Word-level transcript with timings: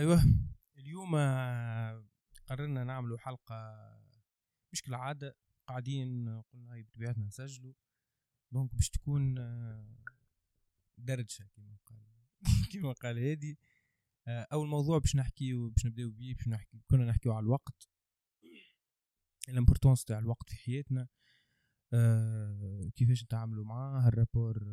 أيوه. 0.00 0.24
اليوم 0.78 1.16
آه، 1.16 2.04
قررنا 2.46 2.84
نعملوا 2.84 3.18
حلقة 3.18 3.56
مش 4.72 4.82
كالعادة 4.82 5.36
قاعدين 5.66 6.42
قلنا 6.42 6.72
هاي 6.72 6.82
بطبيعتنا 6.82 7.26
نسجلوا. 7.26 7.74
donc 8.52 8.74
باش 8.74 8.90
تكون 8.90 9.38
آه، 9.38 9.96
درجة 10.98 11.48
كما 11.56 11.78
قال 11.86 11.98
كما 12.72 12.92
قال 12.92 13.18
هادي. 13.18 13.58
آه، 14.28 14.46
أول 14.52 14.68
موضوع 14.68 14.98
باش 14.98 15.16
نحكيو 15.16 15.70
باش 15.70 15.86
نبداو 15.86 16.10
بيه 16.10 16.34
باش 16.34 16.48
نحكي 16.48 16.82
كنا 16.90 17.04
نحكيو 17.04 17.32
على 17.32 17.44
الوقت. 17.44 17.88
ال 19.48 19.53
importance 19.53 20.04
تاع 20.04 20.18
الوقت 20.18 20.48
في 20.48 20.56
حياتنا. 20.56 21.08
كيفاش 22.96 23.24
نتعاملوا 23.24 23.64
معاه 23.64 24.08
ال 24.08 24.15
rapport 24.15 24.64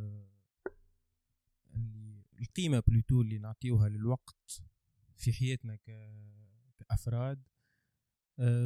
القيمة 2.39 2.79
plutôt 2.87 3.21
اللي 3.21 3.37
نعطيوها 3.37 3.89
للوقت. 3.89 4.63
في 5.17 5.33
حياتنا 5.33 5.77
كأفراد. 6.77 7.43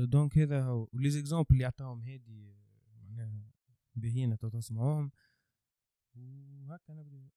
donc 0.04 0.38
هذا 0.38 0.64
هو. 0.64 0.88
و 0.94 1.10
les 1.10 1.20
exemples 1.20 1.48
اللي 1.52 1.66
عطاهم 1.66 2.02
هادي 2.02 2.56
معناها 3.02 3.52
باهيين 3.96 4.38
تسمعوهم. 4.38 5.12
وهكا 6.16 6.94
نبدأ. 6.94 7.30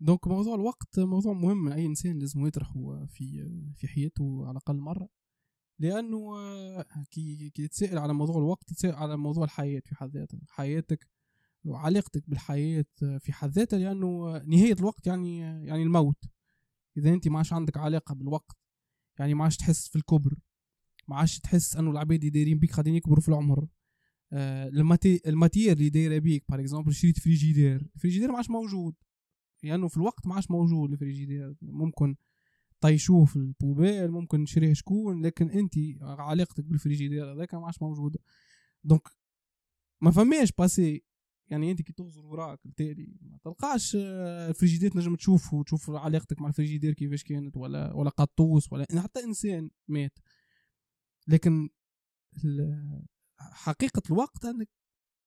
donc 0.00 0.26
موضوع 0.26 0.54
الوقت 0.54 0.98
موضوع 0.98 1.32
مهم. 1.32 1.68
أي 1.68 1.86
إنسان 1.86 2.18
لازم 2.18 2.46
يطرحه 2.46 3.06
في 3.06 3.48
في 3.74 3.88
حياته 3.88 4.42
على 4.42 4.50
الأقل 4.50 4.76
مرة. 4.76 5.08
لأنه 5.78 6.32
كي 7.10 7.50
كي 7.50 7.68
تسأل 7.68 7.98
على 7.98 8.14
موضوع 8.14 8.36
الوقت 8.38 8.72
تسأل 8.72 8.94
على 8.94 9.16
موضوع 9.16 9.44
الحياة 9.44 9.80
في 9.84 9.94
حد 9.94 10.16
ذاتها. 10.16 10.40
حياتك 10.48 11.08
وعلاقتك 11.64 12.30
بالحياة 12.30 12.84
في 13.18 13.32
حد 13.32 13.50
ذاتها 13.50 13.78
لأنه 13.78 14.38
نهاية 14.38 14.72
الوقت 14.72 15.06
يعني 15.06 15.40
يعني 15.40 15.82
الموت. 15.82 16.24
إذا 16.96 17.12
أنت 17.12 17.28
ما 17.28 17.36
عادش 17.36 17.52
عندك 17.52 17.76
علاقة 17.76 18.14
بالوقت 18.14 18.56
يعني 19.18 19.34
ما 19.34 19.44
عادش 19.44 19.56
تحس 19.56 19.88
في 19.88 19.96
الكبر 19.96 20.38
ما 21.08 21.16
عادش 21.16 21.40
تحس 21.40 21.76
إنه 21.76 21.90
العباد 21.90 22.18
اللي 22.18 22.30
دايرين 22.30 22.58
بيك 22.58 22.72
قاعدين 22.72 22.94
يكبروا 22.94 23.20
في 23.20 23.28
العمر. 23.28 23.68
آه 24.32 24.68
ال 25.26 25.32
matière 25.32 25.72
اللي 25.72 25.88
دايرة 25.88 26.18
بيك 26.18 26.44
par 26.48 26.60
exemple 26.60 26.94
شريت 26.94 27.18
فريجيدير 27.18 27.90
الفريجيدير 27.96 28.30
ما 28.30 28.36
عادش 28.36 28.50
موجود. 28.50 28.94
لأنه 29.62 29.76
يعني 29.76 29.88
في 29.88 29.96
الوقت 29.96 30.26
ما 30.26 30.34
عادش 30.34 30.50
موجود 30.50 30.92
الفريجيدير 30.92 31.56
ممكن 31.62 32.16
طيشوه 32.80 33.24
في 33.24 33.36
ال 33.36 33.44
poubelle 33.44 34.10
ممكن 34.10 34.40
نشريه 34.40 34.72
شكون 34.72 35.26
لكن 35.26 35.50
أنت 35.50 35.74
علاقتك 36.02 36.64
بالفريجيدير 36.64 37.32
هذاك 37.32 37.54
ما 37.54 37.66
عادش 37.66 37.82
موجوده 37.82 38.20
donc 38.84 39.08
ما 40.00 40.10
فماش 40.10 40.52
passé 40.52 41.04
يعني 41.48 41.70
انت 41.70 41.82
كي 41.82 41.92
تغزر 41.92 42.26
وراك 42.26 42.66
التالي 42.66 43.18
ما 43.20 43.38
تلقاش 43.38 43.96
آه، 44.00 44.48
الفريجيدير 44.48 44.90
تنجم 44.90 45.16
تشوف 45.16 45.54
وتشوف 45.54 45.90
علاقتك 45.90 46.40
مع 46.40 46.48
الفريجيدير 46.48 46.94
كيفاش 46.94 47.24
كانت 47.24 47.56
ولا 47.56 47.92
ولا 47.92 48.10
قطوس 48.10 48.72
ولا 48.72 48.86
حتى 48.96 49.24
إنسان 49.24 49.70
مات. 49.88 50.18
لكن 51.28 51.68
حقيقة 53.38 54.02
الوقت 54.10 54.44
أنك 54.44 54.68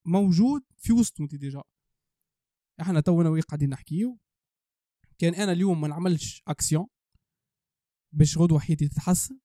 موجود 0.06 0.64
في 0.78 0.94
وسط 0.94 1.22
أنت 1.22 1.36
déjà. 1.36 1.64
إحنا 2.82 3.00
تونا 3.00 3.30
oui 3.30 3.42
قاعدين 3.42 3.70
نحكيو. 3.70 4.20
كان 5.18 5.36
أنا 5.36 5.52
اليوم 5.52 5.82
ما 5.82 5.88
نعملش 5.88 6.44
اكسيون 6.48 6.88
باش 8.14 8.38
غدوة 8.38 8.60
حياتي 8.60 8.88
تتحسن. 8.88 9.40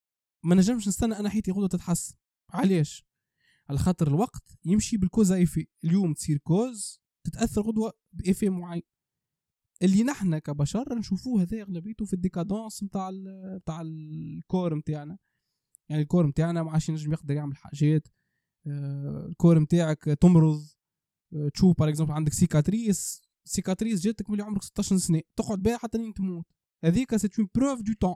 ما 0.44 0.54
نجمش 0.54 0.88
نستنى 0.88 1.18
أنا 1.18 1.28
حياتي 1.28 1.50
غدوة 1.50 1.68
تتحسن. 1.68 2.16
علاش؟ 2.50 3.04
على 3.70 3.78
خاطر 3.78 4.08
الوقت 4.08 4.58
يمشي 4.64 4.96
بال 4.96 5.07
cause 5.07 5.32
effet 5.32 5.66
اليوم 5.84 6.14
تصير 6.14 6.38
cause 6.38 7.00
تتأثر 7.24 7.62
غدوة 7.62 7.92
ب 8.12 8.18
effet 8.18 8.48
معين. 8.48 8.82
اللي 9.82 10.02
نحنا 10.02 10.38
كبشر 10.38 10.98
نشوفوه 10.98 11.42
هذا 11.42 11.62
أغلبيته 11.62 12.04
في 12.04 12.12
ال 12.12 12.19
décadence 12.19 12.82
نتاع 12.82 13.10
نتاع 13.56 13.80
ال 13.80 13.96
corps 13.96 14.74
نتاعنا 14.74 15.18
يعني 15.88 16.02
ال 16.02 16.06
corps 16.06 16.26
نتاعنا 16.26 16.62
ما 16.62 16.70
عادش 16.70 16.88
ينجم 16.88 17.12
يقدر 17.12 17.34
يعمل 17.34 17.56
حاجات. 17.56 18.08
آه، 18.66 19.26
ال 19.28 19.33
corps 19.33 19.58
نتاعك 19.58 20.04
تمرض. 20.04 20.62
آه، 21.34 21.48
تشوف 21.54 21.78
par 21.78 21.88
exemple 21.88 22.12
عندك 22.12 22.32
cicatrice 22.32 23.22
cicatrice 23.44 24.00
جاتك 24.00 24.30
ملي 24.30 24.42
عمرك 24.42 24.62
16 24.62 24.96
سنة. 24.96 25.22
تقعد 25.36 25.62
بها 25.62 25.76
حتى 25.76 25.98
لين 25.98 26.14
تموت. 26.14 26.46
هذيك 26.84 27.16
c'est 27.16 27.28
une 27.38 27.48
preuve 27.54 27.82
de 27.82 27.92
temps 28.00 28.14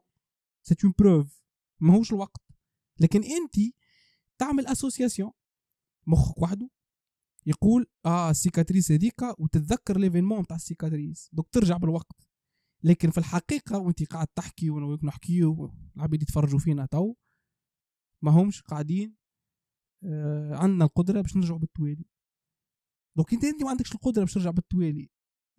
c'est 0.63 0.75
une 0.85 0.95
preuve 0.99 1.43
ماهوش 1.81 2.13
الوقت. 2.13 2.43
لكن 3.01 3.23
انت 3.25 3.75
تعمل 4.39 4.67
association 4.67 5.31
مخك 6.09 6.43
وحده 6.43 6.71
يقول 7.47 7.87
آه 8.07 8.31
ال 8.31 8.37
cicatrice 8.37 8.93
هذيك 8.93 9.23
وتتذكر 9.39 9.99
l'événement 9.99 10.47
تاع 10.47 10.57
ال 10.57 10.64
cicatrice. 10.64 11.31
donc 11.33 11.49
ترجع 11.53 11.77
بالوقت. 11.77 12.29
لكن 12.85 13.11
في 13.11 13.19
الحقيقة 13.19 13.79
وانت 13.79 14.03
قاعد 14.13 14.27
تحكي 14.27 14.71
وأنا 14.71 14.99
نحكيو 15.03 15.73
العباد 15.97 16.23
يتفرجوا 16.23 16.59
فينا 16.59 16.87
تو 16.87 17.15
ما 18.25 18.31
همش 18.31 18.63
قاعدين 18.63 19.17
آه 20.05 20.55
عندنا 20.57 20.85
القدرة 20.85 21.21
باش 21.21 21.37
نرجعوا 21.37 21.59
بالتوالي. 21.59 22.05
donc 23.17 23.33
انت 23.35 23.45
انت 23.45 23.63
ما 23.63 23.71
عندكش 23.71 23.95
القدرة 23.95 24.25
باش 24.25 24.35
ترجع 24.35 24.51
بالتوالي. 24.51 25.11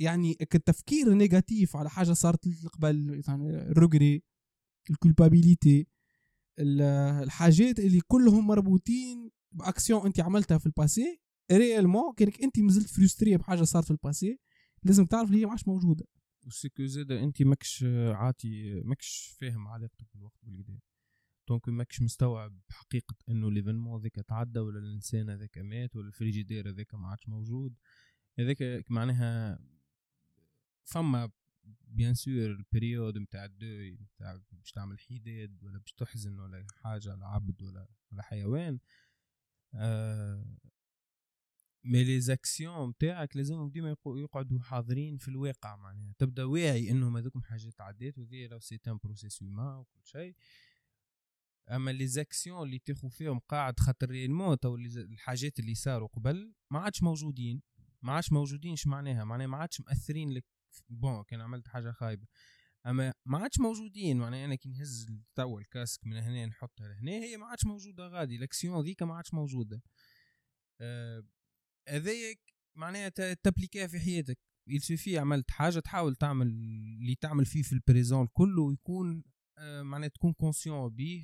يعني 0.01 0.37
التفكير 0.55 1.13
négatif 1.13 1.75
على 1.75 1.89
حاجة 1.89 2.13
صارت 2.13 2.47
قبل 2.73 3.23
يعني 3.27 3.49
ال 3.49 3.60
regret 3.60 4.23
ال 4.89 4.98
culpabilité 4.98 5.87
الحاجات 6.59 7.79
اللي 7.79 8.01
كلهم 8.07 8.47
مربوطين 8.47 9.31
بأكسيون 9.51 10.05
أنت 10.05 10.19
عملتها 10.19 10.57
في 10.57 10.65
ال 10.65 10.75
passé 10.75 11.21
réellement 11.51 12.13
كأنك 12.17 12.43
أنت 12.43 12.59
مازلت 12.59 12.89
frustré 12.89 13.37
بحاجة 13.37 13.63
صارت 13.63 13.85
في 13.85 13.91
ال 13.91 13.98
passé. 13.98 14.39
لازم 14.83 15.05
تعرف 15.05 15.29
اللي 15.29 15.41
هي 15.41 15.45
ما 15.45 15.51
عادش 15.51 15.67
موجوده 15.67 16.05
و 16.47 16.52
c'est 16.52 16.73
que 16.73 16.85
زاد 16.85 17.11
أنت 17.11 17.41
ماكش 17.41 17.83
عاطي 18.13 18.81
ماكش 18.85 19.37
فاهم 19.39 19.67
علاقتك 19.67 20.07
بالوقت 20.13 20.39
بالكدا 20.43 20.79
donc 21.47 21.69
ماكش 21.69 22.01
مستوعب 22.01 22.59
حقيقة 22.69 23.15
إنه 23.29 23.51
l'événement 23.51 23.99
هذاك 23.99 24.15
تعدى 24.15 24.59
ولا 24.59 24.79
الإنسان 24.79 25.29
هذاك 25.29 25.57
مات 25.57 25.95
ولا 25.95 26.07
الفريجيدير 26.07 26.69
هذاك 26.69 26.95
ما 26.95 27.07
عادش 27.07 27.29
موجود. 27.29 27.75
هذاك 28.39 28.85
معناها 28.89 29.59
فما 30.83 31.31
bien 31.87 32.13
sûr 32.13 32.45
ال 32.45 32.54
période 32.54 33.17
نتاع 33.17 33.45
ال 33.45 33.54
deuil 33.54 33.97
نتاع 33.97 34.41
باش 34.51 34.71
تعمل 34.71 34.99
حداد 34.99 35.63
ولا 35.63 35.79
باش 35.79 35.93
تحزن 35.93 36.39
ولا 36.39 36.65
حاجة 36.83 37.11
على 37.11 37.25
عبد 37.25 37.61
ولا 37.61 37.87
على 38.11 38.23
حيوان. 38.23 38.79
mais 41.83 42.03
les 42.03 42.21
actions 42.21 42.89
نتاعك 42.89 43.37
لازم 43.37 43.69
ديما 43.69 43.95
يقعدوا 44.05 44.59
حاضرين 44.59 45.17
في 45.17 45.27
الواقع 45.27 45.75
معناها. 45.75 46.13
تبدأ 46.17 46.43
واعي 46.43 46.91
إنهم 46.91 47.17
هذوكم 47.17 47.41
حاجات 47.43 47.81
عدات 47.81 48.17
وذي 48.17 48.47
لو 48.47 48.59
c'est 48.59 48.79
un 48.87 48.97
processus 49.03 49.43
humain 49.43 49.77
وكل 49.77 49.99
شيء 50.03 50.35
أما 51.69 51.91
les 51.91 52.07
actions 52.07 52.63
اللي 52.63 52.79
تاخو 52.79 53.09
فيهم 53.09 53.39
قاعد 53.39 53.79
خاطر 53.79 54.09
réellement 54.09 54.59
تو 54.59 54.75
الحاجات 54.75 55.59
اللي 55.59 55.75
صاروا 55.75 56.07
قبل 56.07 56.53
ما 56.71 56.79
عادش 56.79 57.03
موجودين. 57.03 57.61
ما 58.01 58.13
عادش 58.13 58.31
موجودين 58.31 58.71
إيش 58.71 58.87
معناها. 58.87 59.23
معناها 59.23 59.47
ما 59.47 59.57
عادش 59.57 59.81
مأثرين 59.81 60.31
لك. 60.31 60.45
bon 60.89 61.23
كان 61.23 61.41
عملت 61.41 61.67
حاجة 61.67 61.91
خايبة. 61.91 62.27
أما 62.85 63.13
ما 63.25 63.37
عادش 63.37 63.59
موجودين 63.59 64.17
معناها 64.17 64.45
أنا 64.45 64.55
كي 64.55 64.69
نهز 64.69 65.07
توا 65.35 65.59
ال 65.59 65.66
casque 65.66 66.07
من 66.07 66.17
هنا 66.17 66.45
نحطها 66.45 66.87
لهنا 66.87 67.11
هي 67.11 67.37
ما 67.37 67.45
عادش 67.45 67.65
موجودة 67.65 68.07
غادي 68.07 68.35
الاكسيون 68.35 68.83
ذيك 68.83 69.03
ما 69.03 69.15
عادش 69.15 69.33
موجودة. 69.33 69.81
آه 70.81 71.23
معناها 72.75 73.09
ت 73.43 73.47
appliquer 73.47 73.83
ها 73.83 73.87
في 73.87 73.99
حياتك. 73.99 74.37
يلسوفي 74.67 75.17
عملت 75.17 75.51
حاجة 75.51 75.79
تحاول 75.79 76.15
تعمل 76.15 76.47
اللي 76.47 77.15
تعمل 77.15 77.45
فيه 77.45 77.61
في 77.61 77.73
ال 77.73 77.80
présent 77.80 78.27
كله 78.27 78.73
يكون 78.73 79.23
آه 79.57 79.81
معناها 79.81 80.09
تكون 80.09 80.33
conscient 80.33 80.89
بيه 80.89 81.23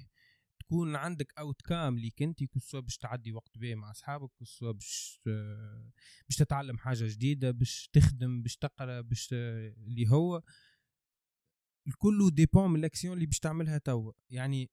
تكون 0.59 0.95
عندك 0.95 1.33
outcome 1.39 1.99
ليك 1.99 2.21
انت 2.21 2.43
que 2.43 2.55
ce 2.55 2.63
soit 2.63 2.79
باش 2.79 2.97
تعدي 2.97 3.33
وقت 3.33 3.57
باهي 3.57 3.75
مع 3.75 3.91
أصحابك 3.91 4.29
que 4.39 4.50
ce 4.50 4.57
soit 4.57 4.71
باش 4.71 5.21
آه 5.27 5.91
باش 6.29 6.37
تتعلم 6.37 6.77
حاجة 6.77 7.07
جديدة 7.07 7.51
باش 7.51 7.89
تخدم 7.93 8.41
باش 8.41 8.57
تقرأ 8.57 9.01
باش 9.01 9.29
اللي 9.33 10.09
هو. 10.09 10.41
الكل 11.87 12.31
dépend 12.33 12.71
من 12.71 12.79
الأكسيون 12.79 13.13
اللي 13.13 13.25
باش 13.25 13.39
تعملها 13.39 13.77
توا. 13.77 14.11
يعني 14.29 14.69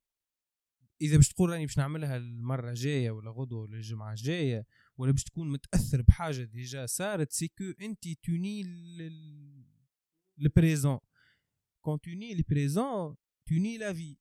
إذا 1.03 1.17
باش 1.17 1.29
تقول 1.29 1.50
راني 1.50 1.67
باش 1.67 1.79
نعملها 1.79 2.17
المرة 2.17 2.70
الجاية 2.70 3.11
ولا 3.11 3.31
غدوة 3.31 3.61
ولا 3.61 3.76
الجمعة 3.76 4.11
الجاية 4.11 4.67
ولا 4.97 5.12
باش 5.12 5.25
تكون 5.25 5.50
متأثر 5.50 6.03
بحاجة 6.03 6.43
déjà 6.43 6.87
صارت 6.87 7.32
c'est 7.32 7.49
que 7.49 7.64
انت 7.81 8.09
توني 8.09 8.62
البريزون 10.38 10.99
كون 11.81 12.00
توني 12.00 12.32
البريزون 12.32 13.17
توني 13.47 13.79
لا 13.79 13.93
في 13.93 14.17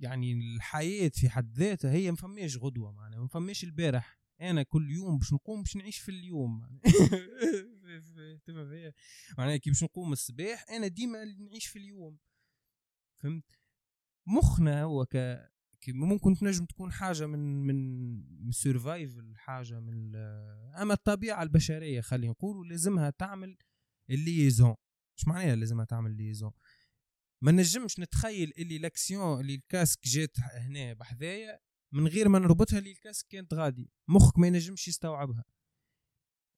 يعني 0.00 0.32
الحياة 0.32 1.08
في 1.08 1.28
حد 1.28 1.52
ذاتها 1.52 1.92
هي 1.92 2.10
ما 2.10 2.16
فماش 2.16 2.56
غدوة 2.56 2.92
معناها 2.92 3.20
ما 3.20 3.28
فماش 3.28 3.64
البارح. 3.64 4.18
أنا 4.40 4.62
كل 4.62 4.90
يوم 4.90 5.18
باش 5.18 5.32
نقوم 5.32 5.62
باش 5.62 5.76
نعيش 5.76 5.98
في 5.98 6.10
اليوم. 6.10 6.80
معناها 9.38 9.56
كي 9.56 9.70
باش 9.70 9.82
نقوم 9.82 10.12
الصباح 10.12 10.64
أنا 10.70 10.86
ديما 10.86 11.24
نعيش 11.24 11.66
في 11.66 11.78
اليوم. 11.78 12.18
فهمت؟ 13.16 13.44
مخنا 14.26 14.82
هو 14.82 15.06
ك 15.06 15.16
ممكن 15.88 16.34
تنجم 16.34 16.64
تكون 16.64 16.92
حاجة 16.92 17.26
من 17.26 17.66
من 18.46 18.52
survival 18.52 19.36
حاجة 19.36 19.80
من 19.80 20.16
أما 20.76 20.94
الطبيعة 20.94 21.42
البشرية 21.42 22.00
خلينا 22.00 22.32
نقولوا 22.32 22.64
لازمها 22.64 23.10
تعمل 23.10 23.58
ال 24.10 24.18
liaison 24.18 24.74
إيش 25.18 25.28
معناها 25.28 25.56
لازمها 25.56 25.84
تعمل 25.84 26.16
liaison 26.16 26.52
ما 27.42 27.52
نجمش 27.52 28.00
نتخيل 28.00 28.52
اللي 28.58 28.78
l'action 28.78 29.40
اللي 29.40 29.54
ال 29.54 29.61
casque 29.61 30.04
جات 30.04 30.40
هنا 30.40 30.92
بحذايا 30.92 31.60
من 31.92 32.08
غير 32.08 32.28
ما 32.28 32.38
نربطها 32.38 32.78
اللي 32.78 32.92
ال 32.92 32.97
casque 32.97 33.26
كانت 33.28 33.54
غادي. 33.54 33.90
مخك 34.08 34.38
ما 34.38 34.46
ينجمش 34.46 34.88
يستوعبها. 34.88 35.44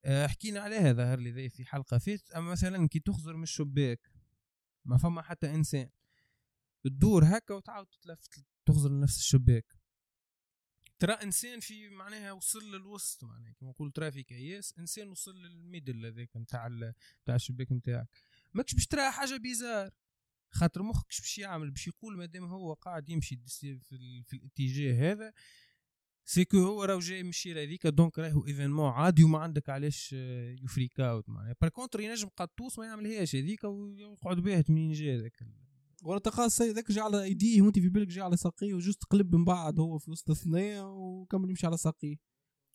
آه، 0.04 0.26
حكينا 0.26 0.60
عليها 0.60 0.92
ظهر 0.92 1.18
لي 1.18 1.50
في 1.50 1.64
حلقة 1.64 1.98
فاتت. 1.98 2.30
أما 2.32 2.50
مثلا 2.50 2.88
كي 2.88 3.00
تخزر 3.00 3.36
من 3.36 3.42
الشباك 3.42 4.12
ما 4.84 4.98
فما 4.98 5.22
حتى 5.22 5.54
إنسان. 5.54 5.90
تدور 6.84 7.24
هكا 7.24 7.54
وتعاود 7.54 7.86
تلف 8.02 8.20
تخزر 8.66 8.90
لنفس 8.90 9.18
الشباك. 9.18 9.78
ترى 10.98 11.12
إنسان 11.12 11.60
في 11.60 11.88
معناها 11.88 12.32
وصل 12.32 12.74
للوسط 12.74 13.24
معناها 13.24 13.52
كما 13.52 13.70
نقول 13.70 13.92
ترى 13.92 14.12
في 14.12 14.22
كياس 14.22 14.74
إنسان 14.78 15.08
وصل 15.08 15.42
لل 15.42 15.58
middle 15.58 16.06
هذاك 16.06 16.36
نتاع 16.36 16.68
نتاع 17.22 17.34
الشباك 17.34 17.72
نتاعك 17.72 18.08
ماكش 18.54 18.74
باش 18.74 18.86
ترى 18.86 19.10
حاجة 19.10 19.36
bizarre. 19.36 19.90
خاطر 20.50 20.82
مخك 20.82 21.06
باش 21.06 21.38
يعمل 21.38 21.70
باش 21.70 21.88
يقول 21.88 22.16
مادام 22.16 22.44
هو 22.44 22.72
قاعد 22.72 23.08
يمشي 23.08 23.36
في, 23.46 23.78
في 24.24 24.36
الاتجاه 24.36 25.12
هذا 25.12 25.32
c'est 26.24 26.45
que 26.45 26.58
هو 26.58 26.84
راه 26.84 26.98
جاي 26.98 27.22
من 27.22 27.28
الشيره 27.28 27.62
هذيك 27.62 27.86
donc 27.86 28.18
راهو 28.18 28.46
événement 28.46 28.90
عادي 28.90 29.24
وما 29.24 29.38
عندك 29.38 29.70
علاش 29.70 30.12
ي 30.62 30.68
freak 30.68 31.00
out 31.00 31.28
معناها. 31.28 31.54
par 31.60 31.70
contre 31.70 32.00
ينجم 32.00 32.28
قطوس 32.28 32.78
ما 32.78 32.86
يعملهاش 32.86 33.36
هذيك 33.36 33.64
ويقعد 33.64 34.40
باهت 34.40 34.70
منين 34.70 34.92
جا 34.92 35.16
هذاك 35.16 35.38
ولا 36.02 36.18
تلقى 36.18 36.46
السيد 36.46 36.74
ذاك 36.74 36.92
جا 36.92 37.02
على 37.02 37.22
إيديه 37.22 37.62
وانت 37.62 37.78
في 37.78 37.88
بالك 37.88 38.06
جا 38.06 38.22
على 38.22 38.36
ساقيه 38.36 38.74
و 38.74 38.79
juste 38.79 39.02
تقلب 39.02 39.34
من 39.34 39.44
بعد 39.44 39.80
هو 39.80 39.98
في 39.98 40.10
وسط 40.10 40.30
الثنيه 40.30 40.82
وكمل 40.82 41.50
يمشي 41.50 41.66
على 41.66 41.76
ساقيه. 41.76 42.16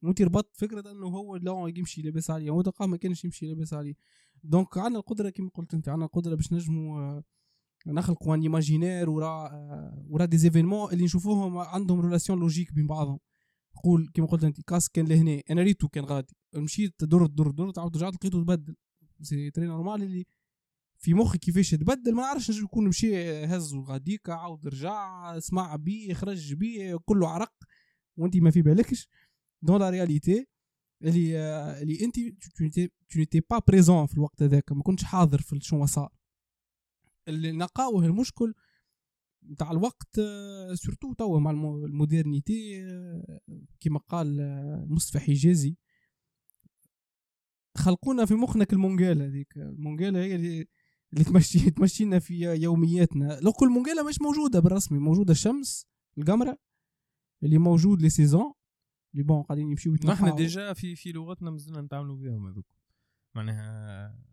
وانت 0.03 0.21
ربطت 0.21 0.57
فكرة 0.57 0.91
إنه 0.91 1.07
هو 1.07 1.35
لا 1.35 1.73
يمشي 1.75 2.01
لاباس 2.01 2.29
عليه 2.29 2.61
تلقاه 2.61 2.85
ما 2.85 2.97
كانش 2.97 3.25
يمشي 3.25 3.45
لاباس 3.45 3.73
عليه. 3.73 3.95
donc 4.43 4.77
عندنا 4.77 4.99
القدرة 4.99 5.29
كما 5.29 5.49
قلت 5.49 5.73
أنت 5.73 5.89
عندنا 5.89 6.05
القدرة 6.05 6.35
باش 6.35 6.53
نجموا 6.53 7.01
آه، 7.01 7.23
نخلقوا 7.87 8.35
un 8.35 8.41
imaginaire 8.41 9.09
ورا 9.09 9.51
ورا 10.09 10.25
des 10.25 10.37
événements 10.37 10.93
اللي 10.93 11.03
نشوفوهم 11.03 11.57
عندهم 11.57 11.99
relation 11.99 12.39
logique 12.39 12.73
بين 12.73 12.87
بعضهم. 12.87 13.19
قول 13.83 14.11
كما 14.13 14.25
قلت 14.25 14.43
أنت 14.43 14.61
casque 14.61 14.89
كان 14.89 15.05
لهنا 15.05 15.41
أنا 15.51 15.61
ريتو 15.61 15.87
كان 15.87 16.03
غادي. 16.05 16.35
مشيت 16.55 17.03
درت 17.03 17.31
درت 17.31 17.53
درت 17.53 17.79
عاود 17.79 17.97
رجعت 17.97 18.13
لقيته 18.13 18.43
تبدل. 18.43 18.75
c'est 19.21 19.51
très 19.51 19.65
normal 19.65 20.03
اللي 20.03 20.25
في 20.97 21.13
مخي 21.13 21.37
كيفاش 21.37 21.71
تبدل 21.71 22.15
ما 22.15 22.21
نعرفش 22.21 22.51
نجم 22.51 22.63
يكون 22.63 22.87
مشي 22.87 23.15
هز 23.45 23.73
وغاديك 23.73 24.29
عاود 24.29 24.67
رجع 24.67 25.39
سمع 25.39 25.75
بيه 25.75 26.13
خرج 26.13 26.53
بيه 26.53 26.99
كله 27.05 27.29
عرق. 27.29 27.53
وأنت 28.17 28.37
ما 28.37 28.51
في 28.51 28.61
بالكش. 28.61 29.09
donc 29.61 29.79
la 29.79 29.89
réalité 29.89 30.47
اللي 31.01 31.37
اللي 31.81 32.05
أنت 32.05 32.15
tu 33.09 33.19
n'étais 33.19 33.39
pas 33.49 33.59
présent 33.67 34.05
في 34.05 34.13
الوقت 34.13 34.43
هذاك 34.43 34.71
ما 34.71 34.83
كنتش 34.83 35.03
حاضر 35.03 35.41
في 35.41 35.59
شنو 35.61 35.85
صار 35.85 36.13
اللي 37.27 37.51
نلقاوه 37.51 38.05
المشكل 38.05 38.53
نتاع 39.43 39.71
الوقت 39.71 40.19
surtout 40.73 41.13
توا 41.13 41.39
مع 41.39 41.51
ال 41.51 41.65
modernité 41.65 42.87
كما 43.79 43.99
قال 43.99 44.37
مصطفى 44.89 45.19
حجازي. 45.19 45.77
خلقونا 47.77 48.25
في 48.25 48.33
مخنا 48.33 48.63
كالمونجال 48.63 49.21
هذيك. 49.21 49.57
المونجال 49.57 50.15
هي 50.15 50.35
اللي 50.35 50.67
اللي 51.13 51.23
تمشي 51.23 51.71
تمشينا 51.71 52.19
في 52.19 52.33
يومياتنا. 52.43 53.39
لو 53.41 53.51
كل 53.51 53.69
مونجالا 53.69 54.03
مش 54.03 54.21
موجودة 54.21 54.59
بالرسمي 54.59 54.99
موجودة 54.99 55.31
الشمس 55.31 55.87
القمره 56.17 56.57
اللي 57.43 57.57
موجود 57.57 58.01
les 58.01 58.09
saisons 58.09 58.53
اللي 59.13 59.23
bon 59.23 59.41
قاعدين 59.41 59.69
يمشيو 59.69 59.93
نحن 60.05 60.35
déjà 60.35 60.73
في 60.73 60.95
في 60.95 61.11
لغتنا 61.11 61.51
مازلنا 61.51 61.81
نتعاملوا 61.81 62.15
بهم 62.15 62.47
هذوك. 62.47 62.65
معناها 63.35 64.32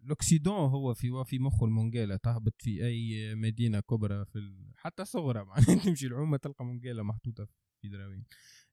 l'occident 0.00 0.70
هو 0.70 0.94
في 0.94 1.24
في 1.26 1.38
مخه 1.38 1.66
المونجالا 1.66 2.16
تهبط 2.16 2.62
في 2.62 2.86
أي 2.86 3.34
مدينة 3.34 3.80
كبرى 3.80 4.24
في 4.24 4.38
ال... 4.38 4.72
حتى 4.76 5.04
صغرى 5.04 5.44
معناها 5.48 5.84
تمشي 5.84 6.06
العومة 6.06 6.36
تلقى 6.36 6.64
مونجالا 6.64 7.02
محطوطة 7.02 7.48
في 7.82 7.88
دراوين. 7.88 8.24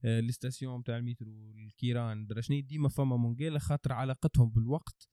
آه 0.03 0.19
ال 0.19 0.27
station 0.27 0.83
تاع 0.83 0.97
المترو 0.97 1.51
الكيران 1.51 2.27
درشني 2.27 2.61
ديما 2.61 2.89
فما 2.89 3.17
مونجالا 3.17 3.59
خاطر 3.59 3.93
علاقتهم 3.93 4.49
بالوقت. 4.49 5.09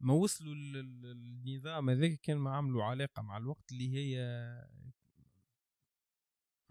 ما 0.00 0.14
وصلوا 0.14 0.54
للنظام 0.54 1.90
هذاك 1.90 2.20
كان 2.22 2.36
ما 2.36 2.56
عملوا 2.56 2.84
علاقة 2.84 3.22
مع 3.22 3.36
الوقت 3.36 3.72
اللي 3.72 3.94
هي 3.94 4.18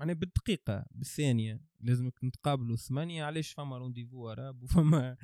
يعني 0.01 0.13
بالدقيقة 0.13 0.85
بالثانية. 0.91 1.61
لازمك 1.79 2.23
نتقابلوا 2.23 2.75
ثمانية. 2.75 3.23
علاش 3.23 3.51
فما 3.51 3.77
rendez-vous 3.77 4.31
arabe 4.31 4.61
وفما 4.63 5.17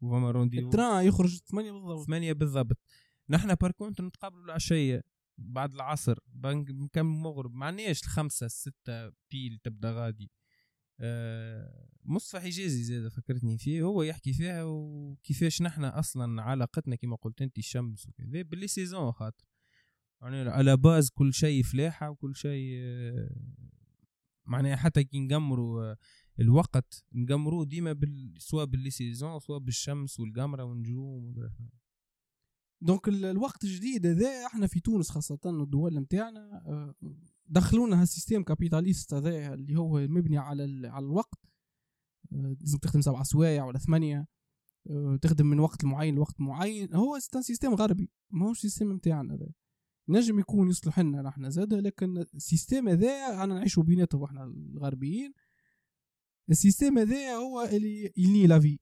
وفما 0.00 0.30
rendez-vous. 0.30 0.66
ال 0.66 0.72
train 0.72 1.04
يخرج 1.04 1.36
ثمانية 1.36 1.72
بالضبط. 1.72 2.06
ثمانية 2.06 2.32
بالضبط. 2.32 2.78
نحن 3.30 3.54
par 3.54 3.69
contre 3.69 4.00
نتقابلوا 4.00 4.44
العشية 4.44 5.02
بعد 5.38 5.74
العصر. 5.74 6.18
كم 6.92 7.22
مغرب؟ 7.22 7.54
معناش 7.54 8.02
الخمسة 8.02 8.46
الستة 8.46 9.08
pile 9.30 9.58
تبدأ 9.62 9.92
غادي. 9.92 10.30
آه، 11.00 11.88
مصطفى 12.04 12.40
حجازي 12.40 12.82
زاد 12.82 13.08
فكرتني 13.08 13.58
فيه. 13.58 13.82
هو 13.82 14.02
يحكي 14.02 14.32
فيها 14.32 14.62
وكيفاش 14.64 15.62
نحن 15.62 15.84
أصلا 15.84 16.42
علاقتنا 16.42 16.96
كما 16.96 17.16
قلت 17.16 17.42
أنت 17.42 17.58
الشمس 17.58 18.08
وكذا. 18.08 18.42
ب 18.42 18.48
les 18.48 18.66
saisons 18.66 19.12
خاطر. 19.12 19.44
يعني 20.22 20.50
على 20.50 20.76
base 20.76 21.10
كل 21.10 21.34
شيء 21.34 21.62
فلاحة 21.62 22.10
وكل 22.10 22.36
شيء 22.36 22.74
آه، 22.78 23.30
معناها 24.46 24.76
حتى 24.76 25.04
كي 25.04 25.20
نقمروا 25.20 25.84
آه، 25.84 25.96
الوقت 26.40 27.04
نڨمروه 27.12 27.64
ديما 27.64 27.92
بال... 27.92 28.34
سواء 28.38 28.64
بال 28.64 28.90
les 28.90 29.04
saisons 29.04 29.38
سواء 29.38 29.58
بالشمس 29.58 30.20
والقمرة 30.20 30.64
والنجوم 30.64 31.34
donc 32.80 33.08
الوقت 33.08 33.64
الجديد 33.64 34.06
هذا 34.06 34.46
إحنا 34.46 34.66
في 34.66 34.80
تونس 34.80 35.10
خاصة 35.10 35.38
الدول 35.46 35.98
نتاعنا 35.98 36.94
دخلونا 37.46 38.02
هال 38.02 38.11
système 38.11 38.42
capitaliste 38.42 39.14
هذا 39.14 39.54
اللي 39.54 39.76
هو 39.76 39.98
مبني 39.98 40.38
على 40.38 40.88
على 40.88 41.04
الوقت. 41.06 41.38
آه، 42.32 42.56
لازم 42.60 42.78
تخدم 42.78 43.00
سبع 43.00 43.22
سوايع 43.22 43.64
ولا 43.64 43.78
ثمانية 43.78 44.26
آه، 44.90 45.18
تخدم 45.22 45.46
من 45.46 45.60
وقت 45.60 45.84
معين 45.84 46.14
لوقت 46.14 46.40
معين. 46.40 46.94
هو 46.94 47.18
système 47.18 47.74
غربي 47.74 48.10
ما 48.30 48.46
هوش 48.48 48.60
système 48.60 48.92
نتاعنا 48.92 49.34
هذا. 49.34 49.48
نجم 50.08 50.38
يكون 50.38 50.68
يصلح 50.68 51.00
لنا 51.00 51.22
نحن. 51.22 51.50
زاد 51.50 51.74
لكن 51.74 52.18
ال 52.34 52.41
système 52.41 52.88
هذا 52.88 53.44
أنا 53.44 53.54
نعيشوا 53.54 53.82
بيناتهم 53.82 54.24
إحنا 54.24 54.44
الغربيين. 54.44 55.32
ال 56.50 56.56
système 56.56 56.98
هذا 56.98 57.34
هو 57.34 57.62
اللي 57.62 58.12
يلني 58.16 58.46
la 58.46 58.59
vie 58.59 58.78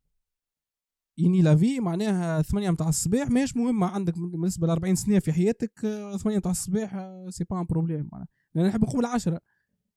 يني 1.18 1.42
la 1.42 1.57
vie 1.57 1.80
معناها 1.80 2.42
ثمانية 2.42 2.70
متاع 2.70 2.88
الصباح 2.88 3.30
ماهيش 3.30 3.56
مهمة 3.56 3.86
عندك 3.86 4.18
بالنسبة 4.18 4.66
ل 4.66 4.70
40 4.70 4.94
سنة 4.94 5.18
في 5.18 5.32
حياتك 5.32 5.84
آه، 5.84 6.16
ثمانية 6.16 6.38
متاع 6.38 6.50
الصباح 6.50 7.10
c'est 7.28 7.44
pas 7.44 7.60
un 7.60 7.66
problème 7.66 8.08
معناها 8.12 8.28
لأن 8.54 8.66
نحب 8.66 8.82
نقوم 8.82 9.00
العشرة. 9.00 9.40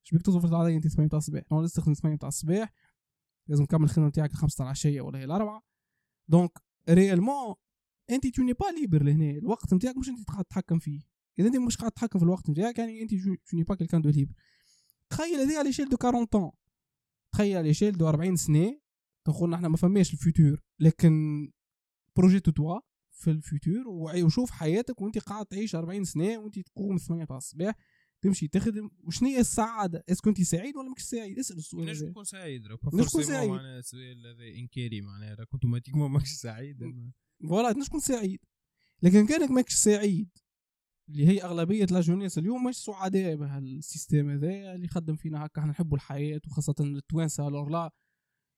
إيش 0.02 0.12
بيك 0.12 0.22
تظبط 0.22 0.54
علي 0.54 0.76
أنت 0.76 0.88
8 0.88 1.10
تاع 1.10 1.18
الصباح؟ 1.18 1.44
أنا 1.52 1.60
لازم 1.60 1.74
تخدم 1.82 1.94
8 1.94 2.18
تاع 2.18 2.28
الصباح. 2.28 2.74
لازم 3.48 3.66
تكمل 3.66 3.84
الخدمة 3.84 4.08
نتاعك 4.08 4.32
الخمسة 4.32 4.58
تاع 4.58 4.66
العشية 4.66 5.02
ولا 5.02 5.20
هي 5.20 5.24
الأربعة. 5.24 5.62
donc 6.28 6.52
réellement 6.90 7.56
أنت 8.10 8.28
t'es 8.28 8.44
pas 8.44 8.80
libre 8.80 9.04
لهنا. 9.04 9.32
الوقت 9.32 9.74
نتاعك 9.74 9.98
مش 9.98 10.10
أنت 10.10 10.20
تتحكم 10.20 10.80
فيه. 10.80 11.15
إذا 11.40 11.48
أنت 11.48 11.58
مش 11.58 11.78
قاعد 11.78 11.92
تتحكم 11.92 12.20
في 12.20 12.26
الوقت 12.26 12.50
نتاعك 12.50 12.80
يعني 12.80 13.02
أنت 13.02 13.14
tu 13.50 13.58
n'es 13.58 13.64
pas 13.64 13.76
quelqu'un 13.76 14.02
de 14.02 14.10
libre 14.10 14.34
تخيل 15.10 15.40
هذه 15.40 15.58
على 15.58 15.74
échelle 15.74 15.90
de 15.90 15.98
40 16.04 16.26
ans 16.26 16.52
تخيل 17.32 17.58
على 17.58 17.74
échelle 17.74 17.98
de 17.98 18.10
40 18.10 18.36
سنة. 18.36 18.80
تقول 19.26 19.54
إحنا 19.54 19.68
ما 19.68 19.78
فماش 19.78 20.14
ال 20.14 20.22
futur 20.22 20.64
لكن 20.80 21.12
projette-toi 22.16 22.52
توا 22.52 22.80
في 23.12 23.32
ال 23.32 23.41
futur 23.41 23.88
وشوف 23.88 24.52
حياتك 24.52 25.02
وأنت 25.02 25.18
قاعد 25.18 25.46
تعيش 25.46 25.76
40 25.76 26.04
سنة 26.04 26.38
وأنت 26.38 26.60
تقوم 26.60 26.98
8 26.98 27.26
تاع 27.26 27.38
الصباح 27.38 27.76
تمشي 28.22 28.48
تخدم. 28.48 28.90
وشنو 29.04 29.30
هي 29.30 29.40
السعادة؟ 29.40 30.04
est-ce 30.10 30.23
que 30.23 30.30
أنت 30.30 30.42
سعيد 30.42 30.76
ولا 30.76 30.90
ماكش 30.90 31.02
سعيد؟ 31.02 31.40
اسأل 31.40 31.58
السؤال 31.58 31.86
نجم 31.86 32.10
تكون 32.10 32.24
سعيد 32.24 32.62
نجم 32.62 32.76
تكون 32.76 33.24
سعيد. 33.24 33.50
معناها 33.50 33.80
السؤال 33.80 34.28
هذا 34.28 34.60
إنكاري 34.60 35.02
معناها 35.02 35.36
راك 35.36 35.48
automatiquement 35.54 36.12
ماكش 36.12 36.30
سعيد. 36.30 36.78
voilà 37.48 37.72
نجم 37.72 37.84
تكون 37.84 38.00
سعيد. 38.00 38.40
لكن 39.02 39.26
كانك 39.26 39.52
ماكش 39.52 39.74
سعيد 39.74 40.30
اللي 41.10 41.28
هي 41.28 41.44
أغلبية 41.44 41.86
la 41.86 41.96
jeunesse 41.96 42.38
اليوم 42.38 42.64
مش 42.68 42.76
سعداء 42.78 43.36
بهال 43.36 43.64
système 43.64 44.30
هذا 44.30 44.74
اللي 44.76 44.86
يخدم 44.86 45.16
فينا 45.16 45.46
هكا. 45.46 45.62
إحنا 45.62 45.72
نحبوا 45.72 45.98
الحياة 45.98 46.42
وخاصة 46.48 46.76
التوانسه 46.80 47.50
لور 47.50 47.70
لا 47.70 47.92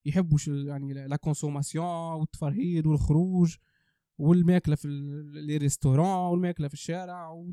يحبوا 0.05 0.37
يعني 0.47 0.93
la 0.93 1.15
consommation 1.15 1.85
والتفرهيد 2.19 2.87
والخروج 2.87 3.55
والماكلة 4.17 4.75
في 4.75 4.87
les 5.33 5.57
restaurants 5.57 6.31
والماكلة 6.31 6.67
في 6.67 6.73
الشارع 6.73 7.45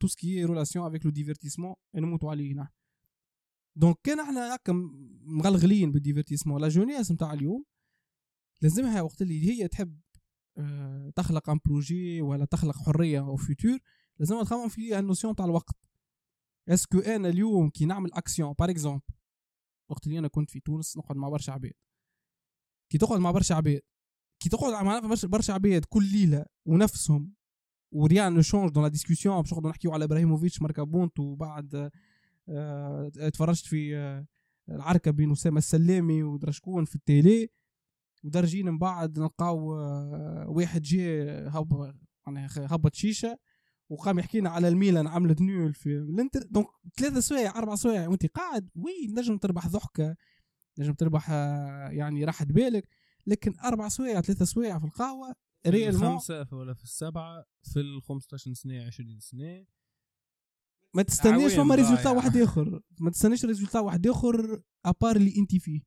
tout 0.00 0.06
ce 0.06 0.21
qui 0.21 0.44
est 0.44 0.56
relation 0.56 0.86
avec 0.86 1.04
le 1.04 1.10
divertissement 1.10 1.74
نموتوا 1.94 2.30
عليه 2.30 2.52
هنا 2.52 2.68
donc 3.76 3.96
كان 4.02 4.20
إحنا 4.20 4.54
هكا 4.54 4.72
مغلغلين 5.22 5.92
بال 5.92 6.00
divertissement. 6.00 6.60
la 6.60 6.68
jeunesse 6.68 7.12
نتاع 7.12 7.32
اليوم 7.32 7.64
لازمها 8.62 9.02
وقت 9.02 9.22
اللي 9.22 9.50
هي 9.50 9.68
تحب 9.68 10.00
تخلق 11.16 11.50
un 11.50 11.58
projet 11.66 12.22
ولا 12.22 12.44
تخلق 12.44 12.76
حرية 12.76 13.20
أو 13.20 13.36
futur 13.36 13.78
لازم 14.18 14.42
تخمم 14.42 14.68
في 14.68 14.98
ال 14.98 15.03
notion 15.03 15.34
تاع 15.34 15.44
الوقت. 15.44 15.76
est-ce 16.68 16.88
que 16.88 16.98
أنا 16.98 17.28
اليوم 17.28 17.70
كي 17.70 17.84
نعمل 17.86 18.12
action 18.12 18.52
par 18.52 18.70
exemple 18.70 19.02
وقت 19.90 20.06
اللي 20.06 20.18
أنا 20.18 20.28
كنت 20.28 20.50
في 20.50 20.60
تونس 20.60 20.96
نقعد 20.96 21.16
مع 21.16 21.28
برشا 21.28 21.52
عباد. 21.52 21.72
كي 22.90 22.98
تقعد 22.98 23.20
مع 23.20 23.30
برشا 23.30 23.54
عباد 23.54 23.80
كي 24.40 24.48
تقعد 24.48 24.84
مع 24.84 25.00
برشا 25.24 25.52
عباد 25.52 25.84
كل 25.84 26.04
ليلة 26.12 26.46
ونفسهم 26.66 27.34
و 27.92 28.00
rien 28.00 28.34
ne 28.34 28.42
change 28.42 28.72
dans 28.72 28.82
la 28.82 28.88
discussion 28.88 29.40
باش 29.42 29.52
نقعدوا 29.52 29.70
نحكيو 29.70 29.92
على 29.92 30.04
إبراهيموفيتش 30.04 30.62
ماركا 30.62 30.82
بونت 30.82 31.20
وبعد 31.20 31.90
آه، 32.48 33.08
تفرجت 33.08 33.66
في 33.66 33.96
آه، 33.96 34.26
العركة 34.68 35.10
بين 35.10 35.32
أسامة 35.32 35.58
السلامي 35.58 36.22
ودرا 36.22 36.50
شكون 36.50 36.84
في 36.84 36.96
التيلي 36.96 37.50
ودرجين 38.24 38.66
من 38.66 38.78
بعد 38.78 39.18
نلقاو 39.18 39.74
آه، 39.74 40.44
واحد 40.48 40.82
جا 40.82 41.48
هب 41.48 41.94
يعني 42.26 42.48
هبط 42.56 42.94
شيشة 42.94 43.38
وقام 43.88 44.18
يحكينا 44.18 44.50
على 44.50 44.68
الميلان 44.68 45.06
عملت 45.06 45.40
نول 45.40 45.74
في 45.74 45.96
الانتر 45.96 46.42
دونك 46.50 46.66
ثلاثة 46.96 47.20
سوايع 47.20 47.58
أربع 47.58 47.74
سوايع 47.74 48.08
وأنت 48.08 48.26
قاعد 48.26 48.70
وي 48.74 49.06
نجم 49.16 49.38
تربح 49.38 49.68
ضحكة 49.68 50.16
نجم 50.78 50.92
تربح 50.92 51.30
يعني 51.90 52.24
راحة 52.24 52.44
بالك 52.44 52.88
لكن 53.26 53.54
أربع 53.64 53.88
سوايع 53.88 54.20
ثلاثة 54.20 54.44
سوايع 54.44 54.78
في 54.78 54.84
القهوة 54.84 55.34
ريال 55.66 55.94
الخمسة 55.94 56.46
ولا 56.52 56.74
في 56.74 56.84
السبعة 56.84 57.44
في 57.62 57.80
ال 57.80 58.02
15 58.02 58.52
سنة 58.52 58.86
20 58.86 59.20
سنة. 59.20 59.66
ما 60.94 61.02
تستناش 61.02 61.54
فما 61.54 61.74
résultat 61.74 62.10
واحد 62.10 62.36
آخر. 62.36 62.80
ما 63.00 63.10
تستناش 63.10 63.44
résultat 63.44 63.80
واحد 63.80 64.06
آخر 64.06 64.62
à 64.84 64.90
part 64.90 65.16
اللي 65.16 65.34
أنت 65.38 65.56
فيه. 65.56 65.80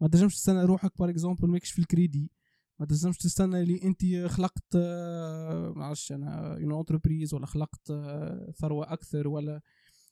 ما 0.00 0.08
تنجمش 0.08 0.34
تستنى 0.34 0.64
روحك 0.64 0.98
par 0.98 1.10
exemple 1.10 1.48
ماكش 1.48 1.70
في 1.70 1.78
الكريدي. 1.78 2.30
ما 2.78 2.86
تنجمش 2.86 3.18
تستنى 3.18 3.60
اللي 3.60 3.82
انت 3.82 4.30
خلقت 4.30 4.64
آه، 4.76 5.72
ما 5.76 5.84
عرفتش 5.84 6.12
أنا 6.12 6.56
une 6.56 6.78
entreprise 6.78 7.34
ولا 7.34 7.46
خلقت 7.46 7.90
آه، 7.90 8.52
ثروة 8.58 8.92
أكثر 8.92 9.28
ولا 9.28 9.60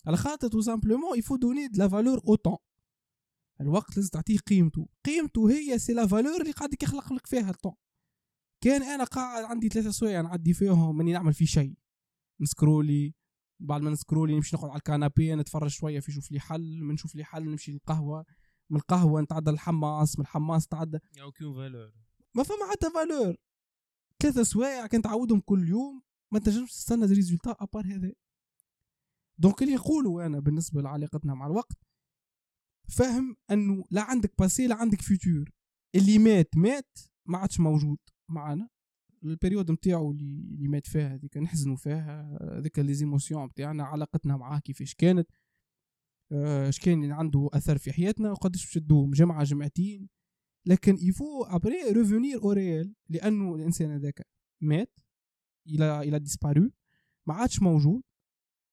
على 0.06 0.16
خاطر 0.16 0.48
tout 0.48 0.60
simplement 0.60 1.18
il 1.18 1.36
faut 1.36 1.49
donner 1.49 1.68
de 1.68 1.78
la 1.78 1.88
valeur 1.88 2.20
au 2.28 2.34
temps 2.34 2.56
الوقت 3.60 3.96
لازم 3.96 4.08
تعطيه 4.08 4.38
قيمته. 4.38 4.88
قيمته 5.04 5.50
هي 5.50 5.78
c'est 5.78 5.92
la 5.92 6.06
valeur 6.06 6.40
اللي 6.40 6.52
قاعد 6.52 6.82
يخلق 6.82 7.12
لك 7.12 7.26
فيها 7.26 7.50
الطون 7.50 7.74
كان 8.60 8.82
أنا 8.82 9.04
قاعد 9.04 9.44
عندي 9.44 9.68
ثلاثة 9.68 9.90
سوايع 9.90 10.20
نعدي 10.20 10.54
فيهم 10.54 10.96
ماني 10.96 11.12
نعمل 11.12 11.34
في 11.34 11.46
شيء. 11.46 11.74
ن 12.40 12.48
scrolli. 12.48 13.14
بعد 13.60 13.82
ما 13.82 13.90
ن 13.90 13.96
scrolli 13.96 14.34
نمشي 14.34 14.56
نقعد 14.56 14.70
على 14.70 14.78
ال 14.78 14.86
canapé 14.86 15.34
نتفرج 15.34 15.70
شوية 15.70 16.00
في 16.00 16.12
شوف 16.12 16.32
لي 16.32 16.40
حل 16.40 16.82
من 16.82 16.94
نشوف 16.94 17.14
لي 17.14 17.24
حل 17.24 17.44
نمشي 17.44 17.72
للقهوة. 17.72 18.24
من 18.70 18.76
القهوة 18.76 19.20
نتعدى 19.20 19.50
الحماس 19.50 20.18
من 20.18 20.24
الحماس 20.24 20.66
تعدى 20.66 20.98
aucune 21.22 21.54
valeur 21.54 21.92
ما 22.34 22.42
فما 22.42 22.70
حتى 22.70 22.90
valeur 22.90 23.36
ثلاثة 24.22 24.42
سوايع 24.42 24.86
كان 24.86 25.02
تعودهم 25.02 25.40
كل 25.40 25.68
يوم 25.68 26.02
ما 26.32 26.38
تنجمش 26.38 26.72
تستنى 26.72 27.06
résultat 27.06 27.56
à 27.60 27.65
part 27.65 27.86
هذا. 27.86 28.12
donc 29.38 29.62
اللي 29.62 29.74
نقولوا 29.74 30.26
أنا 30.26 30.40
بالنسبة 30.40 30.82
لعلاقتنا 30.82 31.34
مع 31.34 31.46
الوقت 31.46 31.76
فهم 32.88 33.36
أنه 33.50 33.84
لا 33.90 34.02
عندك 34.02 34.34
passé 34.38 34.66
لا 34.66 34.74
عندك 34.74 35.00
futur 35.02 35.50
اللي 35.94 36.18
مات 36.18 36.56
مات 36.56 36.98
ما 37.26 37.38
عادش 37.38 37.60
موجود 37.60 37.98
معنا. 38.28 38.68
ال 39.24 39.30
période 39.30 39.70
نتاعو 39.70 40.10
اللي 40.10 40.54
اللي 40.54 40.68
مات 40.68 40.86
فيها 40.86 41.14
هذيك 41.14 41.36
نحزنوا 41.36 41.76
فيها 41.76 42.38
هذيك 42.58 42.78
les 42.78 42.94
émotions 42.94 43.44
نتاعنا 43.44 43.84
علاقتنا 43.84 44.36
معاه 44.36 44.58
كيفاش 44.58 44.94
كانت. 44.94 45.30
اش 46.32 46.78
كان 46.80 47.12
عنده 47.12 47.48
اثر 47.52 47.78
في 47.78 47.92
حياتنا 47.92 48.30
وقداش 48.30 48.64
باش 48.64 48.74
تدوم 48.74 49.10
جمعه 49.10 49.44
جمعتين 49.44 50.08
لكن 50.66 50.96
il 51.00 51.15
faut 51.15 51.44
après 51.44 51.82
revenir 51.92 52.42
au 52.42 52.52
réel 52.52 52.94
لأنه 53.08 53.54
الإنسان 53.54 53.90
هذاك 53.90 54.26
مات 54.62 54.92
il 55.66 56.00
a 56.00 56.06
il 56.06 56.18
a 56.18 56.25
disparu 56.25 56.70
ما 57.26 57.34
عادش 57.34 57.62
موجود. 57.62 58.02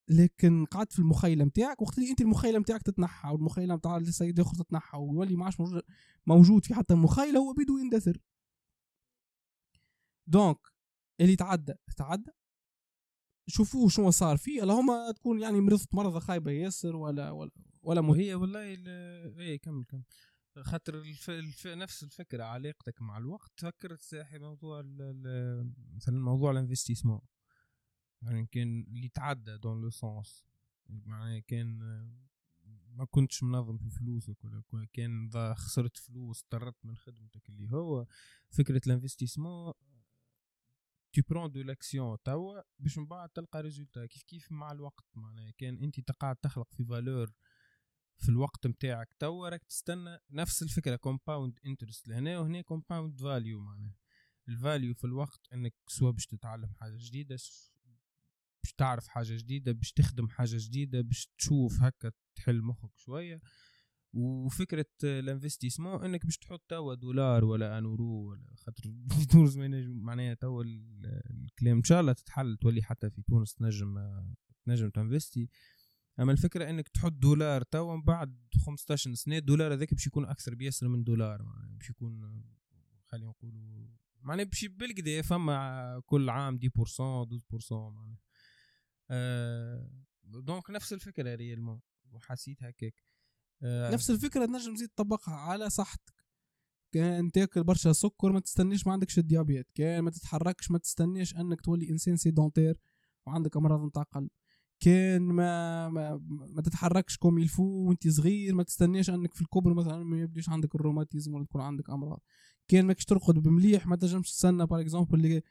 لكن 0.09 0.65
قعدت 0.65 0.93
في 0.93 0.99
المخيلة 0.99 1.45
نتاعك 1.45 1.81
وقت 1.81 1.97
اللي 1.97 2.09
أنت 2.11 2.21
المخيلة 2.21 2.59
نتاعك 2.59 2.81
تتنحى 2.81 3.29
والمخيلة 3.29 3.75
نتاع 3.75 3.97
السيد 3.97 4.39
الآخر 4.39 4.55
تتنحى 4.57 4.97
ويولي 4.97 5.35
ما 5.35 5.45
عادش 5.45 5.57
موجود 6.27 6.65
في 6.65 6.73
حتى 6.73 6.95
مخيلة 6.95 7.39
هو 7.39 7.53
بده 7.53 7.79
يندثر. 7.79 8.17
donc 10.27 10.57
اللي 11.21 11.35
تعدى 11.35 11.73
تعدى. 11.97 12.31
شوفوه 13.47 13.89
شنو 13.89 14.11
صار 14.11 14.37
فيه 14.37 14.63
اللهم 14.63 15.11
تكون 15.11 15.41
يعني 15.41 15.61
مرضت 15.61 15.95
مرضى 15.95 16.19
خايبة 16.19 16.51
ياسر 16.51 16.95
ولا 16.95 17.31
ولا 17.31 17.51
ولا 17.83 18.01
وهي 18.01 18.35
والله 18.35 18.59
اي 19.39 19.57
كمل 19.57 19.85
كمل. 19.85 20.03
خاطر 20.61 20.95
الف... 20.95 21.29
الف... 21.29 21.67
نفس 21.67 22.03
الفكرة 22.03 22.43
علاقتك 22.43 23.01
مع 23.01 23.17
الوقت 23.17 23.51
فكرت 23.59 24.01
ساحي 24.01 24.39
موضوع 24.39 24.81
ال... 24.85 25.73
مثلا 25.95 26.19
موضوع 26.19 26.51
ال 26.51 26.56
investissement. 26.56 27.21
يعني 28.21 28.45
كان 28.45 28.85
اللي 28.87 29.09
تعدى 29.09 29.57
dans 29.57 29.81
le 29.81 29.89
sens 29.89 30.45
يعني 30.89 31.41
كان 31.41 31.79
ما 32.95 33.05
كنتش 33.05 33.43
منظم 33.43 33.77
في 33.77 33.89
فلوسك 33.89 34.43
ولا 34.43 34.87
كان 34.93 35.29
خسرت 35.55 35.97
فلوس 35.97 36.45
طردت 36.49 36.85
من 36.85 36.95
خدمتك 36.97 37.49
اللي 37.49 37.71
هو. 37.71 38.05
فكرة 38.49 38.81
ال 38.87 38.93
investissement 38.93 39.73
tu 41.15 41.23
prends 41.23 41.49
de 41.49 41.61
l'action 41.61 42.17
توا 42.23 42.61
باش 42.79 42.97
من 42.97 43.05
بعد 43.05 43.29
تلقى 43.29 43.61
résultat 43.61 44.05
كيف 44.05 44.23
كيف 44.23 44.51
مع 44.51 44.71
الوقت؟ 44.71 45.05
معناها 45.15 45.51
كان 45.51 45.77
أنت 45.83 45.99
تقعد 45.99 46.35
تخلق 46.35 46.73
في 46.73 46.85
valeur 46.85 47.31
في 48.17 48.29
الوقت 48.29 48.67
نتاعك 48.67 49.13
توا 49.19 49.49
راك 49.49 49.63
تستنى 49.63 50.19
نفس 50.29 50.63
الفكرة 50.63 50.95
compound 50.95 51.59
interest 51.65 52.07
لهنا 52.07 52.39
وهنا 52.39 52.61
compound 52.61 53.21
value 53.21 53.59
معناها. 53.59 53.97
ال 54.47 54.55
value 54.55 54.93
في 54.93 55.03
الوقت 55.03 55.47
إنك 55.53 55.73
soit 55.87 56.11
باش 56.11 56.25
تتعلم 56.25 56.73
حاجة 56.73 56.97
جديدة 56.97 57.37
باش 58.63 58.73
تعرف 58.77 59.07
حاجة 59.07 59.37
جديدة 59.37 59.71
باش 59.71 59.91
تخدم 59.91 60.29
حاجة 60.29 60.57
جديدة 60.57 61.01
باش 61.01 61.27
تشوف 61.37 61.81
هكا 61.81 62.11
تحل 62.35 62.61
مخك 62.61 62.97
شوية. 62.97 63.41
وفكرة 64.15 64.85
ال 65.03 65.10
investissement 65.10 66.03
إنك 66.05 66.25
باش 66.25 66.37
تحط 66.37 66.63
توا 66.69 66.93
دولار 66.93 67.45
ولا 67.45 67.77
un 67.77 67.95
euro 67.95 68.29
ولا 68.29 68.55
خاطر 68.55 68.83
في 69.19 69.25
تونس 69.25 69.57
معناها 69.87 70.33
توا 70.33 70.63
الكلام 70.63 71.77
إن 71.77 71.83
شاء 71.83 72.01
الله 72.01 72.13
تتحل 72.13 72.57
تولي 72.57 72.81
حتى 72.81 73.09
في 73.09 73.21
تونس 73.21 73.53
تنجم 73.53 73.95
تنجم 74.65 74.89
ت 74.89 74.97
investi 74.97 75.49
أما 76.19 76.31
الفكرة 76.31 76.69
إنك 76.69 76.87
تحط 76.87 77.11
دولار 77.11 77.61
توا 77.61 77.95
من 77.95 78.03
بعد 78.03 78.37
15 78.65 79.13
سنة 79.13 79.37
الدولار 79.37 79.73
هذاك 79.73 79.93
باش 79.93 80.07
يكون 80.07 80.25
أكثر 80.25 80.55
بياسر 80.55 80.87
من 80.87 81.03
دولار 81.03 81.41
باش 81.77 81.89
يكون 81.89 82.43
خلينا 83.05 83.27
نقولوا 83.27 83.87
معناها 84.21 84.45
باش 84.45 84.65
بالكدا 84.65 85.21
فما 85.21 86.01
كل 86.05 86.29
عام 86.29 86.59
10% 86.59 86.59
12% 86.59 87.71
معناها 87.71 88.19
أه 89.09 89.89
donc 90.23 90.69
نفس 90.69 90.93
الفكرة 90.93 91.35
réellement 91.35 91.81
وحسيت 92.11 92.63
هكاك. 92.63 93.03
نفس 93.65 94.09
الفكرة 94.11 94.45
تنجم 94.45 94.73
تزيد 94.75 94.89
تطبقها 94.89 95.35
على 95.35 95.69
صحتك. 95.69 96.25
كان 96.91 97.31
تاكل 97.31 97.63
برشا 97.63 97.93
سكر 97.93 98.31
ما 98.31 98.39
تستنيش 98.39 98.87
ما 98.87 98.93
عندكش 98.93 99.19
ال 99.19 99.25
diabète 99.25 99.67
كان 99.75 100.03
ما 100.03 100.11
تتحركش 100.11 100.71
ما 100.71 100.77
تستنيش 100.77 101.35
إنك 101.35 101.61
تولي 101.61 101.89
إنسان 101.89 102.17
sédentaire 102.17 102.79
وعندك 103.27 103.57
أمراض 103.57 103.85
نتاع 103.85 104.03
قلب. 104.03 104.29
كان 104.79 105.21
ما, 105.21 105.89
ما 105.89 106.21
ما 106.29 106.61
تتحركش 106.61 107.17
comme 107.17 107.39
il 107.39 107.47
faut 107.47 107.63
وأنت 107.63 108.07
صغير 108.07 108.55
ما 108.55 108.63
تستناش 108.63 109.09
إنك 109.09 109.33
في 109.33 109.41
الكبر 109.41 109.73
مثلا 109.73 110.03
ما 110.03 110.21
يبديش 110.21 110.49
عندك 110.49 110.75
الروماتيزم 110.75 111.33
ولا 111.33 111.45
تكون 111.45 111.61
عندك 111.61 111.89
أمراض. 111.89 112.21
كان 112.67 112.85
ماكش 112.85 113.05
ترقد 113.05 113.39
بمليح 113.39 113.87
ما 113.87 113.95
تنجمش 113.95 114.31
تستنى 114.31 114.65
باغ 114.65 114.81
اكزومبل 114.81 115.41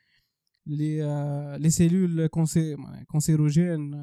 لي 0.66 1.58
لي 1.58 1.70
سيلول 1.70 2.26
كونسيروجين 3.06 3.94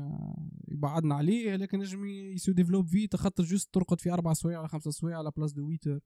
يبعدنا 0.68 1.16
عليه 1.16 1.56
لكن 1.56 1.80
نجم 1.80 2.06
يسو 2.06 2.52
ديفلوب 2.52 2.88
فيت 2.88 3.16
خاطر 3.16 3.44
جوست 3.44 3.74
ترقد 3.74 4.02
في 4.02 4.14
أربع 4.14 4.34
سوايع 4.34 4.60
ولا 4.60 4.68
خمسة 4.68 4.92
سوايع 4.92 5.18
على 5.18 5.32
بلاس 5.38 5.54
دو 5.54 5.78
8 5.84 6.02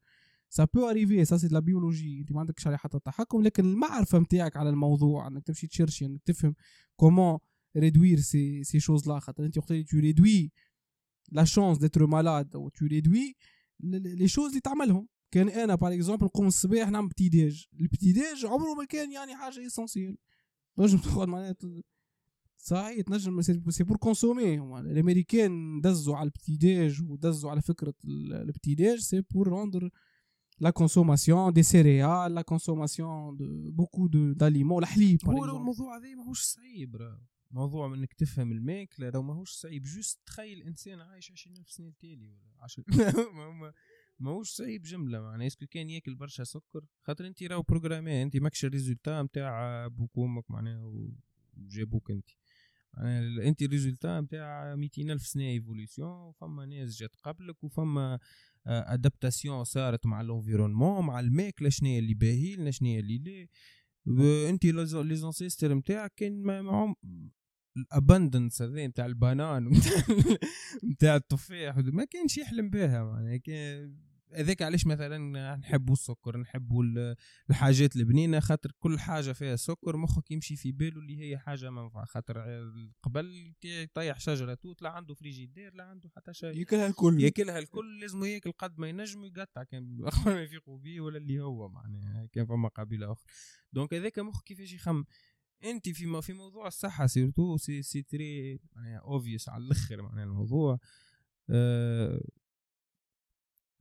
سا 0.49 0.67
بو 0.73 0.89
اريفي 0.89 1.25
سا 1.25 1.37
سي 1.37 1.47
لا 1.47 1.59
بيولوجي 1.59 2.19
أنت 2.19 2.31
ما 2.31 2.39
عندكش 2.39 2.67
عليه 2.67 2.77
حتى 2.77 2.99
تحكم 2.99 3.41
لكن 3.41 3.65
المعرفة 3.65 4.19
نتاعك 4.19 4.57
على 4.57 4.69
الموضوع 4.69 5.27
إنك 5.27 5.43
تمشي 5.43 5.67
تشيرشي 5.67 6.05
إنك 6.05 6.21
تفهم 6.25 6.55
كومون 6.95 7.37
ريدوير 7.77 8.19
سي 8.19 8.63
سي 8.63 8.79
شوز 8.79 9.07
لا 9.07 9.19
خاطر 9.19 9.45
أنت 9.45 9.57
وقت 9.57 9.71
اللي 9.71 9.83
تو 9.83 9.97
ريدوي 9.97 10.51
لا 11.31 11.43
شونس 11.43 11.77
ديتر 11.77 12.05
مالاد 12.05 12.55
أو 12.55 12.69
تو 12.69 12.85
ريدوي 12.85 13.35
les 13.79 14.27
choses 14.27 14.49
اللي 14.49 14.61
تعملهم. 14.61 15.07
كان 15.31 15.49
أنا 15.49 15.75
par 15.75 15.93
exemple 15.93 16.25
نقوم 16.25 16.47
الصباح 16.47 16.89
نعمل 16.89 17.07
petit-déj 17.07 17.65
ال 17.81 18.11
petit-déj 18.11 18.45
عمره 18.45 18.73
ما 18.73 18.85
كان 18.85 19.11
يعني 19.11 19.35
حاجة 19.35 19.59
essentielle 19.59 20.17
تنجم 20.75 20.97
تاخذ 20.97 21.27
معناها 21.27 21.55
صحيح 22.57 23.01
تنجم 23.01 23.41
c'est 23.41 23.83
pour 23.83 23.97
consommer 23.97 24.55
الأمريكان 24.79 25.81
دزوا 25.81 26.15
على 26.15 26.25
ال 26.25 26.33
petit-déj 26.33 27.01
ودزوا 27.01 27.51
على 27.51 27.61
فكرة 27.61 27.93
ال 28.05 28.14
petit-déj 28.14 28.99
c'est 28.99 29.21
pour 29.21 29.47
rendre 29.47 29.89
la 30.59 30.69
consommation 30.69 31.53
des 31.53 31.63
céréales 31.63 32.35
la 32.35 32.41
consommation 32.41 33.37
de 33.37 33.71
beaucoup 33.71 34.07
de 34.07 34.33
d'aliments 34.33 34.83
الحليب 34.83 35.19
هو 35.25 35.45
الموضوع 35.45 35.97
هذا 35.97 36.15
ماهوش 36.15 36.41
صعيب 36.41 36.95
راه 36.95 37.21
موضوع 37.51 37.93
إنك 37.93 38.13
تفهم 38.13 38.51
الماكلة 38.51 39.09
راه 39.09 39.21
ماهوش 39.21 39.51
صعيب. 39.51 39.83
juste 39.83 40.19
تخيل 40.25 40.63
إنسان 40.63 41.01
عايش 41.01 41.31
20000 41.31 41.69
سنة 41.69 41.87
التالي 41.87 42.27
ولا 42.27 42.63
10 42.63 42.83
ماهوش 44.19 44.49
صعيب 44.49 44.81
جملة 44.81 45.21
معناها 45.21 45.47
est-ce 45.47 45.59
que 45.59 45.65
كان 45.65 45.89
ياكل 45.89 46.15
برشا 46.15 46.43
سكر؟ 46.43 46.85
خاطر 47.01 47.27
انت 47.27 47.43
راهو 47.43 47.61
programmé 47.61 48.23
انت 48.23 48.37
ماكش 48.37 48.65
ال 48.65 48.71
résultat 48.71 49.21
نتاع 49.21 49.87
بوك 49.87 50.17
وامك 50.17 50.51
معناها 50.51 50.91
وجابوك 51.57 52.11
انت 52.11 52.29
يعني 52.97 53.47
انت 53.47 53.61
ال 53.61 53.68
résultat 53.68 54.21
نتاع 54.21 54.75
200 54.75 55.11
ألف 55.11 55.27
سنة 55.27 55.43
évolution 55.43 56.31
فما 56.31 56.65
ناس 56.65 56.97
جات 56.97 57.15
قبلك 57.15 57.63
وفما 57.63 58.19
adaptation 58.67 59.63
صارت 59.63 60.05
مع 60.05 60.21
ال 60.21 60.27
environnement 60.27 61.05
مع 61.05 61.19
الماكلة 61.19 61.69
شنو 61.69 61.89
اللي 61.89 62.13
باهي 62.13 62.55
لنا 62.55 62.71
شنو 62.71 62.99
اللي 62.99 63.49
لا. 64.05 64.49
انت 64.49 64.65
les 64.65 65.15
ancêtres 65.15 65.73
نتاعك 65.73 66.13
كان 66.15 66.41
معهم 66.41 66.95
الابندنس 67.77 68.61
هذا 68.61 68.87
نتاع 68.87 69.05
البنان 69.05 69.69
نتاع 70.91 71.15
التفاح 71.15 71.77
ما 71.77 72.05
كانش 72.05 72.37
يحلم 72.37 72.69
بها 72.69 73.03
معناها. 73.03 73.39
هذاك 74.35 74.61
علاش 74.61 74.87
مثلا 74.87 75.55
نحبوا 75.55 75.93
السكر 75.93 76.37
نحبوا 76.37 76.83
ال- 76.83 77.15
الحاجات 77.49 77.95
البنينة 77.95 78.39
خاطر 78.39 78.71
كل 78.79 78.99
حاجة 78.99 79.31
فيها 79.31 79.55
سكر 79.55 79.97
مخك 79.97 80.31
يمشي 80.31 80.55
في 80.55 80.71
باله 80.71 80.99
اللي 80.99 81.19
هي 81.19 81.37
حاجة 81.37 81.69
منفعه 81.69 82.05
خاطر 82.05 82.43
قبل 83.03 83.53
يطيح 83.63 84.19
شجرة 84.19 84.53
توت 84.53 84.81
لا 84.81 84.89
عنده 84.89 85.13
فريجيدير 85.13 85.73
لا 85.73 85.83
عنده 85.83 86.09
حتى 86.15 86.33
شيء. 86.33 86.57
ياكلها 86.57 86.87
الكل. 86.87 87.23
ياكلها 87.23 87.59
الكل 87.59 87.99
لازم 88.01 88.23
ياكل 88.23 88.51
قد 88.51 88.79
ما 88.79 88.89
ينجم 88.89 89.21
ويقطع 89.21 89.63
كان 89.63 89.99
اخر 90.03 90.33
ما 90.33 90.41
يفيقوا 90.41 90.79
بيه 90.79 91.01
ولا 91.01 91.17
اللي 91.17 91.39
هو 91.39 91.69
معناها 91.69 92.25
كان 92.31 92.45
فما 92.45 92.67
قبيلة 92.69 93.11
أخرى. 93.11 93.25
دونك 93.73 93.93
هذاك 93.93 94.19
مخ 94.19 94.41
كيفاش 94.43 94.73
يخمم؟ 94.73 95.05
انت 95.63 95.89
في 95.89 96.21
في 96.21 96.33
موضوع 96.33 96.67
الصحة 96.67 97.07
سيرتو 97.07 97.57
سي 97.57 97.81
سي 97.81 98.01
تري 98.03 98.59
معناها 98.75 98.99
اوفيس 98.99 99.49
على 99.49 99.63
الأخر 99.63 100.01
معناها 100.01 100.23
الموضوع. 100.25 100.79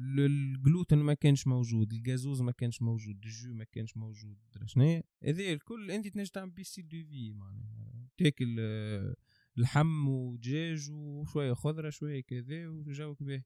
ال- 0.01 0.21
الجلوتين 0.21 0.99
ما 0.99 1.15
كانش 1.15 1.47
موجود 1.47 1.93
الجازوز 1.93 2.43
ما 2.43 2.53
كانش 2.53 2.83
موجود 2.83 3.17
الجو 3.25 3.55
ما 3.55 3.65
كانش 3.65 3.97
موجود 3.97 4.39
شنو؟ 4.67 5.03
هذا 5.25 5.53
الكل 5.53 5.91
انت 5.91 6.09
تنجم 6.09 6.31
تعمل 6.33 6.51
بيه 6.51 6.63
ستيل 6.63 6.89
دو 6.89 7.05
في 7.05 7.33
معناها. 7.33 8.09
تاكل 8.19 8.57
آه، 8.61 9.15
اللحم 9.57 10.09
ودجاج 10.09 10.91
وشوية 10.91 11.53
خضرة 11.53 11.91
شوية 11.91 12.23
كذا 12.23 12.69
وجوك 12.69 13.23
به. 13.23 13.43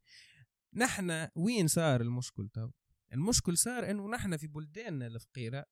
نحنا 0.75 1.31
وين 1.35 1.67
صار 1.67 2.01
المشكل 2.01 2.49
تو؟ 2.49 2.71
المشكل 3.13 3.57
صار 3.59 3.91
إنه 3.91 4.09
نحنا 4.11 4.37
في 4.37 4.47
بلداننا 4.47 5.07
الفقيرة 5.07 5.65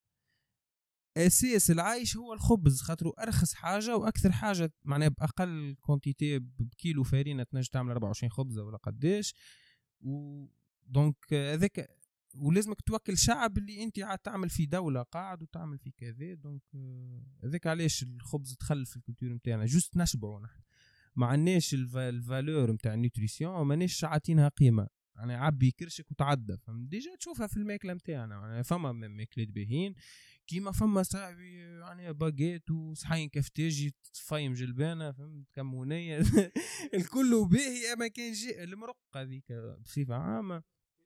أساس 1.17 1.71
العيش 1.71 2.17
هو 2.17 2.33
الخبز 2.33 2.81
خاطرو 2.81 3.11
أرخص 3.11 3.55
حاجة 3.55 3.97
وأكثر 3.97 4.33
حاجة 4.33 4.73
معناها 4.85 5.09
بأقل 5.09 5.77
quantité 5.81 6.39
بكيلو 6.39 7.03
فارينة 7.05 7.43
تنجم 7.43 7.69
تعمل 7.73 7.91
24 7.93 8.31
خبزة 8.31 8.63
ولا 8.65 8.77
قداش. 8.77 9.35
و 10.01 10.45
donc 10.87 11.17
هذاك 11.33 11.89
ولازمك 12.35 12.81
توكل 12.81 13.19
شعب 13.19 13.59
اللي 13.59 13.83
أنت 13.83 13.99
عاد 13.99 14.19
تعمل 14.19 14.51
في 14.51 14.67
دولة 14.67 15.03
قاعد 15.03 15.43
وتعمل 15.43 15.79
في 15.79 15.91
كذا. 15.91 16.35
donc 16.35 16.63
آه، 16.75 17.23
هذاك 17.45 17.67
علاش 17.67 18.03
الخبز 18.03 18.57
دخل 18.61 18.87
في 18.87 18.97
ال 18.97 19.01
culture 19.01 19.29
نتاعنا 19.29 19.65
juste 19.65 19.97
نشبعوا 19.97 20.41
نحن. 20.41 20.61
ما 21.17 21.27
عندناش 21.27 21.75
ال 21.75 21.83
va- 21.83 22.09
ال 22.09 22.18
valeur 22.18 22.73
نتاع 22.73 22.95
ال 22.95 23.02
nutrition 23.02 23.67
ماناش 23.67 24.05
عاطينها 24.05 24.49
قيمة. 24.49 24.87
يعني 25.17 25.35
عبي 25.35 25.71
كرشك 25.71 26.11
وتعدى 26.11 26.57
فهم 26.57 26.87
ديجا 26.87 27.17
تشوفها 27.17 27.47
في 27.47 27.57
الماكلة 27.57 27.93
نتاعنا 27.95 28.35
يعني 28.49 28.65
فما 28.65 28.93
ماكلات 28.93 29.49
باهين 29.49 29.95
كيما 30.47 30.73
فما 30.73 31.03
صاحبي 31.03 31.57
يعني 31.57 32.13
باجيت 32.13 32.71
وصحين 32.71 33.29
كفتاجي 33.29 33.95
تفايم 34.15 34.53
جلبانة 34.53 35.13
فهمت؟ 35.13 35.47
كمونيه 35.55 36.19
الكل 36.95 37.49
باهي 37.51 37.93
اما 37.93 38.09
كان 38.09 38.33
جي 38.33 38.65
المرق 38.65 38.97
هذيك 39.17 39.45
بصفة 39.85 40.15
عامة. 40.15 40.63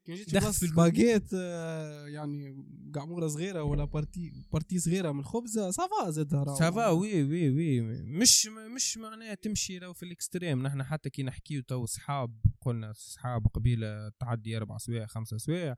كان 0.07 0.17
جيت 0.17 0.37
في 0.37 0.63
الكل. 0.63 0.77
باجيت 0.77 1.31
آه، 1.35 2.07
يعني 2.07 2.67
قعموره 2.95 3.29
صغيرة 3.29 3.63
ولا 3.63 3.85
بارتي 3.85 4.33
بارتي 4.53 4.79
صغيرة 4.79 5.13
من 5.13 5.21
الخبزه 5.21 5.71
سافا 5.71 6.11
زادها. 6.11 6.55
سافا 6.55 6.89
وي 6.89 7.23
وي 7.23 7.51
وي 7.51 7.81
مش 8.03 8.47
مش 8.75 8.97
معناها 8.99 9.35
تمشي 9.35 9.79
لو 9.79 9.93
في 9.93 10.03
الاكستريم. 10.03 10.63
نحن 10.63 10.83
حتى 10.83 11.11
كي 11.11 11.23
نحكيو 11.23 11.63
تو 11.63 11.87
صحاب 11.87 12.41
قلنا 12.61 12.93
صحاب 12.93 13.47
قبيلة 13.47 14.09
تعدي 14.09 14.57
أربع 14.57 14.79
سوايع 14.79 15.07
خمسة 15.07 15.37
سوايع. 15.37 15.75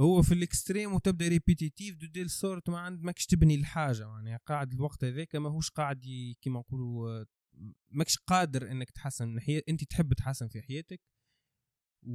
هو 0.00 0.22
في 0.22 0.34
الاكستريم 0.34 0.94
وتبدأ 0.94 1.28
ريبيتيتيف 1.28 1.96
دو 1.96 2.06
ديل 2.06 2.30
سورت 2.30 2.70
ما 2.70 2.78
عند 2.78 3.02
ماكش 3.02 3.26
تبني 3.26 3.54
الحاجة 3.54 4.08
معناها 4.08 4.40
قاعد 4.46 4.72
الوقت 4.72 5.04
هذاك 5.04 5.36
ماهوش 5.36 5.70
قاعد 5.70 6.00
كيما 6.40 6.60
نقولوا 6.60 7.24
ماكش 7.90 8.18
قادر 8.18 8.70
إنك 8.70 8.90
تحسن 8.90 9.28
من 9.28 9.40
حياتك 9.40 9.68
أنت 9.68 9.84
تحب 9.84 10.14
تحسن 10.14 10.48
في 10.48 10.62
حياتك 10.62 11.00
و 12.02 12.12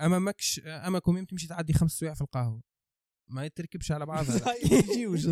أما 0.00 0.18
ماكش 0.18 0.60
أما 0.60 0.98
كوميم 0.98 1.24
تمشي 1.24 1.46
تعدي 1.46 1.72
خمس 1.72 1.92
سوايع 1.92 2.14
في 2.14 2.20
القهوة. 2.20 2.62
ما 3.28 3.44
يتركبش 3.44 3.92
على 3.92 4.06
بعضها. 4.06 4.54
يجيوش 4.72 5.26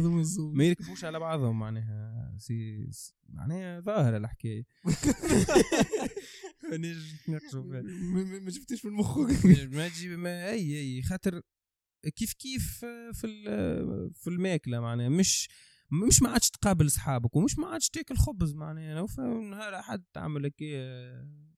ما 0.55 0.65
يركبوش 0.65 1.05
على 1.05 1.19
بعضهم 1.19 1.59
معناها. 1.59 2.35
سي 2.39 2.87
معناها 3.29 3.81
ظاهرة 3.81 4.17
الحكاية. 4.17 4.65
مانيش 6.71 7.15
نتناقشوا 7.15 7.63
فيها. 7.63 7.83
ما- 7.83 8.51
شفتيش 8.51 8.85
من 8.85 8.93
مخك 8.93 9.47
ما 9.73 9.89
تجي 9.89 10.17
ما 10.17 10.51
اي 10.51 10.81
اي 10.81 11.03
خاطر 11.03 11.43
كيف 12.17 12.33
كيف 12.33 12.85
في 13.13 13.27
في 14.15 14.27
الماكله 14.31 14.81
معناها 14.81 15.09
مش 15.09 15.49
مش 16.09 16.23
ما 16.23 16.29
عادش 16.31 16.51
تقابل 16.51 16.87
اصحابك 16.87 17.37
ومش 17.37 17.59
ما 17.59 17.67
عادش 17.67 17.89
تاكل 17.89 18.17
خبز 18.17 18.55
معناها 18.55 18.95
لو 18.95 19.07
نهار 19.51 19.79
احد 19.79 20.05
تعمل 20.13 20.49
كسكسي 20.49 21.52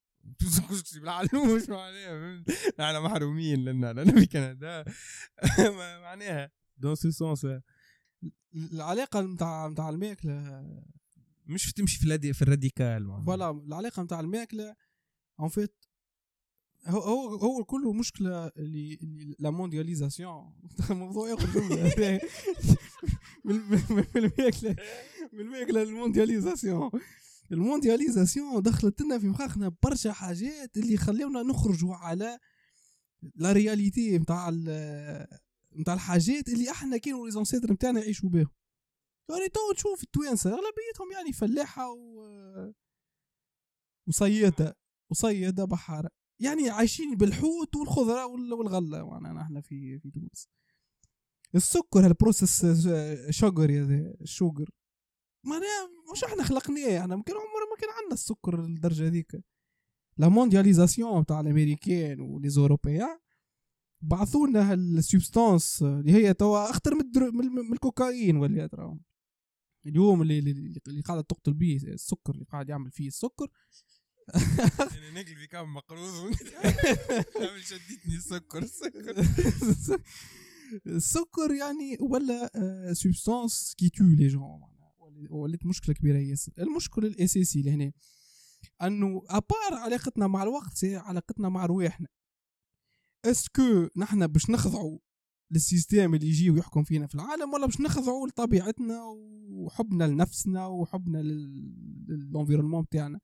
بالعلوش 0.95 1.69
معناها 1.69 2.21
فهمت؟ 2.21 2.81
نحن 2.81 3.03
محرومين 3.03 3.65
لنا 3.65 3.93
لنا 3.93 4.21
في 4.21 4.27
كندا. 4.27 4.85
معناها. 6.03 6.51
dans 6.79 6.95
ce 6.95 7.11
sens 7.11 7.47
العلاقة 8.55 9.21
نتاع 9.21 9.69
نتاع 9.69 9.89
الماكلة 9.89 10.65
مش 11.47 11.73
تمشي 11.73 11.99
في 11.99 12.05
الرادي 12.05 12.33
في 12.33 12.43
ال 12.43 12.52
radical. 12.52 13.23
voilà 13.27 13.51
العلاقة 13.51 14.03
نتاع 14.03 14.21
الماكلة 14.21 14.77
en 15.41 15.49
fait 15.49 15.85
هو 16.87 17.01
هو 17.01 17.37
هو 17.37 17.65
كله 17.65 17.93
مشكلة 17.93 18.47
اللي 18.47 18.99
la 19.39 19.51
mondialisation 19.51 20.53
موضوع 20.91 21.29
ياخذ 21.29 21.53
جمله 21.53 22.21
من 23.45 24.05
الماكله 24.17 24.77
من 25.33 25.41
الماكلة 25.41 25.83
ال 25.83 25.90
mondialisation 25.90 26.91
ال 27.53 27.60
mondialisation 27.60 28.63
دخلت 28.63 29.01
لنا 29.03 29.19
في 29.19 29.27
مخاخنا 29.29 29.77
برشا 29.83 30.13
حاجات 30.13 30.77
اللي 30.77 30.97
خلونا 30.97 31.43
نخرجوا 31.43 31.95
على 31.95 32.39
la 33.35 33.53
réalité 33.53 34.19
نتاع 34.19 34.51
نتاع 35.77 35.95
الحاجات 35.95 36.49
اللي 36.49 36.71
إحنا 36.71 36.97
كانوا 36.97 37.27
les 37.27 37.33
ancêtres 37.33 37.73
نتاعنا 37.73 38.01
يعيشوا 38.01 38.29
بهم 38.29 38.49
يعني 39.31 39.49
تو 39.49 39.73
تشوف 39.77 40.03
التوانسة 40.03 40.51
أغلبيتهم 40.51 41.13
يعني 41.13 41.33
فلاحة 41.33 41.91
و 41.91 42.25
وصيادة 44.09 44.77
وصيادة 45.11 45.65
بحارة. 45.65 46.11
يعني 46.41 46.71
عايشين 46.71 47.17
بالحوت 47.17 47.77
والخضرة 47.77 48.27
وال- 48.27 48.53
والغلة 48.53 49.05
معنا 49.05 49.33
نحن 49.33 49.61
في 49.61 49.99
في 49.99 50.11
تونس. 50.11 50.49
السكر 51.55 52.07
هال 52.07 52.18
processed 52.18 52.67
sugar 53.31 53.71
هذا 53.83 54.15
معناها 55.45 55.91
مش 56.13 56.25
إحنا 56.25 56.43
خلقناه 56.43 57.01
إحنا 57.01 57.17
ممكن 57.17 57.33
عمره 57.33 57.71
ما 57.71 57.77
كان 57.81 57.91
عندنا 57.91 58.15
السكر 58.15 58.67
للدرجة 58.67 59.07
هذيك. 59.07 59.45
la 60.17 60.29
mondialisation 60.29 61.27
تاع 61.27 61.41
الأمريكان 61.41 62.21
و 62.21 62.49
les 62.49 62.66
Européens 62.66 63.19
بعثوا 64.03 64.47
لنا 64.47 64.73
هال 64.73 64.93
substance 64.93 65.83
اللي 65.83 66.13
هي 66.13 66.35
توا 66.35 66.71
أخطر 66.71 66.95
من, 66.95 67.01
الدر... 67.01 67.31
من, 67.31 67.73
الكوكايين 67.73 68.37
ولا 68.37 68.67
ترى 68.67 68.99
اليوم 69.87 70.23
اللي 70.23 70.39
اللي, 70.39 70.81
اللي 70.89 71.01
قاعد 71.03 71.25
تقتل 71.25 71.55
به 71.55 71.77
السكر 71.83 72.35
اللي 72.35 72.45
قاعد 72.45 72.69
يعمل 72.69 72.91
فيه 72.91 73.09
السكر. 73.09 73.49
أنا 74.99 75.11
نقل 75.11 75.37
في 75.37 75.47
كام 75.47 75.75
مقروض. 75.75 76.35
عامل 77.41 77.65
شديتني 77.65 78.17
السكر 78.17 78.63
السكر. 78.63 79.27
السكر 80.87 81.53
يعني 81.53 81.99
ولا 82.01 82.51
سبستانس 82.93 83.75
كي 83.79 83.89
تو 83.89 84.05
لي 84.05 84.27
جون 84.27 84.74
ولات 85.31 85.67
مشكلة 85.67 85.95
كبيرة 85.95 86.19
ياسر 86.19 86.53
المشكل 86.59 87.07
الاساسي 87.07 87.63
لهنا 87.63 87.93
أنه 88.83 89.23
ابار 89.29 89.75
علاقتنا 89.75 90.27
مع 90.27 90.43
الوقت 90.43 90.77
سي 90.77 90.97
علاقتنا 90.97 91.49
مع 91.49 91.67
رواحنا. 91.67 92.09
اسكو 93.25 93.89
نحن 93.97 94.27
باش 94.27 94.51
نخضعوا 94.51 94.99
لل 95.51 95.65
système 95.65 96.15
اللي 96.15 96.29
يجي 96.29 96.51
ويحكم 96.51 96.85
فينا 96.85 97.07
في 97.07 97.15
العالم 97.15 97.53
ولا 97.53 97.67
باش 97.67 97.81
نخضعوا 97.81 98.29
لطبيعتنا 98.29 99.01
وحبنا 99.49 100.05
لنفسنا 100.05 100.67
وحبنا 100.67 101.19
لل 101.19 101.41
environnement 101.41 102.83
بتاعنا؟ 102.83 103.21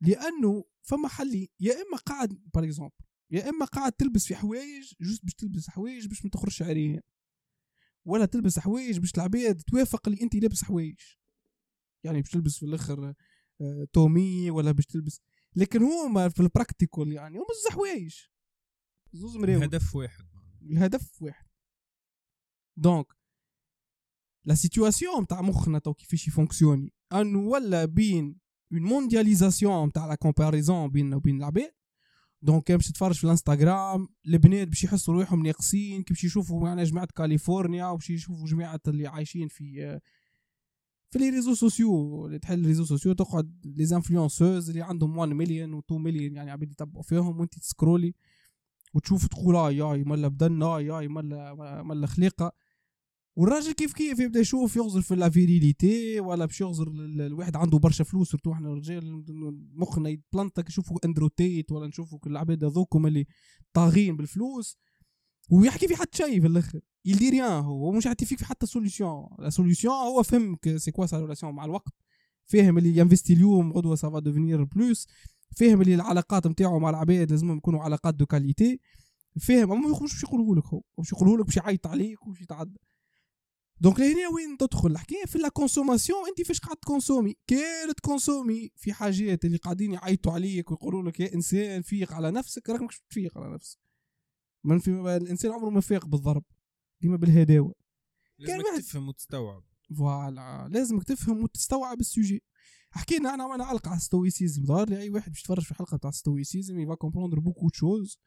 لأنه 0.00 0.64
فما 0.82 1.08
حل 1.08 1.48
يا 1.60 1.72
إما 1.72 1.96
قاعد 2.06 2.40
par 2.54 2.64
exemple 2.64 2.94
يا 3.30 3.48
إما 3.48 3.64
قاعد 3.64 3.92
تلبس 3.92 4.26
في 4.26 4.36
حوايج 4.36 4.92
juste 5.00 5.24
باش 5.24 5.34
تلبس 5.34 5.70
حوايج 5.70 6.06
باش 6.06 6.24
ما 6.24 6.30
تخرجش 6.30 6.62
عريان 6.62 7.00
ولا 8.06 8.26
تلبس 8.26 8.58
حوايج 8.58 8.98
باش 8.98 9.14
العباد 9.14 9.60
توافق 9.60 10.08
اللي 10.08 10.22
انت 10.22 10.34
لابس 10.34 10.64
حوايج. 10.64 11.00
يعني 12.04 12.20
باش 12.20 12.30
تلبس 12.30 12.58
في 12.58 12.66
الآخر 12.66 13.14
آه، 13.60 13.86
tu 13.92 14.11
mets 14.11 14.50
ولا 14.50 14.72
باش 14.72 14.86
تلبس 14.86 15.20
لكن 15.56 15.82
هما 15.82 16.28
في 16.28 16.40
ال 16.40 16.48
pratique 16.48 17.12
يعني 17.12 17.38
هما 17.38 17.46
زوز 17.64 17.72
حوايج. 17.74 18.14
زوز 19.12 19.36
مراوي 19.36 19.64
هدف 19.64 19.96
واحد. 19.96 20.24
الهدف 20.62 21.22
واحد. 21.22 21.46
donc 22.78 23.06
la 24.46 24.54
situation 24.54 25.26
تاع 25.26 25.40
مخنا 25.40 25.78
تو 25.78 25.94
كيفاش 25.94 26.28
ي 26.28 26.33
fonctionner. 26.33 26.92
انه 27.12 27.38
ولا 27.38 27.84
بين 27.84 28.40
une 28.72 28.82
mondialisation 28.82 29.92
تاع 29.92 30.06
la 30.06 30.14
comparaison 30.14 30.90
بيننا 30.90 31.16
وبين 31.16 31.36
العباد 31.36 31.72
donc 32.42 32.64
كان 32.64 32.76
باش 32.76 32.86
تتفرج 32.88 33.14
في 33.14 33.24
الانستغرام 33.24 34.08
البنات 34.26 34.68
باش 34.68 34.84
يحسوا 34.84 35.14
روحهم 35.14 35.46
ناقصين 35.46 36.02
كي 36.02 36.14
باش 36.14 36.24
يشوفوا 36.24 36.60
معنا 36.60 36.84
جماعة 36.84 37.08
كاليفورنيا 37.16 37.86
وباش 37.86 38.10
يشوفوا 38.10 38.46
جماعة 38.46 38.80
اللي 38.88 39.06
عايشين 39.06 39.48
في 39.48 40.00
في 41.10 41.18
les 41.18 41.30
réseaux 41.30 41.54
sociaux 41.54 42.26
اللي 42.26 42.38
تحل 42.38 42.66
réseaux 42.66 42.84
sociaux 42.84 43.12
تقعد 43.12 43.66
les 43.76 43.96
influenceuses 43.96 44.70
اللي 44.70 44.82
عندهم 44.82 45.18
1 45.18 45.32
مليون 45.32 45.74
و 45.74 45.78
2 45.78 46.00
مليون 46.02 46.36
يعني 46.36 46.50
عباد 46.50 46.70
يتبعوا 46.70 47.02
فيهم 47.02 47.40
وانت 47.40 47.58
ت 47.58 47.65
scrolli 47.65 48.14
وتشوف 48.94 49.26
تقول 49.26 49.56
آه 49.56 49.70
ياي 49.70 50.04
ملا 50.04 50.28
بدنا 50.28 50.66
آه 50.66 50.80
ياي 50.80 51.08
ملا 51.08 51.82
ملا 51.82 52.06
خليقة. 52.06 52.52
والراجل 53.36 53.72
كيف 53.72 53.92
كيف 53.92 54.18
يبدا 54.18 54.40
يشوف 54.40 54.76
يغزر 54.76 55.00
في 55.02 55.14
لافيريليتي 55.14 56.20
ولا 56.20 56.46
باش 56.46 56.60
يغزر 56.60 56.88
الواحد 56.88 57.56
عنده 57.56 57.78
برشا 57.78 58.04
فلوس 58.04 58.30
سورتو 58.30 58.52
إحنا 58.52 58.68
الرجال 58.68 59.24
مخنا 59.74 60.08
يتبلنطك 60.08 60.68
يشوفوا 60.68 60.98
اندرو 61.04 61.28
تيت 61.28 61.72
ولا 61.72 61.86
نشوفوا 61.86 62.18
العباد 62.26 62.64
هذوكم 62.64 63.06
اللي 63.06 63.26
طاغين 63.72 64.16
بالفلوس. 64.16 64.78
ويحكي 65.50 65.88
في 65.88 65.96
حتى 65.96 66.16
شيء 66.16 66.40
في 66.40 66.46
الآخر 66.46 66.80
يلدي 67.04 67.30
ريان 67.30 67.62
هو 67.64 68.00
يعطي 68.06 68.24
فيك 68.26 68.38
في 68.38 68.44
حتى 68.44 68.66
سوليسيون 68.66 69.28
لا 69.38 69.50
سوليسيون 69.50 69.94
هو 69.94 70.22
فهم 70.22 70.56
سي 70.76 70.90
كوا 70.90 71.06
سا 71.06 71.50
مع 71.50 71.64
الوقت. 71.64 71.92
فاهم 72.46 72.78
اللي 72.78 72.96
ينفستي 72.96 73.32
اليوم 73.32 73.72
غدوه 73.72 73.96
سافا 73.96 74.18
دوفينير 74.18 74.64
بلوس 74.64 75.06
فاهم 75.56 75.82
اللي 75.82 75.94
العلاقات 75.94 76.46
نتاعو 76.46 76.78
مع 76.78 76.90
العباد 76.90 77.30
لازم 77.30 77.56
يكونوا 77.56 77.80
علاقات 77.82 78.14
de 78.14 78.26
qualité 78.26 78.80
فاهم 79.40 79.72
اما 79.72 79.88
مش 79.88 80.00
باش 80.00 80.22
يقولوا 80.22 80.56
لك 80.56 80.66
هو 80.66 80.82
باش 80.98 81.12
يقولوا 81.12 81.36
لك 81.36 81.46
باش 81.46 81.56
يعيط 81.56 81.86
عليك 81.86 82.26
وباش 82.26 82.40
يتعدى. 82.40 82.78
donc 83.80 84.00
لهنا 84.00 84.28
وين 84.28 84.56
تدخل؟ 84.58 84.90
الحكاية 84.90 85.24
في 85.24 85.38
la 85.38 85.48
consommation 85.48 86.28
أنت 86.28 86.46
فاش 86.46 86.60
قاعد 86.60 86.76
ت 86.76 86.82
consommer 86.82 87.36
كان 87.46 87.94
ت 87.94 88.02
consommer 88.02 88.70
في 88.76 88.92
حاجات 88.92 89.44
اللي 89.44 89.56
قاعدين 89.56 89.92
يعيطوا 89.92 90.32
عليك 90.32 90.70
ويقولوا 90.70 91.02
لك 91.02 91.20
يا 91.20 91.34
إنسان 91.34 91.82
فيق 91.82 92.12
على 92.12 92.30
نفسك 92.30 92.70
راك 92.70 92.82
مش 92.82 93.00
تفيق 93.10 93.38
على 93.38 93.54
نفسك. 93.54 93.78
من 94.64 94.78
في 94.78 94.90
الإنسان 94.90 95.52
عمره 95.52 95.70
ما 95.70 95.80
فاق 95.80 96.06
بالضرب 96.06 96.44
ديما 97.00 97.16
بالهداوة. 97.16 97.74
لازمك 98.38 98.64
تفهم 98.76 99.08
وتستوعب. 99.08 99.64
voilà 99.98 100.68
لازمك 100.70 101.04
تفهم 101.04 101.42
وتستوعب 101.42 102.00
ال 102.00 102.06
sujet. 102.06 102.42
حكينا 102.90 103.34
أنا 103.34 103.46
وأنا 103.46 103.64
علقة 103.64 103.88
على 103.88 103.96
ال 103.96 104.03
stoïcisme 104.03 104.64
ظهر 104.64 104.88
لي 104.88 105.00
أي 105.00 105.10
واحد 105.10 105.32
باش 105.32 105.40
يتفرج 105.40 105.64
في 105.64 105.74
حلقة 105.74 105.96
تاع 105.96 106.10
ال 106.10 106.17
stoïcisme 106.17 106.78
il 106.80 106.87
va 106.87 106.94
comprendre 106.94 107.38
beaucoup 107.38 107.68
de 107.68 107.81
choses 107.81 108.18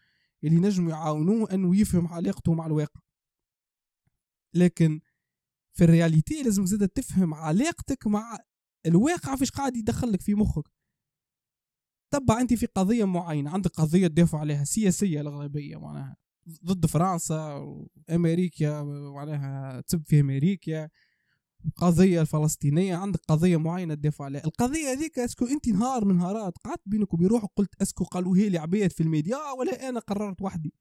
اللي 0.44 0.60
نجموا 0.60 0.92
يعاونوه 0.92 1.54
إنه 1.54 1.80
يفهم 1.80 2.08
علاقته 2.08 2.54
مع 2.54 2.66
الواقع. 2.66 3.02
لكن 4.54 5.02
في 5.74 5.84
ال 5.84 5.91
réalité 5.91 6.44
لازم 6.44 6.66
زاد 6.66 6.90
تفهم 6.90 7.34
علاقتك 7.34 8.08
مع 8.08 8.38
الواقع 8.86 9.36
فيش 9.36 9.52
قاعد 9.52 9.78
يدخلك 9.78 10.22
في 10.22 10.36
مخك. 10.36 10.68
تبع 12.14 12.42
انت 12.42 12.54
في 12.54 12.66
قضية 12.66 13.06
معينة 13.06 13.50
عندك 13.50 13.72
قضية 13.72 14.08
تدافع 14.08 14.40
عليها 14.40 14.64
سياسية 14.64 15.22
الغربية 15.22 15.80
معناها 15.80 16.16
ضد 16.66 16.86
فرنسا 16.86 17.54
وأمريكا 17.54 18.84
معناها 18.84 19.82
تسب 19.82 20.04
في 20.06 20.20
أمريكا 20.20 20.90
قضية 21.76 22.22
الفلسطينية 22.22 22.96
عندك 22.96 23.20
قضية 23.28 23.58
معينة 23.58 23.94
تدافع 23.94 24.26
عليها. 24.26 24.46
القضية 24.46 24.92
هذيك 24.92 25.20
est-ce 25.20 25.37
que 25.37 25.46
انت 25.46 25.68
نهار 25.68 26.06
من 26.06 26.18
نهارات 26.18 26.58
قعدت 26.58 26.82
بينك 26.86 27.14
وبين 27.14 27.28
روحك 27.28 27.50
قلت 27.56 27.82
est-ce 27.82 27.96
que 27.96 28.04
قالوا 28.04 28.38
هي 28.38 28.50
لعباد 28.50 28.92
في 28.92 29.04
الميديا 29.04 29.38
ولا 29.60 29.90
أنا 29.90 30.00
قررت 30.00 30.42
وحدي. 30.42 30.74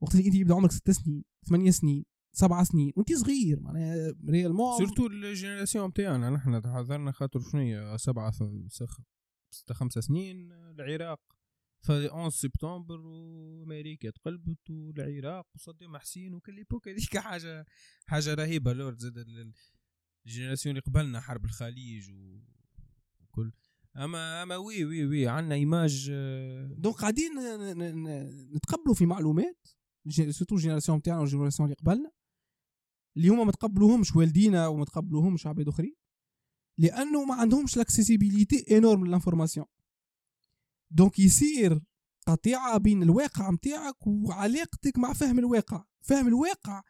وقت 0.00 0.14
اللي 0.14 0.26
انت 0.26 0.34
يبدا 0.34 0.54
عمرك 0.54 0.72
ست 0.72 0.90
سنين 0.90 1.24
ثمانية 1.48 1.70
سنين. 1.70 2.04
سبع 2.38 2.64
سنين 2.64 2.92
وانت 2.96 3.12
صغير 3.12 3.60
معناها 3.60 4.14
réellement 4.28 4.78
surtout 4.78 5.06
ال 5.06 5.13
génération 5.13 5.88
نتاعنا 5.88 6.30
نحن 6.30 6.62
تحضرنا 6.62 7.12
خاطر 7.12 7.40
شنو 7.40 7.96
سبعة 7.96 8.32
ستة 9.50 9.74
خمسة 9.74 10.00
سنين 10.00 10.52
العراق. 10.52 11.20
ف 11.80 11.90
11 11.90 12.36
سبتمبر 12.36 13.00
وأمريكا 13.00 14.10
تقلبت 14.10 14.70
والعراق 14.70 15.46
وصدام 15.54 15.96
حسين 15.96 16.34
وكل 16.34 16.56
époque 16.56 16.88
هذيك 16.88 17.18
حاجة 17.18 17.66
حاجة 18.06 18.34
رهيبة 18.34 18.72
lourde 18.72 18.98
زاد 18.98 19.24
ال 20.26 20.31
génération 20.31 20.76
اللي 20.76 20.82
قبلنا 20.86 21.20
حرب 21.20 21.44
الخليج 21.44 22.10
وكل. 23.20 23.52
أما 23.96 24.42
أما 24.42 24.56
oui 24.56 24.84
oui 24.84 25.06
oui 25.06 25.28
عندنا 25.28 25.54
image 25.54 26.12
donc 26.76 26.96
قاعدين 26.96 27.30
نتقبلوا 28.56 28.94
في 28.94 29.06
معلومات 29.06 29.68
surtout 30.30 30.54
ال 30.54 30.58
génération 30.58 30.98
نتاعنا 30.98 31.20
وال 31.20 31.28
génération 31.28 31.68
اللي 31.68 31.76
قبلنا. 31.76 32.10
اللي 33.18 33.28
هما 33.28 33.44
ما 33.44 33.52
تقبلوهمش 33.52 34.16
والدينا 34.16 34.66
وما 34.66 34.84
تقبلوهمش 34.84 35.46
عباد 35.46 35.68
اخرين 35.68 35.94
لأنه 36.78 37.24
ما 37.24 37.34
عندهمش 37.34 37.76
l'accessibilité 37.76 38.76
énorme 38.76 39.06
لل 39.06 39.15
information 39.15 39.66
donc 40.90 41.18
يصير 41.18 41.80
قطيعة 42.26 42.78
بين 42.78 43.02
الواقع 43.02 43.50
متاعك 43.50 44.06
وعلاقتك 44.06 44.98
مع 44.98 45.12
فهم 45.12 45.38
الواقع. 45.38 45.84
فهم 46.00 46.28
الواقع 46.28 46.82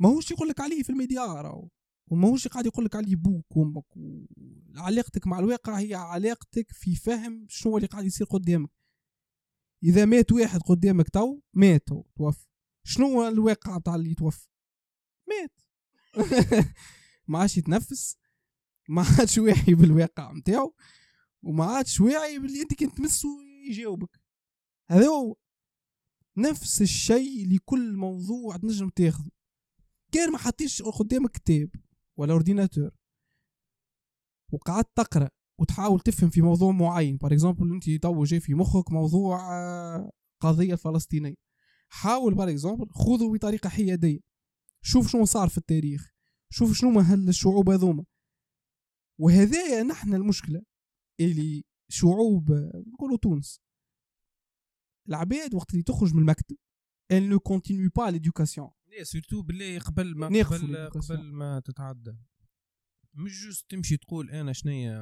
ماهوش 0.00 0.30
يقول 0.30 0.48
لك 0.48 0.60
عليه 0.60 0.82
في 0.82 0.90
الميديا 0.90 1.24
راهو 1.24 1.68
وماهوش 2.10 2.48
قاعد 2.48 2.66
يقول 2.66 2.84
لك 2.84 2.96
عليه 2.96 3.16
بوك 3.16 3.56
وامك 3.56 3.84
علاقتك 4.76 5.26
مع 5.26 5.38
الواقع 5.38 5.78
هي 5.78 5.94
علاقتك 5.94 6.72
في 6.72 6.96
فهم 6.96 7.46
شنو 7.48 7.76
اللي 7.76 7.88
قاعد 7.88 8.04
يصير 8.04 8.26
قدامك. 8.26 8.70
إذا 9.84 10.04
مات 10.04 10.32
واحد 10.32 10.60
قدامك 10.60 11.08
تو 11.08 11.40
مات 11.54 11.88
توفى. 12.16 12.46
شنو 12.86 13.28
الواقع 13.28 13.78
تاع 13.78 13.94
اللي 13.94 14.14
توفى؟ 14.14 14.51
مات. 15.40 15.52
ما 17.28 17.38
عادش 17.38 17.56
يتنفس 17.56 18.16
ما 18.88 19.02
عادش 19.02 19.38
واعي 19.38 19.74
بالواقع 19.74 20.32
نتاعو 20.32 20.74
وما 21.42 21.64
عادش 21.64 22.00
واعي 22.00 22.38
باللي 22.38 22.62
انت 22.62 22.74
كنت 22.74 22.96
تمسه 22.96 23.28
يجاوبك. 23.68 24.20
هذا 24.90 25.06
هو. 25.06 25.36
نفس 26.36 26.82
الشيء 26.82 27.54
لكل 27.54 27.96
موضوع 27.96 28.56
تنجم 28.56 28.88
تاخذه. 28.88 29.30
كان 30.12 30.32
ما 30.32 30.38
حطيش 30.38 30.82
قدامك 30.82 31.30
كتاب 31.30 31.70
ولا 32.16 32.32
ordinateur 32.32 32.90
وقعدت 34.52 34.88
تقرأ 34.96 35.28
وتحاول 35.58 36.00
تفهم 36.00 36.30
في 36.30 36.42
موضوع 36.42 36.70
معين. 36.72 37.16
par 37.16 37.32
exemple 37.32 37.72
انت 37.72 37.90
تو 38.02 38.24
جاي 38.24 38.40
في 38.40 38.54
مخك 38.54 38.92
موضوع 38.92 39.54
آه، 39.54 40.10
قضية 40.40 40.74
فلسطينية. 40.74 41.34
حاول 41.88 42.34
par 42.34 42.50
exemple 42.50 42.90
خذه 42.90 43.32
بطريقة 43.32 43.68
حيادية. 43.68 44.31
شوف 44.82 45.08
شنو 45.08 45.24
صار 45.24 45.48
في 45.48 45.58
التاريخ 45.58 46.12
شوف 46.52 46.72
شنو 46.72 46.90
مهم 46.90 47.28
الشعوب 47.28 47.70
هذوما. 47.70 48.04
وهذايا 49.20 49.82
نحن 49.82 50.14
المشكلة 50.14 50.62
اللي 51.20 51.64
شعوب 51.88 52.52
نقولوا 52.86 53.16
تونس. 53.16 53.60
العباد 55.08 55.54
وقت 55.54 55.70
اللي 55.70 55.82
تخرج 55.82 56.14
من 56.14 56.20
المكتب 56.20 56.56
elle 57.12 57.28
ne 57.28 57.38
continue 57.38 57.90
pas 57.90 58.10
l'éducation. 58.10 58.70
لا 58.86 59.04
surtout 59.04 59.42
بالله 59.42 59.78
قبل 59.78 60.16
ما 60.16 60.26
قبل, 60.26 60.88
قبل 60.88 61.32
ما 61.32 61.60
تتعدى. 61.60 62.16
مش 63.14 63.44
juste 63.44 63.70
تمشي 63.70 63.96
تقول 63.96 64.30
أنا 64.30 64.52
شنيا 64.52 64.98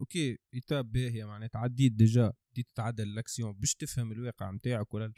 okay 0.00 0.38
étape 0.54 0.92
باهيه 0.92 1.24
معناتها 1.24 1.58
عديت 1.58 1.92
déjà 1.92 2.32
بديت 2.52 2.66
تتعدى 2.74 3.02
الأكسيون 3.02 3.52
باش 3.52 3.74
تفهم 3.74 4.12
الواقع 4.12 4.50
نتاعك 4.50 4.94
ولا 4.94 5.12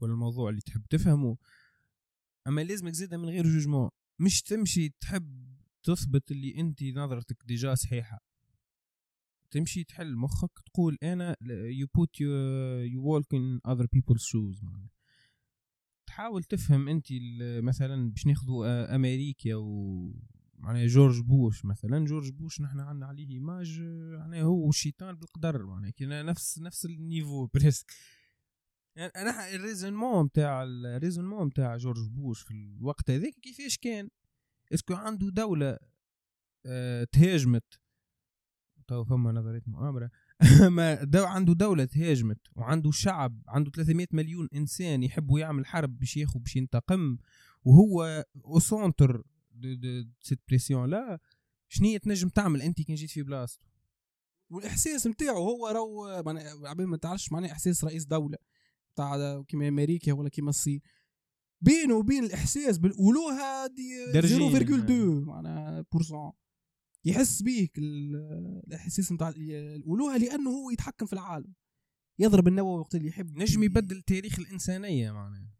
ولا 0.00 0.12
الموضوع 0.12 0.50
اللي 0.50 0.60
تحب 0.60 0.86
تفهمه. 0.90 1.36
أما 2.46 2.60
لازمك 2.60 2.92
زيادة 2.92 3.16
من 3.16 3.28
غير 3.28 3.46
jugement. 3.46 3.90
مش 4.20 4.42
تمشي 4.42 4.88
تحب 5.00 5.56
تثبت 5.82 6.30
اللي 6.30 6.60
أنت 6.60 6.82
نظرتك 6.82 7.36
déjà 7.46 7.74
صحيحة. 7.74 8.18
تمشي 9.50 9.84
تحل 9.84 10.16
مخك 10.16 10.58
تقول 10.66 10.98
أنا 11.02 11.36
you 11.80 11.86
put 11.98 12.10
you, 12.20 12.30
you 12.92 13.00
walk 13.00 13.26
in 13.38 13.60
other 13.72 13.86
shoes 14.18 14.64
معنى. 14.64 14.90
تحاول 16.06 16.44
تفهم 16.44 16.88
أنت 16.88 17.06
مثلا 17.62 18.10
باش 18.10 18.26
ناخذوا 18.26 18.94
أمريكا 18.94 19.54
و 19.54 20.12
معناها 20.58 20.86
جورج 20.86 21.20
بوش 21.20 21.64
مثلا. 21.64 22.04
جورج 22.04 22.30
بوش 22.30 22.60
نحن 22.60 22.80
عندنا 22.80 23.06
عليه 23.06 23.28
image 23.28 23.78
يعني 24.18 24.42
هو 24.42 24.68
الشيطان 24.68 25.14
بالقدر 25.14 25.66
معناها. 25.66 25.90
كنا 25.90 26.22
نفس 26.22 26.58
نفس 26.58 26.84
ال 26.86 26.95
niveau 26.95 27.46
presque. 27.54 27.92
يعني 28.96 29.12
أنا 29.16 29.54
ال 29.54 29.59
raisonnement 29.59 30.24
نتاع 30.24 30.62
ال 30.62 30.68
raisonnement 30.68 31.46
نتاع 31.46 31.76
جورج 31.76 32.08
بوش 32.08 32.42
في 32.42 32.50
الوقت 32.50 33.10
هذاك 33.10 33.34
كيفاش 33.42 33.78
كان؟ 33.78 34.08
اسكو 34.72 34.94
عنده 34.94 35.30
دولة 35.30 35.78
آه 36.66 37.04
تهاجمت. 37.12 37.80
تو 38.86 39.04
فما 39.04 39.32
نظرية 39.32 39.62
مؤامرة. 39.66 40.10
ما 40.76 41.04
دو 41.04 41.24
عنده 41.24 41.52
دولة 41.52 41.84
تهاجمت 41.84 42.40
وعنده 42.56 42.90
شعب 42.90 43.42
عنده 43.48 43.70
300 43.70 44.06
مليون 44.12 44.48
إنسان 44.54 45.02
يحبوا 45.02 45.40
يعمل 45.40 45.66
حرب 45.66 45.98
باش 45.98 46.16
ياخذ 46.16 46.40
باش 46.40 46.56
ينتقم. 46.56 47.16
وهو 47.64 48.24
أو 48.44 48.58
سونتر 48.58 49.22
سيت 50.20 50.40
بريسيون 50.48 50.90
لا 50.90 51.18
شنو 51.68 51.96
تنجم 51.96 52.28
تعمل 52.28 52.62
أنت 52.62 52.82
كي 52.82 52.94
جيت 52.94 53.10
في 53.10 53.22
بلاصتو؟ 53.22 53.66
والإحساس 54.50 55.06
نتاعو 55.06 55.48
هو 55.48 55.66
راهو 55.66 56.06
عبين 56.66 56.86
ما 56.86 56.96
تعرفش 56.96 57.32
معناه 57.32 57.52
إحساس 57.52 57.84
رئيس 57.84 58.04
دولة. 58.04 58.38
تاع 58.96 59.42
كيما 59.42 59.68
أمريكا 59.68 60.12
ولا 60.12 60.28
كيما 60.28 60.50
الصين 60.50 60.80
بينه 61.60 61.94
وبين 61.94 62.24
الإحساس 62.24 62.78
بالالوهه 62.78 63.66
دي 63.66 64.12
0.2 64.22 64.90
معناها 65.26 65.84
بورسون. 65.92 66.32
يحس 67.04 67.42
بيك 67.42 67.78
الإحساس 67.78 69.12
نتاع 69.12 69.28
الالوهه 69.28 70.16
لأنه 70.16 70.50
هو 70.50 70.70
يتحكم 70.70 71.06
في 71.06 71.12
العالم. 71.12 71.54
يضرب 72.18 72.48
النووي 72.48 72.80
وقت 72.80 72.94
اللي 72.94 73.08
يحب. 73.08 73.38
نجم 73.38 73.62
يبدل 73.62 74.02
تاريخ 74.02 74.38
الإنسانية 74.38 75.12
معناها. 75.12 75.56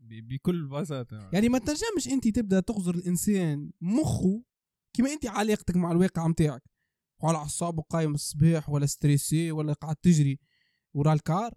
بكل 0.00 0.68
بساطة. 0.68 1.30
يعني 1.32 1.48
ما 1.48 1.58
تنجمش 1.58 2.08
أنت 2.08 2.28
تبدأ 2.28 2.60
تغزر 2.60 2.94
الإنسان 2.94 3.70
مخه 3.80 4.44
كما 4.96 5.12
أنت 5.12 5.26
علاقتك 5.26 5.76
مع 5.76 5.92
الواقع 5.92 6.28
نتاعك 6.28 6.62
وعلى 7.22 7.38
أعصابه 7.38 7.82
قايم 7.82 8.14
الصباح 8.14 8.68
ولا 8.68 8.86
ستريسي 8.86 9.52
ولا 9.52 9.72
قاعد 9.72 9.96
تجري 9.96 10.38
ورا 10.94 11.12
الكار. 11.12 11.54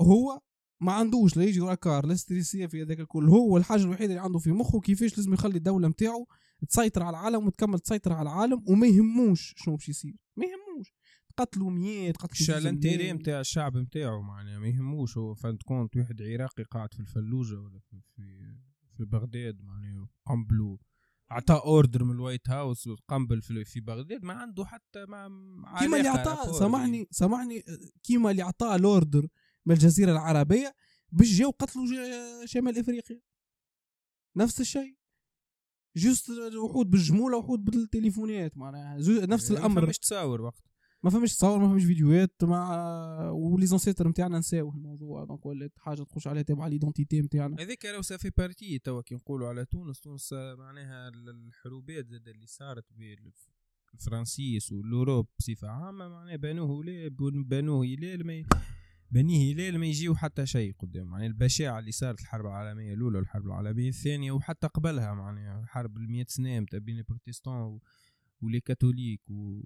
هو 0.00 0.40
ما 0.80 0.92
عندوش 0.92 1.36
لا 1.36 1.44
يجي 1.44 1.60
ورا 1.60 1.72
الكار 1.72 2.06
لا 2.06 2.14
ستريسي 2.14 2.68
في 2.68 2.82
هذاك 2.82 3.00
الكل. 3.00 3.28
هو 3.28 3.56
الحاجة 3.56 3.82
الوحيدة 3.82 4.10
اللي 4.10 4.24
عنده 4.24 4.38
في 4.38 4.52
مخه 4.52 4.80
كيفاش 4.80 5.16
لازم 5.18 5.34
يخلي 5.34 5.56
الدولة 5.56 5.88
نتاعو 5.88 6.28
تسيطر 6.68 7.02
على 7.02 7.18
العالم 7.18 7.46
وتكمل 7.46 7.78
تسيطر 7.78 8.12
على 8.12 8.22
العالم 8.30 8.64
وما 8.68 8.86
يهموش 8.86 9.54
شنو 9.56 9.76
باش 9.76 9.88
يصير. 9.88 10.14
ما 10.36 10.44
يهموش. 10.44 10.94
قتلوا 11.36 11.70
ميات 11.70 12.16
قتلوا 12.16 12.34
شال 12.34 12.54
جزء 12.54 12.58
الانتيري. 12.58 13.12
نتاع 13.12 13.40
الشعب 13.40 13.76
نتاعو 13.76 14.22
معناها 14.22 14.58
ما 14.58 14.68
يهموش. 14.68 15.18
هو 15.18 15.34
فانت 15.34 15.62
كونت 15.62 15.96
واحد 15.96 16.22
عراقي 16.22 16.62
قاعد 16.62 16.94
في 16.94 17.00
الفلوجة 17.00 17.60
ولا 17.60 17.78
في 17.78 18.00
في, 18.16 18.56
في 18.96 19.04
بغداد 19.04 19.62
معناها 19.62 20.08
قنبلوا 20.26 20.76
عطى 21.30 21.54
أوردر 21.64 22.04
من 22.04 22.10
الوايت 22.10 22.50
هاوس 22.50 22.86
وقنبل 22.86 23.42
في, 23.42 23.64
في 23.64 23.80
بغداد. 23.80 24.24
ما 24.24 24.34
عنده 24.34 24.64
حتى 24.64 25.06
ما 25.06 25.28
كيما 25.78 25.96
اللي 25.96 26.08
عطاه 26.08 26.52
سامحني 26.52 27.08
سامحني 27.10 27.62
كيما 28.02 28.30
اللي 28.30 28.42
عطاه 28.42 28.76
ال 28.76 28.85
ordre 28.85 29.28
من 29.66 29.74
الجزيرة 29.74 30.12
العربية 30.12 30.74
باش 31.12 31.38
جاو 31.38 31.50
قتلوا 31.50 31.86
شمال 32.46 32.78
إفريقيا. 32.78 33.20
نفس 34.36 34.60
الشيء. 34.60 34.96
juste 35.96 36.30
وحود 36.64 36.90
بالجمولة 36.90 37.36
وحود 37.38 37.64
بالتليفونات 37.64 38.56
معناها. 38.56 38.96
نفس 39.26 39.50
يعني 39.50 39.60
الأمر. 39.60 39.88
مش 39.88 39.98
تصاور 39.98 40.40
وقت. 40.40 40.62
ما 41.02 41.10
فماش 41.10 41.36
تصور 41.36 41.58
ما 41.58 41.68
فماش 41.68 41.84
فيديوهات 41.84 42.44
مع 42.44 43.30
و 43.30 43.66
les 43.66 43.77
ancêtres 43.77 44.08
نتاعنا 44.08 44.38
نساو 44.38 44.70
الموضوع. 44.70 45.24
donc 45.24 45.46
ولات 45.46 45.72
حاجة 45.78 46.02
تخش 46.02 46.26
عليها 46.26 46.42
تبع 46.42 46.66
l'identité 46.66 47.20
نتاعنا 47.20 47.56
هذيك 47.62 47.86
لو 47.86 48.02
ça 48.02 48.11
fait 48.11 48.30
partie 48.38 48.78
توا 48.78 49.02
كي 49.02 49.14
نقولوا 49.14 49.48
على 49.48 49.64
تونس. 49.64 50.00
تونس 50.00 50.32
آه، 50.32 50.54
معناها 50.54 51.08
ال- 51.08 51.28
الحروبات 51.28 52.06
زاد 52.06 52.28
اللي 52.28 52.46
صارت 52.46 52.84
بين 52.92 53.32
الفرنسيس 53.94 54.72
والأوروب 54.72 55.26
بصفة 55.38 55.68
عامة 55.68 56.08
معناها 56.08 56.36
بانوه 56.36 56.84
لا 56.84 57.08
بانوه 57.48 57.84
هلال 57.86 58.24
ما 59.10 59.20
ي- 59.20 59.22
بنيه 59.22 59.54
هلال 59.54 59.78
ما 59.78 59.86
يجيو 59.86 60.14
حتى 60.14 60.46
شيء 60.46 60.74
قدام 60.78 61.12
يعني 61.12 61.26
البشاعة 61.26 61.78
اللي 61.78 61.92
صارت 61.92 62.20
الحرب 62.20 62.46
العالمية 62.46 62.94
الأولى 62.94 63.18
والحرب 63.18 63.46
العالمية 63.46 63.88
الثانية 63.88 64.32
وحتى 64.32 64.66
قبلها 64.66 65.14
معناها 65.14 65.64
حرب 65.66 65.96
المئة 65.96 66.24
سنة 66.28 66.60
متاع 66.60 66.78
بين 66.78 66.98
البروتستان 66.98 67.78
ولي 68.42 68.60
كاثوليك 68.60 69.30
و 69.30 69.62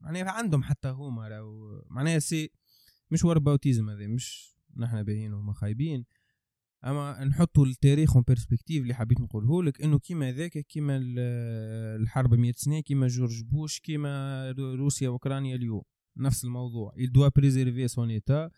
معناها 0.00 0.30
عندهم 0.30 0.62
حتى 0.62 0.88
هما 0.88 1.28
راهو 1.28 1.82
معناها 1.90 2.18
سي 2.18 2.50
مش 3.10 3.24
ور 3.24 3.38
باوتيزم 3.38 3.90
هذا 3.90 4.06
مش 4.06 4.56
نحن 4.76 5.02
باهيين 5.02 5.32
وهما 5.32 5.52
خايبين. 5.52 6.04
أما 6.84 7.24
نحطوا 7.24 7.66
التاريخ 7.66 8.14
اون 8.16 8.24
بيرسبكتيف 8.28 8.82
اللي 8.82 8.94
حبيت 8.94 9.20
نقوله 9.20 9.62
لك 9.62 9.82
إنه 9.82 9.98
كيما 9.98 10.32
ذاك 10.32 10.58
كيما 10.58 10.96
ال- 10.96 11.18
الحرب 12.02 12.34
100 12.34 12.52
سنة 12.56 12.80
كيما 12.80 13.06
جورج 13.06 13.42
بوش 13.44 13.80
كيما 13.80 14.50
رو- 14.50 14.74
روسيا 14.74 15.08
واوكرانيا 15.08 15.56
اليوم. 15.56 15.82
نفس 16.16 16.44
الموضوع. 16.44 16.92
Il 16.96 17.10
doit 17.10 17.30
préserver 17.30 17.88
son 17.88 18.08
état. 18.08 18.50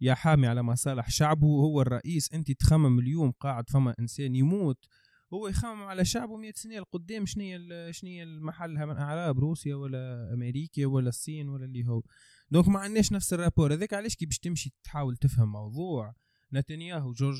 يا 0.00 0.14
حامي 0.14 0.46
على 0.46 0.62
مصالح 0.62 1.10
شعبه 1.10 1.46
هو 1.46 1.82
الرئيس 1.82 2.32
أنت 2.32 2.52
تخمم 2.52 2.98
اليوم 2.98 3.30
قاعد 3.30 3.70
فما 3.70 3.94
إنسان 4.00 4.34
يموت. 4.34 4.86
هو 5.34 5.48
يخمم 5.48 5.82
على 5.82 6.04
شعبه 6.04 6.36
100 6.36 6.52
سنة 6.52 6.78
لقدام 6.78 7.26
شنو 7.26 7.42
شنو 7.90 8.10
هي 8.10 8.22
المحلها 8.22 8.84
من 8.86 8.96
أعراب 8.96 9.38
روسيا 9.38 9.74
ولا 9.74 10.34
أمريكا 10.34 10.86
ولا 10.86 11.08
الصين 11.08 11.48
ولا 11.48 11.64
اللي 11.64 11.88
هو. 11.88 12.02
donc 12.50 12.68
ما 12.68 12.80
عندناش 12.80 13.12
نفس 13.12 13.32
ال 13.32 13.36
rapport. 13.36 13.72
هذاك 13.72 13.94
علاش 13.94 14.16
كي 14.16 14.26
باش 14.26 14.38
تمشي 14.38 14.74
تحاول 14.84 15.16
تفهم 15.16 15.52
موضوع 15.52 16.14
نتنياهو 16.52 17.12
جورج 17.12 17.36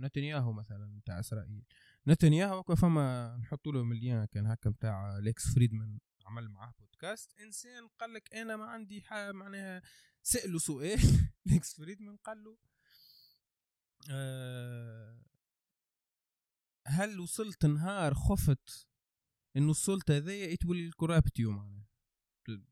نتنياهو 0.00 0.52
مثلا 0.52 1.00
تاع 1.06 1.20
إسرائيل. 1.20 1.62
نتنياهو 2.08 2.62
فما 2.62 3.36
نحطوا 3.36 3.72
له 3.72 3.82
مليان 3.82 4.24
كان 4.24 4.46
هكا 4.46 4.70
نتاع 4.70 5.18
ليكس 5.18 5.54
فريدمان 5.54 5.98
عمل 6.26 6.48
معاه 6.48 6.72
بودكاست. 6.78 7.32
إنسان 7.46 7.88
قال 8.00 8.12
لك 8.12 8.34
أنا 8.34 8.56
ما 8.56 8.64
عندي 8.64 9.04
معناها 9.12 9.82
سأله 10.26 10.58
سؤال 10.58 11.00
ليكس 11.46 11.74
فريدمان 11.76 12.16
قال 12.16 12.44
له 12.44 12.56
آه 14.10 15.24
هل 16.86 17.20
وصلت 17.20 17.66
نهار 17.66 18.14
خفت؟ 18.14 18.88
إنه 19.56 19.70
السلطة 19.70 20.16
هذايا 20.16 20.46
يتولي 20.46 20.86
ال 20.86 20.92
corrupt 20.92 21.32
you 21.32 21.50
معناها. 21.50 21.86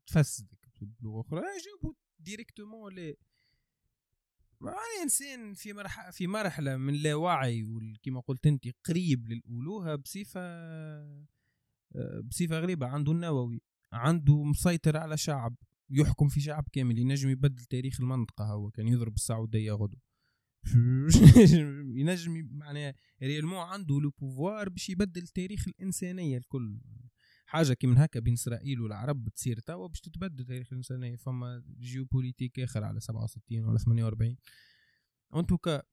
تفسدك 0.07 0.69
بلغة 0.81 1.21
أخرى. 1.21 1.41
جاوبوا 1.41 1.93
directement 2.19 2.95
لا 2.95 3.15
معناها 4.61 5.03
إنسان 5.03 5.53
في 5.53 5.73
مرحله 5.73 6.11
في 6.11 6.27
مرحلة 6.27 6.77
من 6.77 6.93
لا 6.93 7.15
وعي 7.15 7.65
كما 8.03 8.19
قلت 8.19 8.47
أنت 8.47 8.67
قريب 8.85 9.27
للألوهة 9.27 9.95
بصفة 9.95 10.41
آه، 10.41 12.21
بصفة 12.23 12.59
غريبة. 12.59 12.87
عنده 12.87 13.11
النووي 13.11 13.61
عنده 13.91 14.43
مسيطر 14.43 14.97
على 14.97 15.17
شعب. 15.17 15.55
يحكم 15.89 16.27
في 16.27 16.41
شعب 16.41 16.65
كامل 16.71 16.99
ينجم 16.99 17.29
يبدل 17.29 17.63
تاريخ 17.63 18.01
المنطقة 18.01 18.45
هو 18.45 18.71
كان 18.71 18.87
يضرب 18.87 19.15
السعودية 19.15 19.71
غدو. 19.71 19.97
ينجم 21.99 22.47
معناها 22.51 22.93
réellement 23.23 23.59
عنده 23.59 23.99
le 24.01 24.09
pouvoir 24.09 24.69
باش 24.69 24.89
يبدل 24.89 25.27
تاريخ 25.27 25.67
الإنسانية 25.67 26.37
الكل. 26.37 26.81
حاجة 27.45 27.73
كي 27.73 27.87
من 27.87 27.97
هكا 27.97 28.19
بين 28.19 28.33
إسرائيل 28.33 28.81
والعرب 28.81 29.23
بتصير 29.23 29.59
توا 29.59 29.87
باش 29.87 30.01
تتبدل 30.01 30.45
تاريخ 30.45 30.67
الإنسانية. 30.71 31.15
فما 31.15 31.63
géopolitique 31.79 32.59
آخر 32.59 32.83
على 32.83 32.99
67 32.99 33.65
ولا 33.65 33.77
48 33.77 34.37
en 35.35 35.45
tout 35.45 35.67
cas 35.67 35.83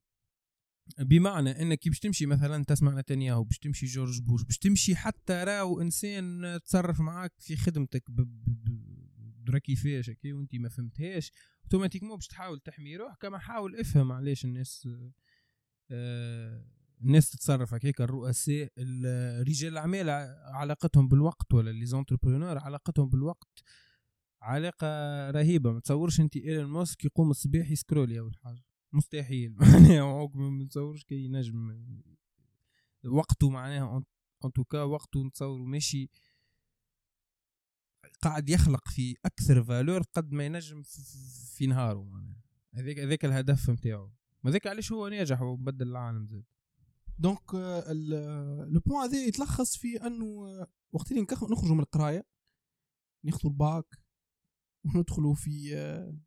بمعنى 0.98 1.50
إنك 1.62 1.88
باش 1.88 1.98
تمشي 1.98 2.26
مثلا 2.26 2.64
تسمع 2.64 3.00
نتنياهو 3.00 3.44
باش 3.44 3.58
تمشي 3.58 3.86
جورج 3.86 4.20
بوش 4.20 4.44
باش 4.44 4.58
تمشي 4.58 4.96
حتى 4.96 5.32
راو 5.32 5.80
إنسان 5.80 6.58
تصرف 6.64 7.00
معاك 7.00 7.32
في 7.38 7.56
خدمتك 7.56 8.10
ب- 8.10 8.20
ب- 8.20 8.99
درا 9.44 9.58
كيفاش 9.58 10.10
هكا 10.10 10.34
وانت 10.34 10.54
ما 10.54 10.68
فهمتهاش 10.68 11.32
automatiquement 11.64 12.16
باش 12.16 12.26
تحاول 12.26 12.60
تحمي 12.60 12.96
روحك 12.96 13.18
كما 13.22 13.38
حاول 13.38 13.76
افهم 13.76 14.12
علاش 14.12 14.44
الناس 14.44 14.88
آه، 15.90 16.64
الناس 17.02 17.30
تتصرف 17.30 17.74
هكاك 17.74 18.00
الرؤساء 18.00 18.72
ال- 18.78 19.48
رجال 19.48 19.72
الأعمال 19.72 20.10
علاقتهم 20.54 21.08
بالوقت 21.08 21.54
ولا 21.54 21.70
les 21.70 21.86
entrepreneurs 21.86 22.58
علاقتهم 22.58 23.08
بالوقت 23.08 23.62
علاقة 24.42 24.86
رهيبة. 25.30 25.72
ما 25.72 25.80
تصورش 25.80 26.20
انت 26.20 26.36
إيلون 26.36 26.70
ماسك 26.70 27.04
يقوم 27.04 27.30
الصباح 27.30 27.70
يسكرولي 27.70 28.18
أول 28.18 28.36
حاجة. 28.36 28.64
مستحيل. 28.92 29.54
معناها 29.60 30.26
ما 30.34 30.64
نتصورش 30.64 31.04
كي 31.04 31.24
ينجم 31.24 31.76
وقته 33.04 33.50
معناها 33.50 34.02
en 34.44 34.52
tout 34.52 34.69
cas 34.69 34.82
وقته 34.82 35.24
نتصور 35.26 35.58
ماشي 35.62 36.10
قاعد 38.22 38.48
يخلق 38.48 38.88
في 38.88 39.14
أكثر 39.24 39.64
valeur 39.64 40.02
قد 40.02 40.32
ما 40.32 40.46
ينجم 40.46 40.82
في- 40.82 41.66
نهاره 41.66 42.02
معناها. 42.04 42.40
هذاك 42.74 42.98
هذاك 42.98 43.24
الهدف 43.24 43.70
نتاعو 43.70 44.10
وذاك 44.44 44.66
علاش 44.66 44.92
هو 44.92 45.08
ناجح 45.08 45.42
وبدل 45.42 45.88
العالم 45.88 46.26
زاد. 46.26 46.44
donc 47.18 47.54
le 47.54 48.80
point 48.86 49.02
هذا 49.02 49.24
يتلخص 49.24 49.76
في 49.76 50.06
أنه 50.06 50.46
آه، 50.46 50.66
وقت 50.92 51.10
اللي 51.12 51.22
نخرجوا 51.22 51.74
من 51.74 51.80
القراية 51.80 52.26
ناخذوا 53.24 53.50
الباك 53.50 53.98
وندخلوا 54.84 55.34
في 55.34 55.76
آه، 55.76 56.18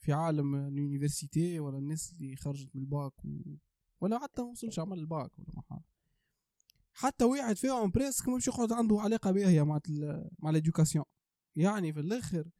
في 0.00 0.12
عالم 0.12 0.54
ال 0.54 0.64
université 0.64 1.60
ولا 1.60 1.78
الناس 1.78 2.12
اللي 2.12 2.36
خرجت 2.36 2.76
من 2.76 2.82
الباك 2.82 3.24
و... 3.24 3.28
ولا 4.00 4.18
حتى 4.18 4.42
ما 4.42 4.48
وصلش 4.48 4.78
عمل 4.78 4.98
الباك 4.98 5.38
ولا 5.38 5.48
ما 5.54 5.62
حاجة. 5.62 5.84
حتى 6.92 7.24
واحد 7.24 7.56
فيهم 7.56 7.90
presque 7.90 8.28
ما 8.28 8.38
يقعد 8.48 8.72
عنده 8.72 9.00
علاقة 9.00 9.30
باهيه 9.30 9.62
مع 9.62 9.80
مع 10.38 10.50
l'éducation 10.50 11.04
يعني 11.58 11.92
في 11.92 12.00
الآخر 12.00 12.50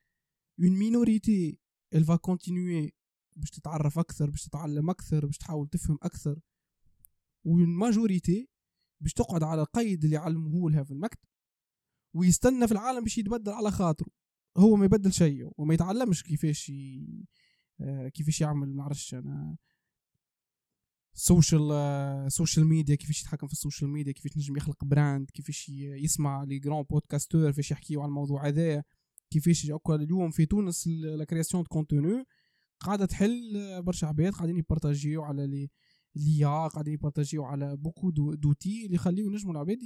une 0.61 0.71
minorité 0.71 1.61
va 1.95 2.17
continuer 2.17 2.91
باش 3.37 3.51
تتعرف 3.51 3.99
أكثر 3.99 4.31
باش 4.31 4.45
تتعلم 4.45 4.91
أكثر 4.91 5.27
باش 5.27 5.39
تحاول 5.39 5.69
تفهم 5.69 5.99
أكثر. 6.03 6.41
وال 7.45 7.66
majorité 7.66 8.49
باش 9.01 9.13
تقعد 9.13 9.43
على 9.43 9.63
القيد 9.63 10.05
اللي 10.05 10.17
علموه 10.17 10.71
لها 10.71 10.85
في 10.85 10.91
المكتب 10.91 11.29
ويستنى 12.15 12.67
في 12.67 12.73
العالم 12.73 13.03
باش 13.05 13.19
يتبدل 13.19 13.53
على 13.53 13.71
خاطره. 13.71 14.09
هو 14.57 14.77
ما 14.77 14.85
يبدل 14.85 15.13
شيء 15.13 15.53
وما 15.59 15.75
يتعلمش 15.75 16.23
كيفاش 16.23 16.69
ي... 16.69 17.07
آه، 17.81 18.09
كيفاش 18.09 18.41
يعمل 18.41 18.75
money. 18.77 19.57
social 21.19 22.33
social 22.33 22.67
media 22.67 22.95
كيفاش 22.95 23.21
يتحكم 23.21 23.47
في 23.47 23.53
ال 23.53 23.58
social 23.58 23.91
media 23.91 24.13
كيفاش 24.13 24.37
نجم 24.37 24.57
يخلق 24.57 24.85
brand 24.85 25.31
كيفاش 25.31 25.69
يسمع 25.69 26.45
les 26.45 26.59
grands 26.59 26.83
podcasteurs 26.83 27.51
كيفاش 27.51 27.71
يحكيوا 27.71 28.03
على 28.03 28.09
الموضوع 28.09 28.47
هذا 28.47 28.85
كيفاش 29.31 29.65
اليوم. 29.91 30.31
في 30.31 30.47
تونس 30.47 30.89
la 30.89 31.25
création 31.25 31.63
de 31.63 31.69
contenu 31.69 32.25
قاعدة 32.81 33.07
تحل 33.07 33.57
آه، 33.57 33.81
برشا 33.81 34.07
عباد 34.07 34.33
قاعدين 34.33 34.57
يبارطاجيو 34.57 35.23
على 35.23 35.47
لي 35.47 35.71
ليا 36.15 36.69
قاعدين 36.69 36.95
يبارطاجيو 36.95 37.45
على 37.45 37.77
بوكو 37.77 38.11
دو 38.11 38.35
دوتي 38.35 38.85
اللي 38.85 38.95
يخليو 38.95 39.31
نجموا 39.31 39.53
العباد 39.53 39.79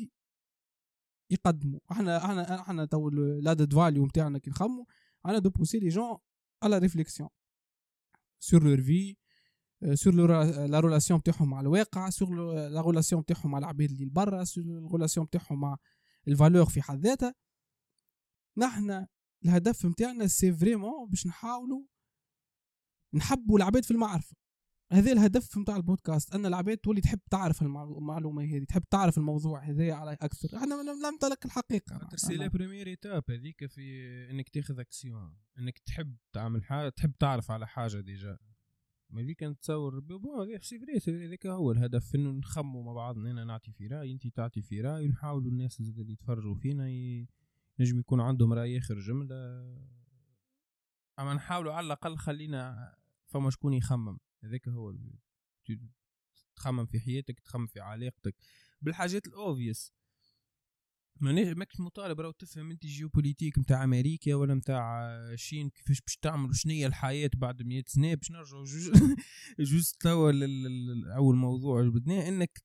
يقدموا 1.31 1.81
إحنا 1.92 2.25
إحنا 2.25 2.61
إحنا 2.61 2.85
تو 2.85 3.09
لادد 3.11 3.75
فاليو 3.75 4.07
نتاعنا 4.07 4.38
كي 4.38 4.51
نخمو 4.51 4.87
أنا 5.27 5.38
دو 5.38 5.51
بوسي 5.51 5.79
لي 5.79 5.88
جون 5.88 6.18
على 6.62 6.79
ريفليكسيون 6.79 7.29
سور 8.40 8.64
لور 8.64 8.83
في 8.83 9.21
سور 9.95 10.14
لا 10.66 10.81
رولاسيون 10.81 11.21
بتاعهم 11.21 11.51
مع 11.51 11.61
الواقع 11.61 12.11
سور 12.11 12.55
لا 12.68 12.81
رولاسيون 12.81 13.23
بتاعهم 13.23 13.51
مع 13.51 13.59
العباد 13.59 13.90
اللي 13.90 14.05
برا 14.05 14.45
سور 14.45 14.64
لا 14.64 14.88
رولاسيون 14.88 15.27
بتاعهم 15.27 15.61
مع 15.61 15.77
الفالور 16.29 16.66
في 16.66 16.83
حد 16.83 17.07
ذاتها. 17.07 17.35
نحن 18.59 19.07
الهدف 19.45 19.87
نتاعنا 19.87 20.27
c'est 20.26 20.52
vraiment 20.52 21.09
باش 21.09 21.27
نحاولوا 21.27 21.83
نحبوا 23.14 23.59
العباد 23.59 23.85
في 23.85 23.90
المعرفة. 23.90 24.37
هذا 24.92 25.12
الهدف 25.12 25.59
نتاع 25.59 25.77
البودكاست 25.77 26.35
أن 26.35 26.47
العباد 26.47 26.77
تولي 26.77 27.01
تحب 27.01 27.21
تعرف 27.31 27.62
المعلومة 27.62 28.42
هذه 28.42 28.64
تحب 28.64 28.83
تعرف 28.90 29.18
الموضوع 29.18 29.64
هذا 29.64 29.92
على 29.92 30.12
أكثر. 30.12 30.57
إحنا 30.57 30.75
لا 30.75 31.11
نمتلك 31.11 31.45
الحقيقة. 31.45 32.09
c'est 32.16 32.35
la 32.35 32.46
première 32.46 32.87
étape 32.87 33.24
هذيك 33.31 33.66
في 33.66 33.83
إنك 34.31 34.49
تاخذ 34.49 34.81
اكسيون 34.81 35.37
إنك 35.59 35.79
تحب 35.79 36.16
تعمل 36.33 36.64
حاجة 36.64 36.88
تحب 36.88 37.12
تعرف 37.18 37.51
على 37.51 37.66
حاجة 37.66 38.01
déjà 38.00 38.38
ما 39.12 39.22
ديك 39.22 39.42
نتصور 39.42 40.01
bon 40.00 40.59
c'est 40.61 40.78
vrai 40.78 41.26
هذاك 41.27 41.46
هو 41.46 41.72
الهدف 41.72 42.14
إنه 42.14 42.31
نخموا 42.31 42.85
مع 42.85 42.92
بعضنا 42.92 43.31
أنا 43.31 43.44
نعطي 43.44 43.72
في 43.72 43.87
رأي 43.87 44.12
انت 44.12 44.27
تعطي 44.27 44.62
في 44.62 44.81
رأي 44.81 45.07
ونحاولوا 45.07 45.51
الناس 45.51 45.81
اللي 45.81 46.12
يتفرجوا 46.12 46.55
فينا 46.55 46.88
ينجم 47.79 47.98
يكون 47.98 48.20
عندهم 48.20 48.53
رأي 48.53 48.79
آخر 48.79 48.98
جملة. 48.98 49.37
أما 51.18 51.35
نحاولوا 51.35 51.72
على 51.72 51.87
الأقل 51.87 52.16
خلينا 52.16 52.94
فما 53.27 53.51
شكون 53.51 53.72
يخمم. 53.72 54.18
هذاك 54.44 54.68
هو 54.68 54.94
تخمم 56.57 56.87
في 56.87 57.01
حياتك 57.01 57.40
تخمم 57.40 57.66
في 57.66 57.81
علاقتك. 57.81 58.37
بالحاجات 58.83 59.27
الاوفيس 59.27 59.92
ماكش 61.20 61.81
مطالب 61.81 62.20
راهو 62.20 62.33
تفهم 62.33 62.70
انت 62.70 62.87
géopolitique 62.87 63.59
نتاع 63.59 63.85
أمريكا 63.85 64.35
ولا 64.35 64.55
نتاع 64.55 65.07
ال 65.33 65.39
Chine 65.39 65.70
كيفاش 65.70 66.01
باش 66.01 66.16
تعملوا 66.16 66.53
شنو 66.53 66.72
هي 66.72 66.87
الحياة 66.87 67.31
بعد 67.37 67.62
100 67.62 67.83
سنة؟ 67.87 68.14
باش 68.14 68.31
نرجعوا 68.31 68.64
جوج 68.64 68.90
juste 69.70 70.02
توا 70.03 70.33
أول 71.16 71.37
موضوع 71.37 71.83
جبدناه 71.85 72.29
إنك 72.29 72.62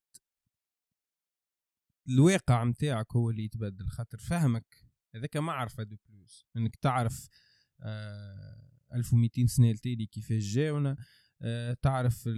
الواقع 2.10 2.64
نتاعك 2.64 3.16
هو 3.16 3.30
اللي 3.30 3.44
يتبدل 3.44 3.88
خاطر 3.88 4.18
فهمك 4.18 4.88
هذاك 5.16 5.38
معرفه 5.38 5.84
de 5.84 5.98
plus 6.10 6.46
إنك 6.58 6.76
تعرف 6.76 7.30
آه 7.82 8.68
1200 8.94 9.46
سنة 9.46 9.72
التالي 9.72 10.06
كيفاش 10.06 10.44
جاونا 10.44 10.98
آه 11.42 11.78
تعرف 11.82 12.30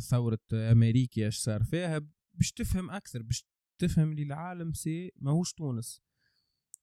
ثورة 0.00 0.38
أمريكا 0.52 1.24
إيش 1.24 1.36
صار 1.38 1.64
فيها 1.64 2.00
باش 2.34 2.52
تفهم 2.52 2.90
أكثر 2.90 3.22
باش 3.22 3.44
تفهم 3.78 4.12
اللي 4.12 4.22
العالم 4.22 4.72
c'est 4.72 5.12
ماهوش 5.16 5.52
تونس 5.52 6.02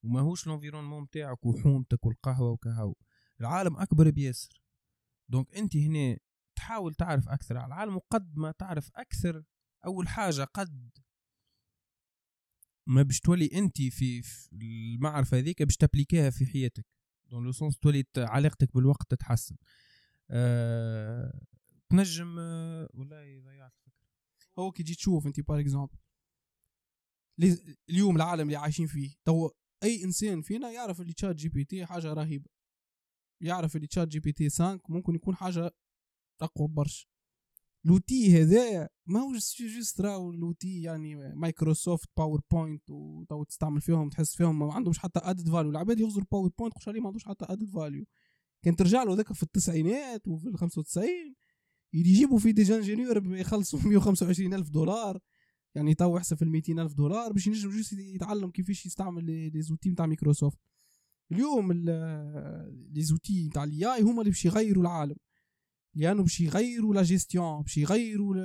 وماهوش 0.04 0.48
l'environnement 0.48 1.04
نتاعك 1.04 1.46
وحومتك 1.46 2.06
والقهوة 2.06 2.52
وكهو. 2.52 2.96
العالم 3.40 3.78
أكبر 3.78 4.10
بياسر. 4.10 4.62
donc 5.30 5.56
أنت 5.56 5.78
هنا 5.78 6.18
تحاول 6.56 6.94
تعرف 6.94 7.30
أكثر. 7.30 7.58
على 7.58 7.68
العالم 7.68 7.96
وقد 7.96 8.38
ما 8.38 8.52
تعرف 8.52 8.92
أكثر 8.96 9.44
أول 9.86 10.08
حاجة 10.08 10.44
قد. 10.44 10.90
ما 12.88 13.02
باش 13.02 13.20
تولي 13.20 13.50
أنت 13.54 13.82
في, 13.82 14.24
المعرفة 14.54 15.38
هذيك 15.38 15.64
باش 15.64 15.78
تابليكيها 15.78 16.30
في 16.30 16.46
حياتك. 16.46 16.86
dans 17.30 17.44
le 17.44 17.52
sens 17.52 17.78
تولي 17.78 18.04
علاقتك 18.18 18.74
بالوقت 18.74 19.10
تتحسن. 19.10 19.56
أه 20.30 21.42
تنجم 21.90 22.40
أه 22.40 22.90
والله 22.94 23.42
ضيعت 23.42 23.74
الفكرة. 23.78 24.10
هو 24.60 24.72
كي 24.72 24.84
تجي 24.84 24.96
تشوف 24.96 25.28
أنت 25.28 25.40
par 25.40 25.60
exemple 25.60 25.98
اليوم 27.90 28.16
العالم 28.16 28.42
اللي 28.42 28.56
عايشين 28.56 28.88
فيه. 28.88 29.16
تو 29.26 29.50
أي 29.84 30.04
إنسان 30.04 30.42
فينا 30.42 30.72
يعرف 30.72 31.02
اللي 31.02 31.14
ChatGPT 31.14 31.86
حاجة 31.86 32.14
رهيبة. 32.14 32.50
يعرف 33.42 33.76
اللي 33.76 33.88
ChatGPT 33.88 34.50
5 34.50 34.80
ممكن 34.90 35.16
يكون 35.16 35.36
حاجة 35.36 35.72
أقوى 36.42 36.68
برشا. 36.68 37.08
l'outil 37.86 38.42
هذا 38.42 38.90
ما 39.06 39.20
هو 39.20 39.34
juste 39.60 40.02
راهو 40.02 40.32
l'outil 40.32 40.82
يعني 40.82 41.16
Microsoft 41.36 42.10
PowerPoint 42.18 42.90
وتو 42.90 43.44
تستعمل 43.44 43.82
فيهم 43.82 44.10
تحس 44.10 44.36
فيهم 44.36 44.60
ما 44.60 44.74
عندهمش 44.74 45.00
حتى 45.00 45.20
added 45.24 45.50
value 45.50 45.72
العباد 45.72 46.00
يغزروا 46.00 46.26
PowerPoint 46.32 46.74
خش 46.76 46.88
عليه 46.88 47.00
ما 47.00 47.08
عندوش 47.08 47.26
حتى 47.26 47.46
added 47.50 47.70
value 47.70 48.06
كان 48.64 48.76
ترجع 48.76 49.04
له 49.04 49.16
ذاك 49.16 49.34
في 49.34 49.44
التسعينات 49.44 50.28
وفي 50.28 50.48
ال 50.48 50.58
95 50.58 51.08
يجيبوا 51.94 52.40
في 52.40 52.52
des 52.52 52.76
ingénieurs 52.76 53.38
يخلصوا 53.38 53.80
125 53.80 54.54
ألف 54.54 54.70
دولار. 54.70 55.20
يعني 55.76 55.94
تو 55.94 56.18
احسب 56.18 56.38
في 56.38 56.42
ال 56.42 56.52
200 56.52 56.82
ألف 56.82 56.94
دولار 56.94 57.34
باش 57.34 57.48
ينجم 57.48 57.70
juste 57.70 57.94
يتعلم 57.94 58.52
كيفاش 58.52 58.86
يستعمل 58.86 59.26
les 59.26 59.62
outils 59.62 59.90
نتاع 59.90 60.06
مايكروسوفت 60.06 60.60
اليوم 61.32 61.72
les 61.72 63.02
outils 63.02 63.48
نتاع 63.48 63.64
ال 63.64 63.96
AI 63.96 64.02
هما 64.02 64.20
اللي 64.20 64.32
باش 64.32 64.46
يغيروا 64.46 64.84
العالم. 64.84 65.16
لأنه 65.96 66.22
باش 66.22 66.42
يغيروا 66.42 66.94
لا 66.94 67.04
جيستيون 67.04 67.62
باش 67.62 67.78
يغيروا 67.78 68.36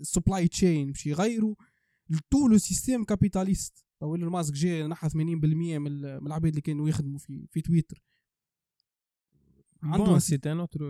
ال 0.00 0.07
supply 0.07 0.48
chain 0.48 0.92
باش 0.92 1.06
يغيروا 1.06 1.54
tout 2.30 2.48
le 2.48 2.58
système 2.58 3.04
capitaliste. 3.04 3.84
تو 4.00 4.14
ايلون 4.14 4.32
ماسك 4.32 4.54
جا 4.54 4.86
نحى 4.86 5.08
80% 5.08 5.14
من 5.14 6.04
العباد 6.04 6.46
اللي 6.46 6.60
كانوا 6.60 6.88
يخدموا 6.88 7.18
في 7.18 7.46
في 7.50 7.60
تويتر. 7.60 8.02
عنده 9.82 10.18
c'est 10.18 10.40
un 10.46 10.60
autre 10.60 10.80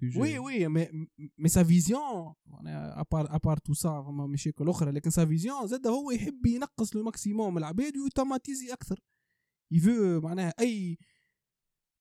sujet 0.00 0.20
oui 0.20 0.38
oui 0.38 0.68
mais 0.68 1.08
mais 1.38 1.48
sa 1.48 1.62
vision 1.64 2.34
à 2.66 2.80
part 2.80 3.34
à 3.36 3.40
part 3.40 3.56
tout 3.56 3.74
ça 3.74 4.02
فما 4.02 4.26
مشاكل 4.26 4.68
أخرى 4.68 4.90
لكن 4.90 5.10
sa 5.10 5.26
vision 5.26 5.66
زاد 5.66 5.86
هو 5.86 6.10
يحب 6.10 6.46
ينقص 6.46 6.96
le 6.96 7.02
maximum 7.02 7.58
العباد 7.58 7.96
ويوتوماتيزي 7.96 8.72
أكثر 8.72 9.00
يفو 9.72 10.20
معناها 10.20 10.54
اي 10.60 10.98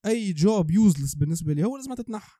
أي 0.06 0.34
job 0.34 0.72
useless 0.72 1.16
بالنسبة 1.16 1.54
لي 1.54 1.64
هو 1.64 1.78
لازم 1.78 1.94
تتنحى 1.94 2.40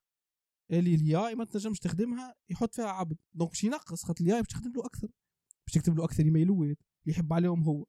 اللي 0.70 0.94
ال 0.94 1.07
AI 1.07 1.34
ما 1.34 1.44
تنجمش 1.44 1.78
تخدمها 1.78 2.34
يحط 2.50 2.74
فيها 2.74 2.86
عبد 2.86 3.16
donc 3.34 3.50
باش 3.50 3.64
ينقص 3.64 4.04
خاطر 4.04 4.24
ال 4.24 4.30
AI 4.30 4.42
باش 4.42 4.48
تخدم 4.48 4.72
له 4.72 4.86
أكثر 4.86 5.08
باش 5.66 5.74
تكتب 5.74 5.96
له 5.98 6.04
أكثر 6.04 6.24
ايميلوات 6.24 6.78
يحب 7.06 7.32
عليهم 7.32 7.62
هو 7.62 7.86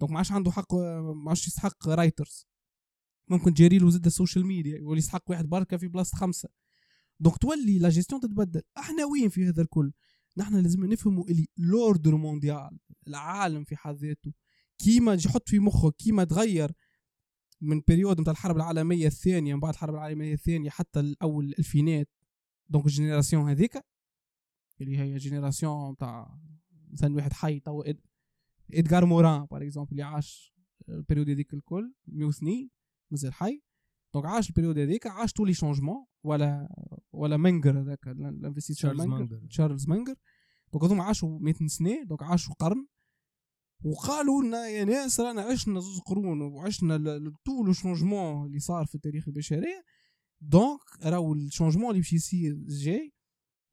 donc 0.00 0.12
ما 0.12 0.16
عادش 0.16 0.32
عنده 0.32 0.50
حق 0.50 0.74
ما 0.74 1.28
عادش 1.28 1.46
يستحق 1.46 1.88
writers 1.88 2.47
ممكن 3.30 3.54
تجري 3.54 3.78
له 3.78 3.88
ال 3.88 3.96
social 3.96 4.46
media 4.46 4.78
يولي 4.78 4.98
يستحق 4.98 5.30
واحد 5.30 5.46
بركة 5.46 5.76
في 5.76 5.88
بلاصة 5.88 6.16
خمسة. 6.16 6.48
donc 7.20 7.36
تولي 7.36 7.78
لا 7.78 7.88
جيستيون 7.88 8.20
تتبدل. 8.20 8.62
إحنا 8.78 9.04
وين 9.04 9.28
في 9.28 9.48
هذا 9.48 9.62
الكل؟ 9.62 9.92
نحن 10.36 10.56
لازم 10.56 10.84
نفهموا 10.84 11.24
اللي 11.28 11.46
l'ordre 11.56 12.16
mondial 12.16 12.78
العالم 13.06 13.64
في 13.64 13.76
حد 13.76 13.94
ذاته. 13.94 14.32
كيما 14.78 15.14
يحط 15.14 15.48
في 15.48 15.58
مخه 15.58 15.90
كيما 15.90 16.24
تغير 16.24 16.72
من 17.60 17.80
période 17.80 18.20
نتاع 18.20 18.32
الحرب 18.32 18.56
العالمية 18.56 19.06
الثانية 19.06 19.54
من 19.54 19.60
بعد 19.60 19.72
الحرب 19.72 19.94
العالمية 19.94 20.34
الثانية 20.34 20.70
حتى 20.70 21.00
الأول 21.00 21.44
الالفينات 21.44 22.08
donc 22.68 22.86
ال 22.86 22.92
génération 22.92 23.48
هذيك 23.50 23.84
اللي 24.80 24.98
هي 24.98 25.16
génération 25.16 25.92
نتاع 25.92 26.38
مثلا 26.90 27.14
واحد 27.14 27.32
حي 27.32 27.60
تو 27.60 27.84
إدغار 28.74 29.04
موران 29.04 29.44
par 29.44 29.62
exemple 29.62 29.90
اللي 29.90 30.02
عاش 30.02 30.54
ال 30.88 30.93
période 30.93 31.30
هذيك 31.30 31.54
الكل 31.54 31.94
100 32.06 32.30
سنين. 32.30 32.70
مازال 33.10 33.34
حي. 33.34 33.62
donc 34.14 34.26
عاش 34.26 34.48
ال 34.48 34.52
période 34.52 34.78
هذيك 34.78 35.06
عاش 35.06 35.32
tout 35.32 35.45
les 35.45 35.54
changements 35.54 36.06
ولا 36.24 36.68
ولا 37.12 37.36
منجر 37.36 37.80
هذاك 37.80 38.08
ال 38.08 38.15
investisseur 38.15 38.94
منجر 38.94 39.46
تشارلز 39.50 39.88
منجر 39.88 40.14
donc 40.72 40.84
هذوما 40.84 41.04
عاشوا 41.04 41.38
100 41.38 41.54
سنة 41.66 42.04
donc 42.04 42.22
عاشوا 42.22 42.54
قرن 42.54 42.86
وقالوا 43.84 44.42
لنا 44.42 44.68
يا 44.68 44.84
ناس 44.84 45.20
رانا 45.20 45.42
عشنا 45.42 45.80
زوز 45.80 46.00
قرون 46.00 46.40
وعشنا 46.40 46.98
tout 47.44 47.64
le 47.64 47.72
changement 47.72 48.46
اللي 48.46 48.58
صار 48.58 48.86
في 48.86 48.94
التاريخ 48.94 49.28
البشريه 49.28 49.84
donc 50.40 50.80
راهو 51.02 51.32
ال 51.32 51.37
changement 51.37 51.90
اللي 51.90 52.00
باش 52.00 52.12
يصير 52.12 52.56
جاي 52.68 53.12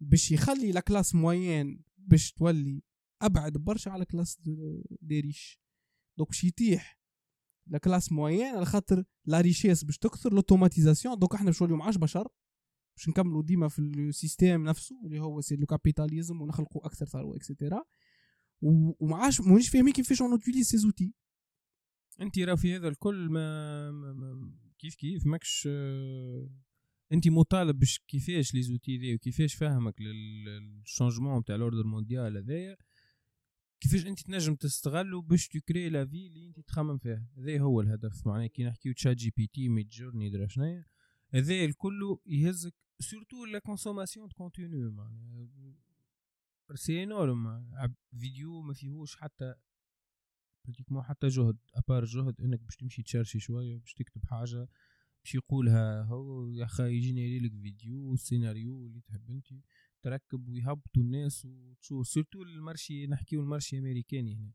باش 0.01 0.31
يخلي 0.31 0.71
la 0.71 0.79
classe 0.79 1.15
moyenne 1.15 1.83
باش 1.97 2.31
تولي 2.31 2.81
أبعد 3.21 3.53
برشا 3.53 3.91
على 3.91 4.05
classe 4.05 4.39
des 5.01 5.19
riches. 5.19 5.61
donc 6.17 6.29
باش 6.29 6.43
يتيح 6.43 6.99
la 7.67 7.77
classe 7.77 8.11
moyenne 8.11 8.55
على 8.55 8.65
خاطر 8.65 9.03
la 9.25 9.41
richesse 9.41 9.83
باش 9.83 9.97
تكثر 9.97 10.33
l'automatisation 10.33 11.19
donc 11.19 11.33
إحنا 11.33 11.45
باش 11.45 11.61
نوليو 11.61 11.77
معاش 11.77 11.97
بشر 11.97 12.27
باش 12.97 13.09
نكملوا 13.09 13.43
ديما 13.43 13.67
في 13.67 13.79
ال 13.79 13.90
système 13.90 14.63
نفسه 14.63 15.01
اللي 15.05 15.19
هو 15.19 15.41
c'est 15.41 15.55
le 15.55 15.65
capitalisme 15.65 16.41
ونخلقوا 16.41 16.85
أكثر 16.85 17.05
ثروة 17.05 17.35
et 17.35 17.47
cetera 17.47 17.83
ومعاش 18.61 19.41
مانيش 19.41 19.69
فاهمين 19.69 19.93
كيفاش 19.93 20.21
en 20.21 20.39
ces 20.61 20.77
outils 20.77 21.13
انت 22.21 22.39
راه 22.39 22.55
في 22.55 22.75
هذا 22.75 22.87
الكل 22.87 23.29
ما, 23.29 23.91
ما, 23.91 24.13
ما 24.13 24.51
كيف 24.79 24.95
كيف؟ 24.95 25.25
ماكش 25.25 25.69
انت 27.11 27.27
مطالب 27.27 27.79
باش 27.79 27.99
كيفاش 28.07 28.53
les 28.53 28.61
outils 28.61 29.15
وكيفاش 29.15 29.53
فاهمك 29.53 30.01
لل 30.01 30.25
changement 30.25 31.43
تاع 31.43 31.55
ال 31.55 31.60
ordre 31.60 31.83
mondial 31.83 32.37
هذايا؟ 32.37 32.77
كيفاش 33.79 34.05
انت 34.05 34.21
تنجم 34.21 34.55
تستغلو 34.55 35.21
باش 35.21 35.47
ت 35.47 35.54
créer 35.54 35.89
la 35.89 36.05
vie 36.05 36.27
اللي 36.27 36.47
انت 36.47 36.59
تخمم 36.59 36.97
فيها؟ 36.97 37.27
هذا 37.37 37.59
هو 37.59 37.81
الهدف 37.81 38.27
معناها 38.27 38.47
كي 38.47 38.63
نحكيو 38.63 38.93
تشات 38.93 39.17
جي 39.17 39.33
بي 39.37 39.47
تي 39.47 39.69
ميد 39.69 39.89
جورني 39.89 40.29
درا 40.29 40.47
شنيا 40.47 40.85
هذا 41.33 41.65
الكل 41.65 42.17
يهزك 42.25 42.73
surtout 42.99 43.45
la 43.45 43.59
consommation 43.59 44.27
de 44.27 44.35
contenu 44.35 44.91
معناها 44.91 45.47
c'est 46.75 47.03
énorme 47.03 47.71
فيديو 48.19 48.61
ما 48.61 48.73
فيهوش 48.73 49.15
حتى 49.15 49.55
pratiquement 50.65 51.03
حتى 51.03 51.27
جهد 51.27 51.57
à 51.75 51.81
part 51.81 52.05
جهد 52.05 52.41
إنك 52.41 52.59
باش 52.59 52.75
تمشي 52.75 53.03
تشارشي 53.03 53.39
شوية 53.39 53.77
باش 53.77 53.93
تكتب 53.93 54.25
حاجة 54.25 54.67
باش 55.23 55.35
يقولها 55.35 56.03
هو 56.03 56.49
يا 56.49 56.65
أخي 56.65 56.97
يجيني 56.97 57.39
لك 57.39 57.51
فيديو 57.61 58.15
سيناريو 58.15 58.87
اللي 58.87 59.01
تحب 59.01 59.29
أنت. 59.29 59.47
تركب 60.05 60.47
ويهبطوا 60.47 61.01
الناس 61.01 61.45
وتشوف 61.45 62.07
surtout 62.07 62.43
ال 62.43 62.52
marché 62.52 63.07
نحكيو 63.07 63.41
ال 63.41 63.47
marché 63.47 63.79
امريكاني 63.79 64.35
هنا. 64.35 64.51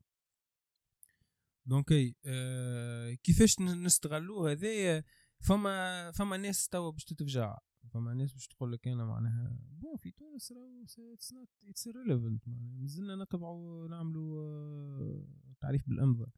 donc 1.66 1.93
أي 1.92 2.16
آه 2.24 3.12
كيفاش 3.12 3.61
نستغلوه 3.61 4.53
هذايا؟ 4.53 5.05
فما 5.40 6.11
فما 6.12 6.36
ناس 6.36 6.68
توا 6.68 6.90
باش 6.90 7.05
تتفجع. 7.05 7.59
فما 7.92 8.14
ناس 8.14 8.32
باش 8.32 8.46
تقول 8.46 8.72
لك 8.72 8.88
أنا 8.88 9.05
معناها 9.05 9.59
bon 9.70 9.97
في 9.96 10.11
تونس 10.11 10.53
راهو 10.53 10.82
it's 11.14 11.33
not 11.33 11.49
it's 11.68 11.89
relevant 11.89 12.49
معناها. 12.48 12.76
مازلنا 12.80 13.16
نطبعوا 13.16 13.88
نعملوا 13.88 14.42
آه، 14.42 15.24
تعريف 15.61 15.88
بالامضاء 15.89 16.31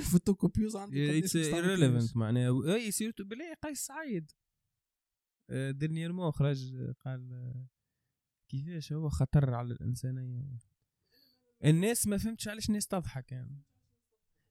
photocopieuse 0.00 0.76
عندي 0.76 1.18
it's 1.18 1.36
irrelevant 1.36 2.16
معناها. 2.16 2.74
أي 2.74 2.90
surtout 2.90 3.24
بالله 3.24 3.54
قيس 3.54 3.86
سعيد. 3.86 4.30
dernièrement 5.70 6.30
خرج 6.30 6.74
قال 7.04 7.52
كيفاش 8.48 8.92
هو 8.92 9.08
خطر 9.08 9.54
على 9.54 9.72
الانسانيه 9.72 10.58
الناس 11.64 12.06
ما 12.06 12.18
فهمتش 12.18 12.48
علاش 12.48 12.68
الناس 12.68 12.86
تضحك 12.86 13.32
يعني. 13.32 13.62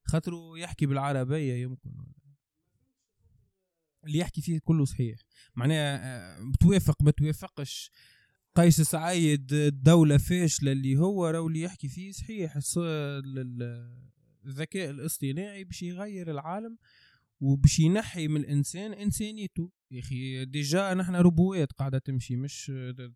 خاطرو 0.04 0.56
يحكي 0.56 0.86
بالعربية 0.86 1.54
يمكن 1.54 1.90
اللي 4.06 4.18
يحكي 4.18 4.42
فيه 4.42 4.58
كله 4.58 4.84
صحيح. 4.84 5.18
معناها 5.54 6.38
بتوافق 6.50 7.02
ما 7.02 7.10
توافقش. 7.10 7.90
قيس 8.54 8.80
سعيد 8.80 9.52
الدولة 9.52 10.16
فاشلة 10.18 10.72
اللي 10.72 10.96
هو 10.96 11.26
راهو 11.26 11.46
اللي 11.46 11.62
يحكي 11.62 11.88
فيه 11.88 12.12
صحيح. 12.12 12.58
الذكاء 14.46 14.90
الاصطناعي 14.90 15.64
باش 15.64 15.82
يغير 15.82 16.30
العالم. 16.30 16.78
وباش 17.42 17.78
ينحي 17.78 18.28
من 18.28 18.40
الإنسان 18.40 18.92
إنسانيته. 18.92 19.70
يا 19.90 20.00
أخي 20.00 20.44
ديجا 20.44 20.94
نحن 20.94 21.14
ربوات 21.14 21.72
قاعدة 21.72 21.98
تمشي 21.98 22.36
مش 22.36 22.72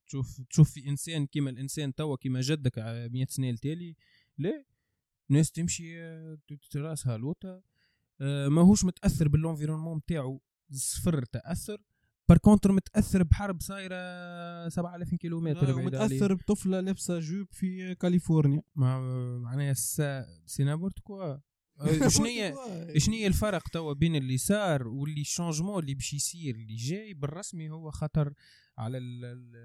تشوف 0.07 0.41
تشوف 0.51 0.71
في 0.71 0.89
إنسان 0.89 1.27
كيما 1.27 1.51
الإنسان 1.51 1.95
توا 1.95 2.17
كيما 2.17 2.41
جدك 2.41 2.79
100 2.79 3.27
سنة 3.29 3.51
التالي 3.51 3.97
لا 4.39 4.65
ناس 5.29 5.53
تمشي 5.53 5.97
راسها 6.77 7.17
لوطا 7.17 7.63
آه، 8.21 8.49
ماهوش 8.49 8.85
متأثر 8.85 9.29
بال 9.29 9.38
environnement 9.38 9.97
نتاعو 9.97 10.41
صفر 10.71 11.25
تأثر. 11.25 11.83
par 12.29 12.39
contre 12.39 12.73
متأثر 12.73 13.23
بحرب 13.23 13.61
صايره 13.61 14.69
7000 14.69 15.15
كيلومتر 15.15 15.83
متأثر 15.83 16.35
بطفلة 16.35 16.81
لابسة 16.81 17.19
jupe 17.19 17.47
في 17.51 17.95
كاليفورنيا. 17.95 18.63
معناها 18.75 19.73
c'est 20.47 20.65
n'importe 20.65 20.99
quoi 20.99 21.37
شنو 22.17 22.25
هي 22.25 22.55
شنو 22.97 23.15
الفرق 23.15 23.69
توا 23.69 23.93
بين 23.93 24.17
اللي 24.17 24.39
صار 24.39 24.89
و 24.89 24.98
les 24.98 25.25
changements 25.25 25.83
اللي 25.83 25.95
باش 25.95 26.15
يصير 26.15 26.55
اللي 26.55 26.77
جاي 26.77 27.15
بالرسمي 27.15 27.71
هو 27.71 27.91
خطر 27.91 28.35
على 28.79 28.99
ال 28.99 29.25
ال 29.25 29.57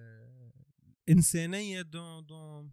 الإنسانية 1.07 1.81
donc 1.81 2.25
donc 2.25 2.71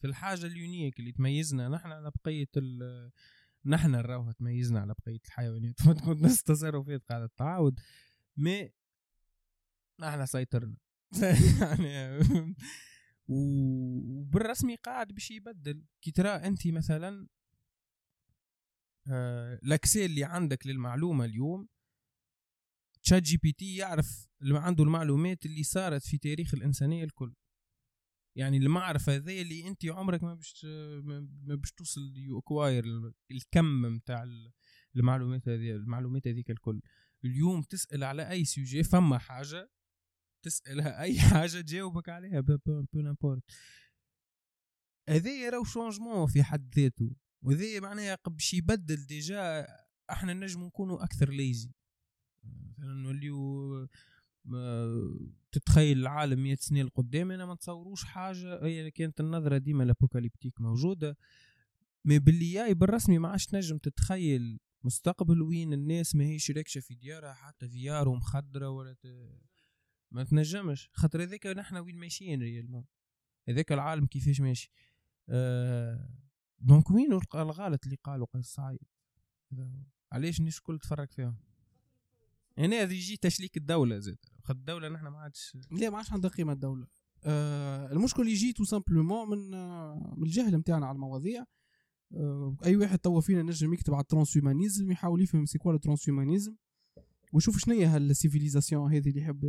في 0.00 0.06
الحاجة 0.06 0.46
ال 0.46 0.54
unique 0.54 1.00
اللي 1.00 1.12
تميزنا. 1.12 1.68
نحن 1.68 1.92
على 1.92 2.12
بقية 2.24 2.48
نحن 3.66 3.90
نراوها 3.90 4.32
تميزنا 4.32 4.80
على 4.80 4.94
بقية 4.98 5.20
الحيوانات. 5.26 5.80
فتكون 5.86 6.22
نفس 6.22 6.40
التصرفات 6.40 7.02
قاعدة 7.08 7.26
تتعاود 7.26 7.80
mais 8.36 8.70
نحن 10.00 10.26
سيطرنا. 10.26 10.76
يعني 11.78 12.54
وبالرسمي 13.28 14.76
قاعد 14.76 15.08
باش 15.08 15.30
يبدل. 15.30 15.84
كي 16.02 16.10
ترى 16.10 16.28
انت 16.28 16.66
مثلا 16.66 17.26
آه 19.08 19.60
ال 19.62 19.69
accès 19.69 20.04
اللي 20.04 20.24
عندك 20.24 20.66
للمعلومة 20.66 21.24
اليوم 21.24 21.68
ChatGPT 23.02 23.76
يعرف 23.76 24.28
اللي 24.42 24.58
عنده 24.58 24.84
المعلومات 24.84 25.46
اللي 25.46 25.62
صارت 25.62 26.02
في 26.02 26.18
تاريخ 26.18 26.54
الإنسانية 26.54 27.04
الكل. 27.04 27.34
يعني 28.36 28.56
المعرفة 28.56 29.16
هذه 29.16 29.42
اللي 29.42 29.68
أنت 29.68 29.86
عمرك 29.86 30.22
ما 30.22 30.34
باش 30.34 30.64
ما 31.44 31.54
باش 31.54 31.72
توصل 31.72 32.16
to 32.16 32.38
acquire 32.38 32.84
الكم 33.30 33.86
نتاع 33.86 34.24
المعلومات 34.96 35.48
هذه 35.48 35.70
المعلومات 35.70 36.28
هذيك 36.28 36.50
الكل. 36.50 36.80
اليوم 37.24 37.62
تسأل 37.62 38.04
على 38.04 38.30
أي 38.30 38.44
sujet 38.44 38.82
فما 38.82 39.18
حاجة 39.18 39.70
تسألها 40.44 41.02
أي 41.02 41.20
حاجة 41.30 41.60
تجاوبك 41.60 42.08
عليها 42.08 42.40
peu 42.40 43.00
n'importe 43.00 43.42
هذا 45.08 45.50
راهو 45.50 45.64
changement 45.64 46.26
في 46.26 46.42
حد 46.42 46.74
ذاته. 46.76 47.16
وهذا 47.42 47.80
معناها 47.80 48.18
باش 48.26 48.54
يبدل 48.54 49.06
déjà 49.06 49.66
إحنا 50.10 50.34
نجم 50.34 50.64
نكونوا 50.64 51.04
أكثر 51.04 51.30
lazy 51.30 51.70
مثلا 52.44 52.94
نوليو 52.94 53.88
تتخيل 55.52 55.98
العالم 55.98 56.42
100 56.42 56.54
سنه 56.54 56.82
لقدام 56.82 57.30
أنا 57.30 57.46
ما 57.46 57.54
نتصوروش 57.54 58.04
حاجة 58.04 58.64
هي 58.64 58.90
كانت 58.90 59.20
النظرة 59.20 59.58
ديما 59.58 59.84
ال 59.84 59.89
apocalyptique 59.89 60.60
موجودة. 60.60 61.16
mais 62.04 62.18
باللي 62.18 62.52
جاي 62.52 62.74
بالرسمي 62.74 63.18
ما 63.18 63.28
عادش 63.28 63.46
تنجم 63.46 63.78
تتخيل 63.78 64.60
مستقبل 64.84 65.42
وين 65.42 65.72
الناس 65.72 66.14
ما 66.14 66.24
هيش 66.24 66.50
راكشة 66.50 66.80
في 66.80 66.94
ديارها 66.94 67.32
حتى 67.32 67.68
فيار 67.68 68.08
ومخدرة 68.08 68.68
ولا 68.68 68.92
ت... 68.92 69.06
ما 70.10 70.24
تنجمش. 70.24 70.90
خاطر 70.92 71.22
هذاك 71.22 71.46
نحن 71.46 71.76
وين 71.76 71.96
ماشيين 71.96 72.42
réellement 72.42 72.84
هذاك 73.48 73.72
العالم 73.72 74.06
كيفاش 74.06 74.40
ماشي. 74.40 74.70
آه 75.28 76.08
donc 76.60 76.90
وين 76.90 77.12
الغلط 77.34 77.84
اللي 77.84 77.96
قالوا 78.04 78.26
قيس 78.34 78.46
سعيد 78.46 78.78
علاش 80.12 80.40
الناس 80.40 80.58
الكل 80.58 80.78
تفرج 80.78 81.12
فيهم؟ 81.12 81.36
يعني 82.56 82.76
هذا 82.76 82.92
يجي 82.92 83.16
تشليك 83.16 83.56
الدولة 83.56 83.98
زاد. 83.98 84.18
خاطر 84.42 84.58
الدولة 84.58 84.88
نحن 84.88 85.06
ما 85.06 85.18
عادش 85.18 85.56
لا 85.70 85.90
ما 85.90 85.96
عادش 85.96 86.12
عندها 86.12 86.30
قيمة 86.30 86.52
الدولة. 86.52 86.86
آه 87.24 87.92
المشكل 87.92 88.28
يجي 88.28 88.52
tout 88.52 88.64
simplement 88.64 89.30
من 89.30 89.54
آه 89.54 90.14
من 90.16 90.26
الجهل 90.26 90.56
نتاعنا 90.56 90.86
على 90.86 90.94
المواضيع. 90.94 91.44
آه 92.14 92.56
أي 92.64 92.76
واحد 92.76 92.98
توا 92.98 93.20
فينا 93.20 93.42
نجم 93.42 93.74
يكتب 93.74 93.94
على 93.94 94.02
ال 94.02 94.08
transhumanisme 94.08 94.90
يحاول 94.90 95.22
يفهم 95.22 95.46
c'est 95.46 95.58
quoi 95.58 95.74
ال 95.74 95.79
transhumanisme 95.79 96.56
ويشوف 97.32 97.58
شنو 97.58 97.74
هي 97.74 97.84
هال 97.84 97.99
civilisation 97.99 98.92
هذه 98.92 99.08
اللي 99.08 99.20
يحب 99.20 99.40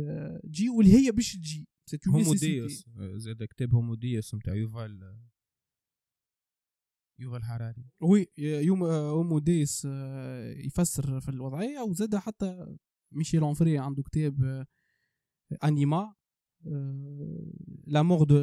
تجي 0.44 0.68
واللي 0.68 0.92
هي 0.92 1.10
باش 1.10 1.36
تجي. 1.36 1.68
هومو 2.08 2.34
ديوس 2.34 2.84
زاد 3.16 3.44
كتاب 3.44 3.74
هومو 3.74 3.94
ديوس 3.94 4.34
نتاع 4.34 4.54
يوفال 4.54 5.18
يوفال 7.22 7.44
حراري 7.44 7.84
وي 8.00 8.28
يوم 8.38 8.82
هومو 8.84 9.38
ديس 9.38 9.84
يفسر 10.64 11.20
في 11.20 11.28
الوضعية 11.28 11.80
وزاد 11.80 12.16
حتى 12.16 12.76
ميشيل 13.12 13.42
اونفري 13.42 13.78
عنده 13.78 14.02
كتاب 14.02 14.66
أنيما 15.64 16.14
لا 17.86 18.02
مور 18.02 18.24
دو 18.24 18.38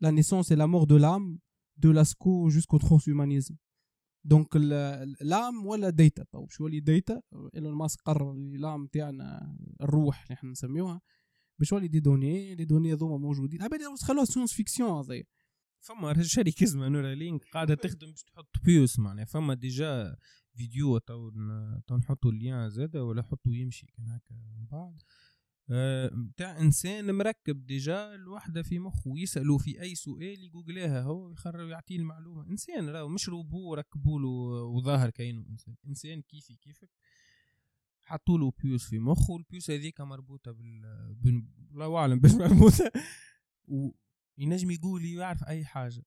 لا 0.00 0.10
نيسونس 0.10 0.52
la 0.52 0.66
mort 0.66 0.86
de 0.86 0.96
l'âme 0.96 1.38
de 1.76 1.90
l'asco 1.90 2.50
jusqu'au 2.50 2.78
transhumanisme. 2.78 3.56
دونك 4.24 4.56
لام 5.20 5.66
ولا 5.66 5.90
ديتا 5.90 6.24
طيب 6.32 6.50
شو 6.50 6.66
اللي 6.66 6.80
ديتا 6.80 7.22
ايلون 7.54 7.74
ماسك 7.74 8.00
قرر 8.00 8.32
اللام 8.32 8.86
تاعنا 8.86 9.56
الروح 9.80 10.22
اللي 10.22 10.34
إحنا 10.34 10.50
نسميوها. 10.50 11.00
باش 11.58 11.72
ولي 11.72 11.88
دي 11.88 12.00
دوني 12.00 12.54
لي 12.54 12.64
دوني 12.64 12.92
هذوما 12.92 13.16
موجودين. 13.16 13.62
عبالي 13.62 13.84
خلوها 14.02 14.24
science-fiction 14.24 14.90
هذايا. 14.90 15.24
فما 15.80 16.22
شركة 16.22 16.64
اسمها 16.64 16.88
Neuralink 16.88 17.44
قاعدة 17.44 17.74
تخدم 17.74 18.10
باش 18.10 18.22
تحط 18.22 18.56
puce 18.64 18.98
معناها. 18.98 19.24
فما 19.24 19.54
déjà 19.54 20.16
فيديو 20.56 20.98
تو 20.98 21.30
نحطوا 21.96 22.30
اللين 22.30 22.70
زاد 22.70 22.96
ولا 22.96 23.22
حطوا 23.22 23.54
يمشي 23.54 23.86
كان 23.86 24.08
هكا 24.08 24.34
من 24.34 24.66
بعد. 24.66 25.02
نتاع 25.70 26.56
آه 26.56 26.60
إنسان 26.60 27.14
مركب 27.14 27.66
déjà 27.66 28.14
الوحدة 28.14 28.62
في 28.62 28.78
مخه 28.78 29.12
يسالوا 29.16 29.58
في 29.58 29.80
أي 29.80 29.94
سؤال 29.94 30.44
يجوجلاها 30.44 31.02
هو 31.02 31.30
يخرج 31.30 31.68
يعطيه 31.68 31.96
المعلومه 31.96 32.46
إنسان 32.50 32.88
راهو 32.88 33.08
مش 33.08 33.28
روبو 33.28 33.74
ركبوا 33.74 34.20
له 34.20 34.28
وظاهر 34.62 35.10
كاينة 35.10 35.46
إنسان. 35.48 35.74
إنسان 35.86 36.22
كيفي 36.22 36.56
كيفك؟ 36.56 36.90
حطوا 38.00 38.38
له 38.38 38.52
puce 38.62 38.84
في 38.84 38.98
مخه 38.98 39.32
وال 39.32 39.45
puce 39.45 39.70
هذيك 39.70 40.00
مربوطة 40.00 40.52
بال 40.52 41.44
الله 41.70 41.96
أعلم 41.96 42.18
باش 42.20 42.32
مربوطه 42.32 42.92
وينجم 44.38 44.70
يقول 44.70 45.04
يعرف 45.04 45.44
أي 45.44 45.64
حاجة. 45.64 46.04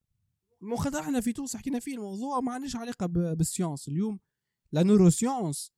mais 0.61 0.75
خاطر 0.75 0.99
إحنا 0.99 1.21
في 1.21 1.33
تونس 1.33 1.55
حكينا 1.55 1.79
فيه 1.79 1.93
الموضوع 1.95 2.39
ما 2.39 2.51
عندناش 2.53 2.75
علاقة 2.75 3.05
بال 3.05 3.23
science 3.23 3.87
اليوم 3.87 4.19
la 4.71 4.83
neuroscience 4.83 5.71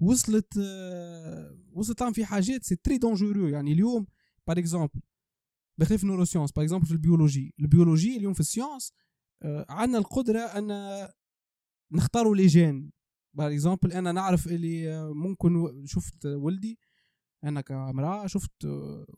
وصلت 0.00 0.58
وصلت 1.72 2.02
في 2.02 2.24
حاجات 2.24 2.64
c'est 2.64 2.76
très 2.76 2.98
dangereux 2.98 3.48
يعني 3.48 3.72
اليوم 3.72 4.06
par 4.46 4.58
exemple 4.58 5.00
بخلاف 5.78 6.04
neuroscience 6.04 6.52
par 6.52 6.64
exemple 6.64 6.86
في 6.86 6.92
ال 6.92 6.98
biologie. 6.98 7.54
ال 7.60 7.66
biologie 7.66 8.16
اليوم 8.16 8.32
في 8.32 8.40
ال 8.40 8.46
science 8.46 8.92
عندنا 9.44 9.98
القدرة 9.98 10.40
أن 10.40 11.08
نختاروا 11.92 12.36
les 12.36 12.46
gènes 12.46 12.92
par 13.34 13.52
exemple 13.52 13.92
أنا 13.92 14.12
نعرف 14.12 14.46
اللي 14.46 15.04
ممكن 15.14 15.82
شفت 15.86 16.26
ولدي 16.26 16.78
أنا 17.44 17.60
كامرأة 17.60 18.26
شفت 18.26 18.64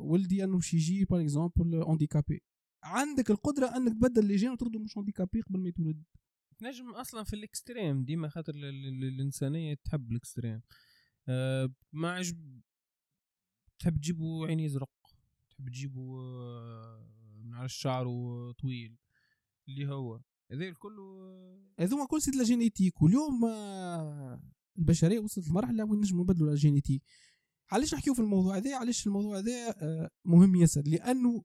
ولدي 0.01 0.45
أنه 0.45 0.57
باش 0.57 0.75
يجي 0.75 1.05
par 1.05 1.21
exemple 1.21 1.75
handicapé 1.75 2.43
عندك 2.83 3.31
القدرة 3.31 3.77
أنك 3.77 3.93
تبدل 3.93 4.27
les 4.27 4.37
gènes 4.37 4.51
وترده 4.51 4.79
مش 4.79 4.97
handicapé 4.97 5.41
قبل 5.41 5.59
ما 5.61 5.69
يتولد. 5.69 6.05
نجم 6.63 6.91
أصلا 6.91 7.25
في 7.25 7.37
ال 7.37 7.45
extrême 7.45 8.05
ديما 8.05 8.29
خاطر 8.29 8.55
الإنسانية 8.55 9.75
تحب 9.85 10.11
ال 10.11 10.17
extrême. 10.17 10.63
آه 11.29 11.75
ما 11.93 12.13
عجب 12.13 12.61
تحب 13.79 13.97
تجيبوا 13.97 14.47
عين 14.47 14.61
يزرق 14.61 14.91
تحب 15.51 15.69
تجيبوا 15.69 16.21
آه 16.21 17.11
من 17.45 17.55
على 17.55 17.65
الشعر 17.65 18.07
طويل 18.53 18.97
اللي 19.69 19.89
هو. 19.89 20.21
هذا 20.53 20.65
الكل 20.69 20.97
هذوما 21.81 22.07
كل 22.07 22.23
c'est 22.23 22.37
la 22.37 22.45
génétique. 22.45 23.03
واليوم 23.03 23.45
آه، 23.45 24.43
البشرية 24.79 25.19
وصلت 25.19 25.49
لمرحلة 25.49 25.85
وين 25.85 26.01
نجموا 26.01 26.25
نبدلوا 26.25 26.51
la 26.51 26.55
génétique. 26.55 27.03
علاش 27.73 27.95
نحكيو 27.95 28.15
في 28.15 28.21
الموضوع 28.21 28.57
هذا؟ 28.57 28.77
علاش 28.77 29.07
الموضوع 29.07 29.39
هذا 29.39 29.69
آه، 29.83 30.11
مهم 30.25 30.55
ياسر؟ 30.55 30.83
لأنه 30.87 31.45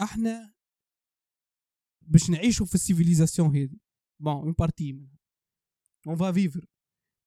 إحنا 0.00 0.54
باش 2.02 2.30
نعيشوا 2.30 2.66
في 2.66 2.74
ال 2.74 2.80
civilisation 2.80 3.56
هذه. 3.56 3.76
bon 4.20 4.32
une 4.32 4.52
partie 4.52 4.92
منها. 4.92 5.18
on 6.06 6.16
va 6.16 6.32
vivre 6.32 6.66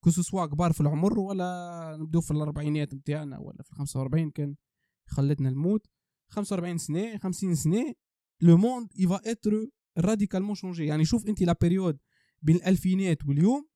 que 0.04 0.10
ce 0.10 0.22
soit 0.22 0.46
كبار 0.46 0.72
في 0.72 0.80
العمر 0.80 1.18
ولا 1.18 1.96
نبدو 2.00 2.20
في 2.20 2.30
الأربعينات 2.30 2.94
نتاعنا 2.94 3.38
ولا 3.38 3.62
في 3.62 3.74
45 3.74 4.30
كان 4.30 4.56
خلتنا 5.06 5.48
الموت 5.48 5.86
45 6.30 6.78
سنة 6.78 7.18
50 7.18 7.54
سنة 7.54 7.94
le 8.40 8.56
monde 8.56 8.88
va 8.96 9.30
être 9.30 9.66
radicalement 9.98 10.54
changé 10.54 10.86
يعني 10.86 11.04
شوف 11.04 11.26
أنت 11.26 11.42
la 11.42 11.56
période 11.60 11.98
بين 12.42 12.56
الألفينات 12.56 13.24
واليوم 13.26 13.68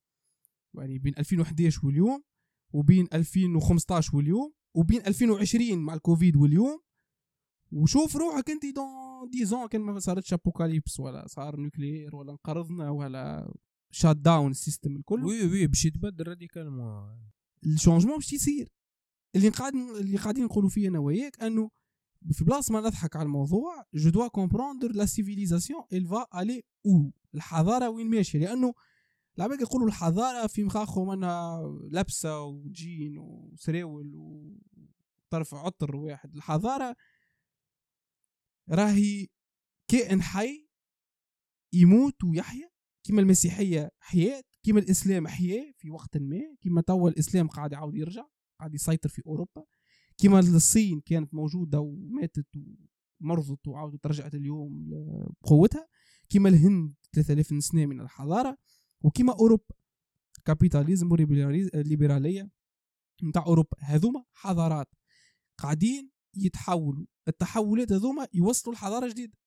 يعني 0.74 0.98
بين 0.98 1.14
2011 1.18 1.86
واليوم 1.86 2.22
وبين 2.72 3.08
2015 3.12 4.16
واليوم 4.16 4.52
وبين 4.74 5.06
2020 5.06 5.78
مع 5.78 5.94
الكوفيد 5.94 6.36
واليوم. 6.36 6.80
وشوف 7.72 8.16
روحك 8.16 8.50
انت 8.50 8.66
dans 8.66 9.30
dix 9.30 9.48
ans 9.48 9.66
كان 9.66 9.80
ما 9.80 9.98
صارتش 9.98 10.32
apocalypse 10.32 11.00
ولا 11.00 11.26
صار 11.26 11.56
nucléaire 11.56 12.16
ولا 12.16 12.32
انقرضنا 12.32 12.90
ولا 12.90 13.52
shut 13.90 14.16
down 14.16 14.50
ال 14.50 14.56
système 14.56 14.96
الكل. 14.96 15.24
oui 15.24 15.46
oui 15.46 15.66
باش 15.66 15.84
يتبدل 15.84 16.28
radicalement 16.28 17.18
ال 17.66 17.71
changement 17.71 18.16
باش 18.16 18.32
يصير. 18.32 18.68
اللي 19.36 19.48
قاعد 19.48 19.74
اللي 19.74 20.16
قاعدين 20.16 20.44
نقولوا 20.44 20.68
فيه 20.68 20.88
أنا 20.88 20.98
وياك 20.98 21.42
أنه 21.42 21.70
في 22.32 22.44
بلاصة 22.44 22.72
ما 22.72 22.80
نضحك 22.80 23.16
على 23.16 23.26
الموضوع 23.26 23.84
je 23.94 24.10
dois 24.10 24.28
comprendre 24.28 24.92
la 24.92 25.06
civilisation 25.06 25.82
va 25.92 26.24
aller 26.34 26.62
où؟ 26.88 27.10
الحضارة 27.34 27.88
وين 27.88 28.10
ماشية؟ 28.10 28.38
لأنه 28.38 28.74
العباد 29.38 29.60
يقولوا 29.60 29.86
الحضارة 29.86 30.46
في 30.46 30.64
مخاخهم 30.64 31.10
أنها 31.10 31.62
لبسه 31.92 32.42
وجين 32.42 33.18
وسراول 33.18 34.14
وطرف 34.14 35.54
عطر 35.54 35.96
واحد. 35.96 36.34
الحضارة 36.34 36.96
راهي 38.70 39.26
كائن 39.90 40.22
حي 40.22 40.68
يموت 41.72 42.24
ويحيا 42.24 42.70
كما 43.06 43.20
المسيحية 43.20 43.90
حياة 44.00 44.42
كما 44.66 44.80
الإسلام 44.80 45.28
حياة 45.28 45.72
في 45.76 45.90
وقت 45.90 46.16
ما 46.16 46.56
كما 46.60 46.80
توا 46.80 47.08
الإسلام 47.08 47.48
قاعد 47.48 47.72
يعاود 47.72 47.94
يرجع 47.94 48.26
قاعد 48.58 48.74
يسيطر 48.74 49.08
في 49.08 49.22
أوروبا. 49.26 49.64
كما 50.18 50.38
الصين 50.38 51.00
كانت 51.00 51.34
موجودة 51.34 51.80
وماتت 51.80 52.46
ومرضت 53.20 53.68
وعاودت 53.68 54.06
رجعت 54.06 54.34
اليوم 54.34 54.90
بقوتها 55.42 55.88
كما 56.28 56.48
الهند 56.48 56.94
3000 57.12 57.64
سنة 57.64 57.86
من 57.86 58.00
الحضارة. 58.00 58.58
وكما 59.04 59.32
أوروبا 59.32 59.74
كابيتاليزم 60.44 61.12
والليبرالية 61.12 62.50
نتاع 63.24 63.46
أوروبا. 63.46 63.76
هذوما 63.80 64.24
حضارات 64.32 64.88
قاعدين 65.58 66.10
يتحولوا 66.36 67.06
التحولات 67.28 67.92
هذوما 67.92 68.28
يوصلوا 68.34 68.74
لحضارة 68.74 69.08
جديدة. 69.08 69.38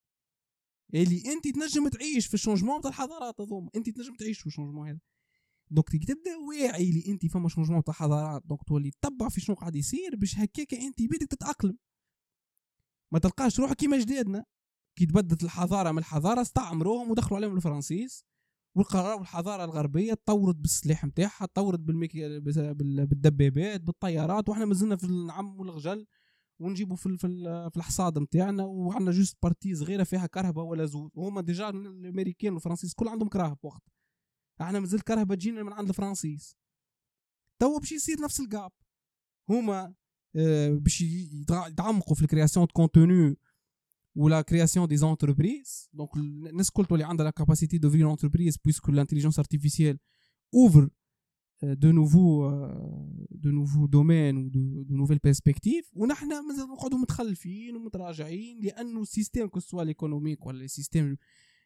اللي 0.94 1.34
أنت 1.34 1.48
تنجم 1.48 1.88
تعيش 1.88 2.28
في 2.28 2.34
ال 2.34 2.38
changement 2.38 2.82
تاع 2.82 2.90
الحضارات 2.90 3.42
هذوما. 3.42 3.70
أنت 3.76 3.90
تنجم 3.90 4.16
تعيش 4.16 4.40
في 4.40 4.46
ال 4.48 4.52
changement 4.52 4.90
هذا. 4.90 5.00
donc 5.70 5.90
تبدأ 5.90 6.38
واعي 6.48 6.90
اللي 6.90 7.04
أنت 7.08 7.26
فما 7.26 7.50
changement 7.50 7.84
تاع 7.84 7.94
حضارات. 7.94 8.44
donc 8.46 8.64
تولي 8.68 8.92
تتبع 8.92 9.30
في 9.30 9.42
شنو 9.42 9.56
قاعد 9.56 9.76
يصير 9.76 10.16
باش 10.16 10.38
هكاك 10.38 10.74
أنت 10.74 11.00
بيدك 11.00 11.28
تتأقلم. 11.28 11.78
ما 13.12 13.20
تلقاش 13.20 13.60
روحك 13.60 13.76
كيما 13.76 14.00
جدادنا. 14.00 14.46
كي 14.96 15.06
تبدلت 15.06 15.44
الحضارة 15.44 15.92
من 15.92 15.98
الحضارة 15.98 16.42
استعمروهم 16.42 17.12
ودخلوا 17.12 17.38
عليهم 17.38 17.56
الفرنسيس. 17.56 18.26
وقرروا 18.76 19.22
الحضاره 19.22 19.64
الغربية 19.64 20.14
تطورت 20.14 20.56
بالسلاح 20.56 21.06
نتاعها 21.06 21.46
تطورت 21.46 21.80
بال 21.80 21.89
méc... 21.89 22.18
بالدبابات 22.18 23.82
بالطيارات 23.82 24.50
وإحنا 24.50 24.66
مازلنا 24.66 24.96
في 24.96 25.04
النعم 25.04 25.60
والغجل. 25.60 26.08
ونجيبوا 26.62 26.96
في 26.96 27.18
في, 27.18 27.78
الحصاد 27.78 28.20
نتاعنا 28.20 28.64
وعندنا 28.64 29.12
juste 29.12 29.38
partie 29.44 29.76
صغيره 29.76 30.04
فيها 30.04 30.28
كرهبة 30.28 30.64
ولا 30.64 30.86
زوز 30.86 31.12
وهما 31.14 31.42
déjà 31.42 31.70
الأمريكان 31.70 32.54
والفرنسيس 32.54 32.94
كل 32.94 33.08
عندهم 33.08 33.30
كراهب 33.30 33.58
وقت. 33.64 33.84
إحنا 34.62 34.80
مازال 34.80 35.04
كرهبة 35.04 35.36
تجينا 35.36 35.64
من 35.64 35.74
عند 35.74 35.90
الفرنسيس. 35.90 36.58
توا 37.62 37.80
باش 37.80 37.92
يصير 37.92 38.22
نفس 38.22 38.40
ال 38.40 38.48
gap 38.48 38.72
هما 39.50 39.94
آه، 40.36 40.70
باش 40.70 41.02
يتعمقوا 41.02 42.16
في 42.16 42.22
ال 42.22 42.27
création 42.27 42.66
de 42.66 42.74
contenu 42.74 43.38
ولا 44.16 44.42
création 44.42 44.88
des 44.88 44.98
entreprises 44.98 45.90
donc 45.94 46.16
الناس 46.16 46.68
الكل 46.68 46.86
تولي 46.86 47.04
عندها 47.04 47.24
la 47.24 47.30
capacité 47.30 47.78
d'ouvrir 47.78 48.02
l'entreprise 48.02 48.58
puisque 48.58 48.92
l'intelligence 48.92 49.40
artificielle 49.40 50.00
ouvre 50.54 50.90
de 51.64 51.92
nouveaux 51.92 52.50
de 53.32 53.52
nouveaux 53.52 53.86
domaines 53.86 54.38
و 54.38 54.48
de 54.84 54.96
nouvelles 54.96 55.18
perspectives 55.18 55.92
ونحن 55.94 56.28
مازال 56.48 56.70
نقعدوا 56.70 56.98
متخلفين 56.98 57.76
ومتراجعين 57.76 58.60
لأنه 58.60 59.02
ال 59.02 59.08
système 59.08 59.48
que 59.48 59.60
ce 59.60 59.68
soit 59.68 59.84
l'économique 59.84 60.46
ولا 60.46 60.64
ال 60.64 60.71
système 60.71 61.18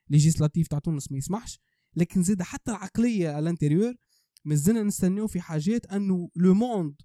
législatif 0.09 0.67
تاع 0.67 0.79
تونس 0.79 1.11
ما 1.11 1.17
يسمحش. 1.17 1.59
لكن 1.95 2.23
زاد 2.23 2.41
حتى 2.41 2.71
العقلية 2.71 3.29
على 3.29 3.39
ال 3.39 3.45
intérieur 3.45 3.93
مازلنا 4.45 4.83
نستناو 4.83 5.27
في 5.27 5.41
حاجات 5.41 5.85
أنه 5.85 6.29
le 6.36 6.53
monde 6.53 7.01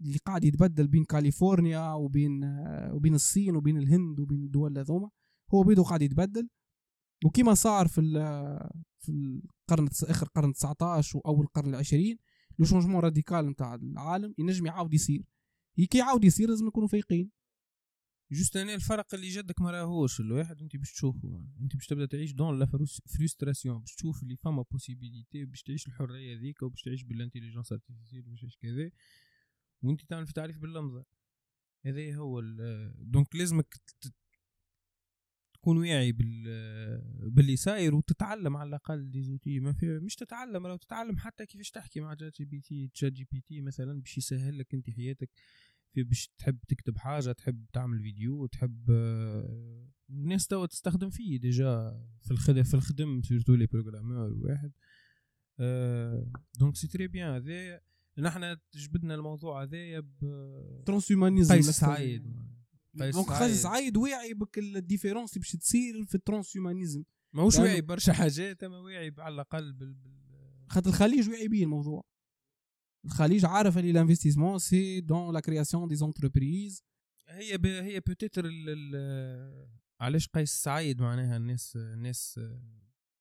اللي 0.00 0.18
قاعد 0.18 0.44
يتبدل 0.44 0.88
بين 0.88 1.04
كاليفورنيا 1.04 1.92
وبين 1.92 2.44
وبين 2.92 3.14
الصين 3.14 3.56
وبين 3.56 3.76
الهند 3.76 4.20
وبين 4.20 4.42
الدول 4.44 4.78
هذوما 4.78 5.10
هو 5.54 5.62
بيدو 5.62 5.82
قاعد 5.82 6.02
يتبدل. 6.02 6.48
وكما 7.24 7.54
صار 7.54 7.88
في 7.88 8.00
في 8.98 9.42
القرن 9.70 9.88
آخر 10.10 10.26
القرن 10.26 10.52
19 10.52 11.18
وأول 11.18 11.44
القرن 11.44 11.68
العشرين 11.68 12.18
le 12.58 12.64
changement 12.64 13.00
radical 13.00 13.46
نتاع 13.46 13.74
العالم 13.74 14.34
ينجم 14.38 14.66
يعاود 14.66 14.94
يصير. 14.94 15.24
كي 15.90 15.98
يعاود 15.98 16.24
يصير 16.24 16.48
لازم 16.48 16.66
نكونوا 16.66 16.88
فايقين. 16.88 17.30
juste 18.32 18.56
أنا 18.56 18.74
الفرق 18.74 19.14
اللي 19.14 19.28
جدك 19.28 19.60
ما 19.60 19.70
راهوش 19.70 20.20
الواحد 20.20 20.62
أنت 20.62 20.76
باش 20.76 20.92
تشوفه 20.92 21.44
أنت 21.60 21.76
باش 21.76 21.86
تبدأ 21.86 22.06
تعيش 22.06 22.32
dans 22.32 22.58
la 22.58 22.66
frustration 23.16 23.78
باش 23.78 23.94
تشوف 23.94 24.22
اللي 24.22 24.36
فما 24.36 24.64
possibilité 24.70 25.44
باش 25.44 25.62
تعيش 25.62 25.86
الحرية 25.86 26.38
ذيك 26.38 26.62
وباش 26.62 26.82
تعيش 26.82 27.02
بال 27.02 27.12
intelligence 27.12 27.72
artificielle 27.72 28.22
باش 28.22 28.40
تعيش 28.40 28.56
كذا 28.56 28.90
وأنت 29.82 30.00
تعمل 30.04 30.26
في 30.26 30.32
تعريف 30.32 30.58
باللمزة. 30.58 31.04
هذا 31.86 32.16
هو 32.16 32.40
donc 32.98 33.36
لازمك 33.36 33.74
تكون 35.62 35.78
واعي 35.78 36.12
بال 36.12 36.44
باللي 37.30 37.56
صاير 37.56 37.94
وتتعلم 37.94 38.56
على 38.56 38.68
الأقل 38.68 39.10
des 39.10 39.22
outils 39.22 39.60
ما 39.60 39.72
في 39.72 39.98
مش 39.98 40.16
تتعلم 40.16 40.66
لو 40.66 40.76
تتعلم 40.76 41.16
حتى 41.16 41.46
كيفاش 41.46 41.70
تحكي 41.70 42.00
مع 42.00 42.14
جات 42.14 42.36
جي 42.36 42.44
بي 42.44 42.60
تي. 42.60 42.88
تشات 42.88 43.12
جي 43.12 43.26
بي 43.32 43.40
تي 43.40 43.60
مثلا 43.60 44.00
باش 44.00 44.18
يسهل 44.18 44.58
لك 44.58 44.74
انت 44.74 44.90
حياتك 44.90 45.30
في 45.92 46.02
باش 46.02 46.30
تحب 46.38 46.58
تكتب 46.68 46.98
حاجة 46.98 47.32
تحب 47.32 47.66
تعمل 47.72 48.02
فيديو 48.02 48.46
تحب 48.46 48.90
الناس 50.10 50.46
توا 50.46 50.66
تستخدم 50.66 51.10
فيه. 51.10 51.40
déjà 51.40 52.04
في 52.22 52.30
الخدم 52.30 52.62
في 52.62 52.74
الخدم 52.74 53.22
surtout 53.22 53.54
les 53.54 53.66
programmeurs 53.66 54.32
واحد. 54.32 54.72
donc 56.58 56.76
c'est 56.76 56.88
très 56.88 57.08
bien 57.08 57.34
هذا 57.34 57.80
نحن 58.18 58.56
جبدنا 58.74 59.14
الموضوع 59.14 59.62
هذايا 59.62 60.00
ب 60.00 60.84
transhumanisme 60.86 61.54
قيس 61.54 61.70
سعيد. 61.70 62.57
donc 62.94 63.30
قيس 63.32 63.62
سعيد 63.62 63.96
واعي 63.96 64.34
بال 64.34 64.58
différence 64.58 65.38
باش 65.38 65.52
تصير 65.52 66.04
في 66.04 66.14
ال 66.14 66.20
transhumanisme 66.20 67.04
ماهوش 67.32 67.58
واعي 67.58 67.80
برشا 67.80 68.12
حاجات 68.12 68.62
اما 68.64 68.78
واعي 68.78 69.14
على 69.18 69.34
الأقل 69.34 69.72
بال 69.72 69.96
خاطر 70.68 70.90
الخليج 70.90 71.28
واعي 71.28 71.48
بيه 71.48 71.64
الموضوع. 71.64 72.04
الخليج 73.04 73.44
عارف 73.44 73.78
اللي 73.78 73.90
ال 73.90 73.95
investissement 73.95 74.58
c'est 74.58 75.00
dans 75.00 75.34
la 75.34 75.40
création 75.40 75.88
des 75.88 75.94
entreprises 75.96 76.82
هي 77.28 77.58
ب... 77.58 77.66
هي 77.66 78.00
peut-être 78.00 78.50
علاش 80.00 80.28
قيس 80.28 80.50
سعيد 80.50 81.02
معناها 81.02 81.36
الناس 81.36 81.76
الناس 81.76 82.40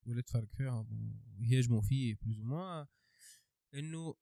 ولات 0.06 0.30
فرق 0.30 0.54
فيهم 0.54 1.20
ويهاجموا 1.40 1.82
فيه 1.82 2.16
plus 2.22 2.40
ou 2.40 2.53
moins 2.53 2.86
إنه 3.74 4.16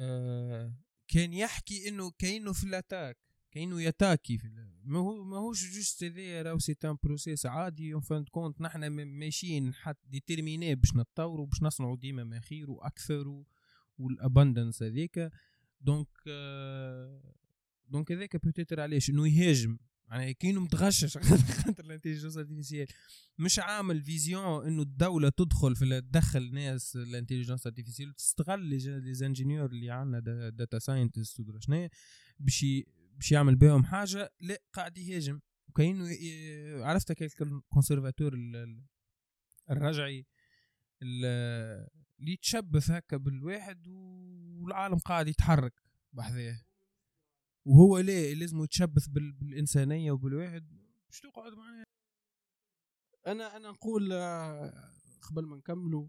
آه 0.00 0.76
كان 1.08 1.32
يحكي 1.32 1.88
إنه 1.88 2.10
كأنه 2.10 2.52
في 2.52 2.64
ال 2.64 2.70
attaque. 2.70 3.18
كانه 3.56 3.82
يattaqui 3.82 4.38
ما 4.84 4.98
هو 4.98 5.24
ماهوش 5.24 5.74
juste 5.74 6.04
هذايا 6.04 6.42
راهو 6.42 6.58
c'est 6.58 6.76
un 6.84 6.96
processus 7.02 7.46
عادي 7.46 7.94
en 7.94 8.00
fin 8.00 8.24
de 8.24 8.33
compte 8.33 8.60
نحنا 8.60 8.88
ماشيين 8.88 9.74
حتى 9.74 10.08
déterminés 10.08 10.74
باش 10.74 10.96
نتطوروا 10.96 11.46
باش 11.46 11.62
نصنعوا 11.62 11.96
ديما 11.96 12.24
ما 12.24 12.40
خير 12.40 12.70
وأكثر 12.70 13.28
و... 13.28 13.46
وال 13.98 14.13
abondance 14.13 14.82
هذيك. 14.82 15.30
donc 15.80 16.08
donc 17.88 18.12
هذاك 18.12 18.44
peut-être 18.44 18.80
علاش؟ 18.80 19.10
إنه 19.10 19.28
يهاجم. 19.28 19.78
يعني 20.10 20.34
كأنه 20.34 20.60
متغشش 20.60 21.18
خاطر 21.64 21.84
ال 21.84 21.88
intelligence 21.88 22.36
artificielle 22.36 22.86
مش 23.38 23.58
عامل 23.58 24.02
vision 24.02 24.66
إنه 24.66 24.82
الدولة 24.82 25.28
تدخل 25.28 25.76
في 25.76 26.00
تدخل 26.00 26.54
ناس 26.54 26.96
ال 26.96 27.01
intelligence 27.01 27.66
artificielle 27.66 28.08
وتستغل 28.08 28.64
les 28.64 29.14
ingénieurs 29.14 29.70
اللي 29.70 29.90
عندنا 29.90 30.48
data 30.48 30.78
scientist 30.78 31.40
ودرا 31.40 31.60
شنو 31.60 31.88
باش 32.38 32.64
باش 33.16 33.32
يعمل 33.32 33.56
بهم 33.56 33.84
حاجة 33.84 34.30
لا 34.40 34.62
قاعد 34.72 34.98
يهاجم. 34.98 35.40
وكاينه 35.68 36.08
عرفت 36.84 37.12
كيف 37.12 37.42
ال 37.42 37.49
conservateur 37.49 38.34
الرجعي 39.70 40.26
اللي 41.02 42.32
يتشبث 42.32 42.90
هكا 42.90 43.16
بالواحد 43.16 43.88
والعالم 43.88 44.98
قاعد 44.98 45.28
يتحرك 45.28 45.72
بحذاه. 46.12 46.60
وهو 47.64 47.98
ليه 47.98 48.34
لازم 48.34 48.62
يتشبث 48.64 49.06
بالإنسانية 49.08 50.12
وبالواحد. 50.12 50.66
مش 51.10 51.20
تقعد 51.20 51.52
معنا؟ 51.52 51.84
أنا 53.26 53.56
أنا 53.56 53.70
نقول 53.70 54.12
آه، 54.12 54.92
قبل 55.22 55.46
ما 55.46 55.56
نكملوا 55.56 56.08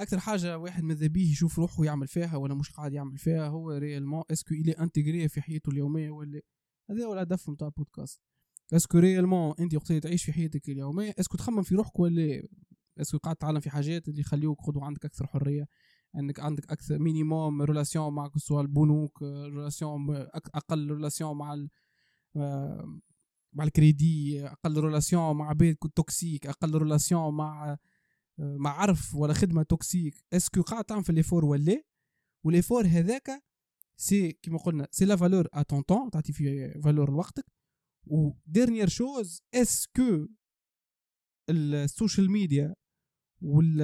أكثر 0.00 0.20
حاجة 0.20 0.58
واحد 0.58 0.82
ماذا 0.82 1.06
بيه 1.06 1.32
يشوف 1.32 1.58
روحه 1.58 1.84
يعمل 1.84 2.08
فيها 2.08 2.36
ولا 2.36 2.54
مش 2.54 2.70
قاعد 2.70 2.92
يعمل 2.92 3.18
فيها 3.18 3.48
هو 3.48 3.70
réellement 3.70 4.22
est-ce 4.30 4.46
que 4.46 4.54
elle 4.54 4.72
est 4.72 4.87
intégrée 4.87 5.28
في 5.28 5.40
حياته 5.40 5.70
اليومية 5.70 6.10
ولا 6.10 6.42
هذا 6.90 7.04
هو 7.04 7.14
الهدف 7.14 7.50
نتاع 7.50 7.68
البودكاست. 7.68 8.20
est-ce 8.72 8.89
que 8.89 8.98
réellement 8.98 9.54
أنت 9.60 9.74
وقت 9.74 9.92
تعيش 9.92 10.24
في 10.24 10.32
حياتك 10.32 10.68
اليومية؟ 10.68 11.14
est-ce 11.20 11.31
que 11.31 11.36
تخمم 11.36 11.62
في 11.62 11.74
روحك 11.74 11.98
ولا 11.98 12.42
est-ce 13.00 13.12
que 13.12 13.18
قاعد 13.18 13.36
تتعلم 13.36 13.60
في 13.60 13.70
حاجات 13.70 14.08
اللي 14.08 14.20
يخليوك 14.20 14.66
غدوة 14.66 14.84
عندك 14.84 15.04
أكثر 15.04 15.26
حرية؟ 15.26 15.66
انك 16.16 16.40
عندك 16.40 16.70
أكثر 16.70 16.98
minimum 16.98 17.62
relation 17.62 18.14
مع 18.14 18.30
سواء 18.36 18.62
البنوك 18.62 19.22
relation 19.22 20.10
أقل 20.54 20.90
relation 20.90 21.36
مع 21.36 21.66
مع 23.52 23.64
الكريدي 23.64 24.46
أقل 24.46 24.80
relation 24.80 25.36
مع 25.36 25.52
بيت 25.52 25.78
toxique 25.96 26.46
أقل 26.46 26.78
relation 26.78 27.34
مع 27.34 27.78
مع 28.38 28.70
عرف 28.70 29.14
ولا 29.14 29.34
خدمة 29.34 29.62
toxique 29.62 30.24
est-ce 30.32 30.52
que 30.52 30.62
قاعد 30.62 30.84
تعمل 30.84 31.04
في 31.04 31.12
l'effort 31.12 31.44
ولا 31.44 31.82
و 32.44 32.49
l'effort 32.49 32.86
هذاك 32.86 33.44
c'est 33.96 34.32
كيما 34.32 34.58
قلنا 34.58 34.88
c'est 34.90 35.04
la 35.04 35.16
valeur 35.16 35.48
à 35.52 35.62
ton 35.62 35.82
temps 35.82 36.10
تعطي 36.10 36.32
فيه 36.32 36.80
valeur 36.84 37.10
لوقتك. 37.10 37.46
و 38.06 38.30
dernière 38.46 38.88
chose 38.88 39.42
est-ce 39.54 40.03
que 40.03 40.28
ال 41.50 41.61
social 41.61 42.30
media 42.30 42.74
وال 43.42 43.82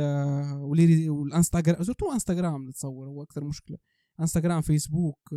والانستغرام 1.08 1.82
surtout 1.82 2.12
انستغرام 2.12 2.68
نتصور 2.68 3.08
هو 3.08 3.22
أكثر 3.22 3.44
مشكلة. 3.44 3.78
انستغرام 4.20 4.60
فيسبوك 4.60 5.34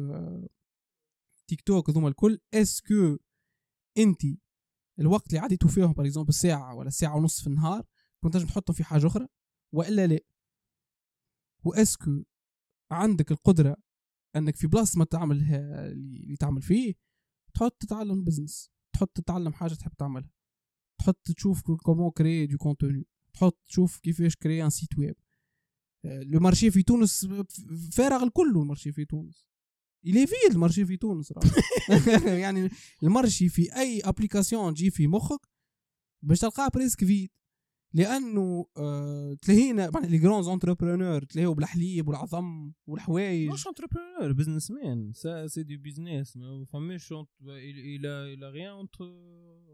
تيك 1.47 1.61
توك 1.61 1.89
هذوما 1.89 2.07
الكل. 2.07 2.39
est-ce 2.53 2.96
que 2.96 3.17
انت 3.97 4.22
الوقت 4.99 5.28
اللي 5.28 5.39
عديتوا 5.39 5.70
فيهم 5.70 5.93
par 5.93 6.05
exemple 6.05 6.34
ساعة 6.34 6.76
ولا 6.76 6.89
ساعة 6.89 7.16
ونص 7.16 7.41
في 7.41 7.47
النهار 7.47 7.86
كنت 8.24 8.34
تنجم 8.34 8.47
تحطهم 8.47 8.76
في 8.76 8.84
حاجة 8.84 9.07
أخرى؟ 9.07 9.28
وإلا 9.74 10.07
لا. 10.07 10.19
و 11.65 11.71
est-ce 11.71 12.06
que 12.06 12.23
عندك 12.91 13.32
القدرة 13.32 13.78
إنك 14.36 14.55
في 14.55 14.67
بلاصة 14.67 14.99
ما 14.99 15.05
تعملها 15.05 15.88
اللي 15.91 16.36
تعمل 16.36 16.61
فيه 16.61 16.93
تحط 17.53 17.78
تتعلم 17.80 18.24
business 18.23 18.71
تحط 18.93 19.17
تتعلم 19.17 19.53
حاجة 19.53 19.74
تحب 19.74 19.93
تعملها. 19.93 20.32
تحط 20.99 21.21
تشوف 21.26 21.61
comment 21.61 22.11
créer 22.11 22.47
du 22.47 22.57
contenu 22.57 23.07
تحط 23.34 23.59
تشوف 23.67 23.99
كيفاش 23.99 24.36
créer 24.36 24.63
un 24.63 24.69
site 24.69 24.97
web 24.97 25.15
le 26.05 26.39
marché 26.39 26.71
في 26.71 26.84
تونس 26.84 27.28
فارغ 27.93 28.24
الكل 28.24 28.49
ال 28.49 28.55
marché 28.55 28.91
في 28.91 29.05
تونس. 29.05 29.45
elle 30.05 30.27
est 30.27 30.38
vide 30.38 30.51
ال 30.51 30.56
marché 30.56 30.86
في 30.86 30.97
تونس. 30.97 31.34
يعني 32.43 32.69
ال 33.03 33.10
marché 33.10 33.49
في 33.49 33.76
أي 33.76 34.01
application 34.01 34.73
تجي 34.74 34.91
في 34.91 35.07
مخك 35.07 35.47
باش 36.24 36.39
تلقاه 36.39 36.67
presque 36.67 37.05
vide 37.05 37.29
لأنه 37.93 38.65
آه 38.77 39.37
تلاهينا 39.41 39.91
les 40.03 40.19
grands 40.19 40.43
entrepreneurs 40.43 41.23
تلاهيو 41.23 41.53
بالحليب 41.53 42.07
والعظم 42.07 42.71
والحوايج. 42.87 43.49
مش 43.49 43.67
entrepreneur 43.67 44.34
businessman 44.34 45.13
ça 45.13 45.47
c'est 45.47 45.63
du 45.63 45.77
business 45.77 46.38
ما 46.37 46.65
فماش 46.65 47.13
il 47.41 48.34
a 48.34 48.39
il 48.39 48.49
a 48.49 48.57
rien 48.57 48.88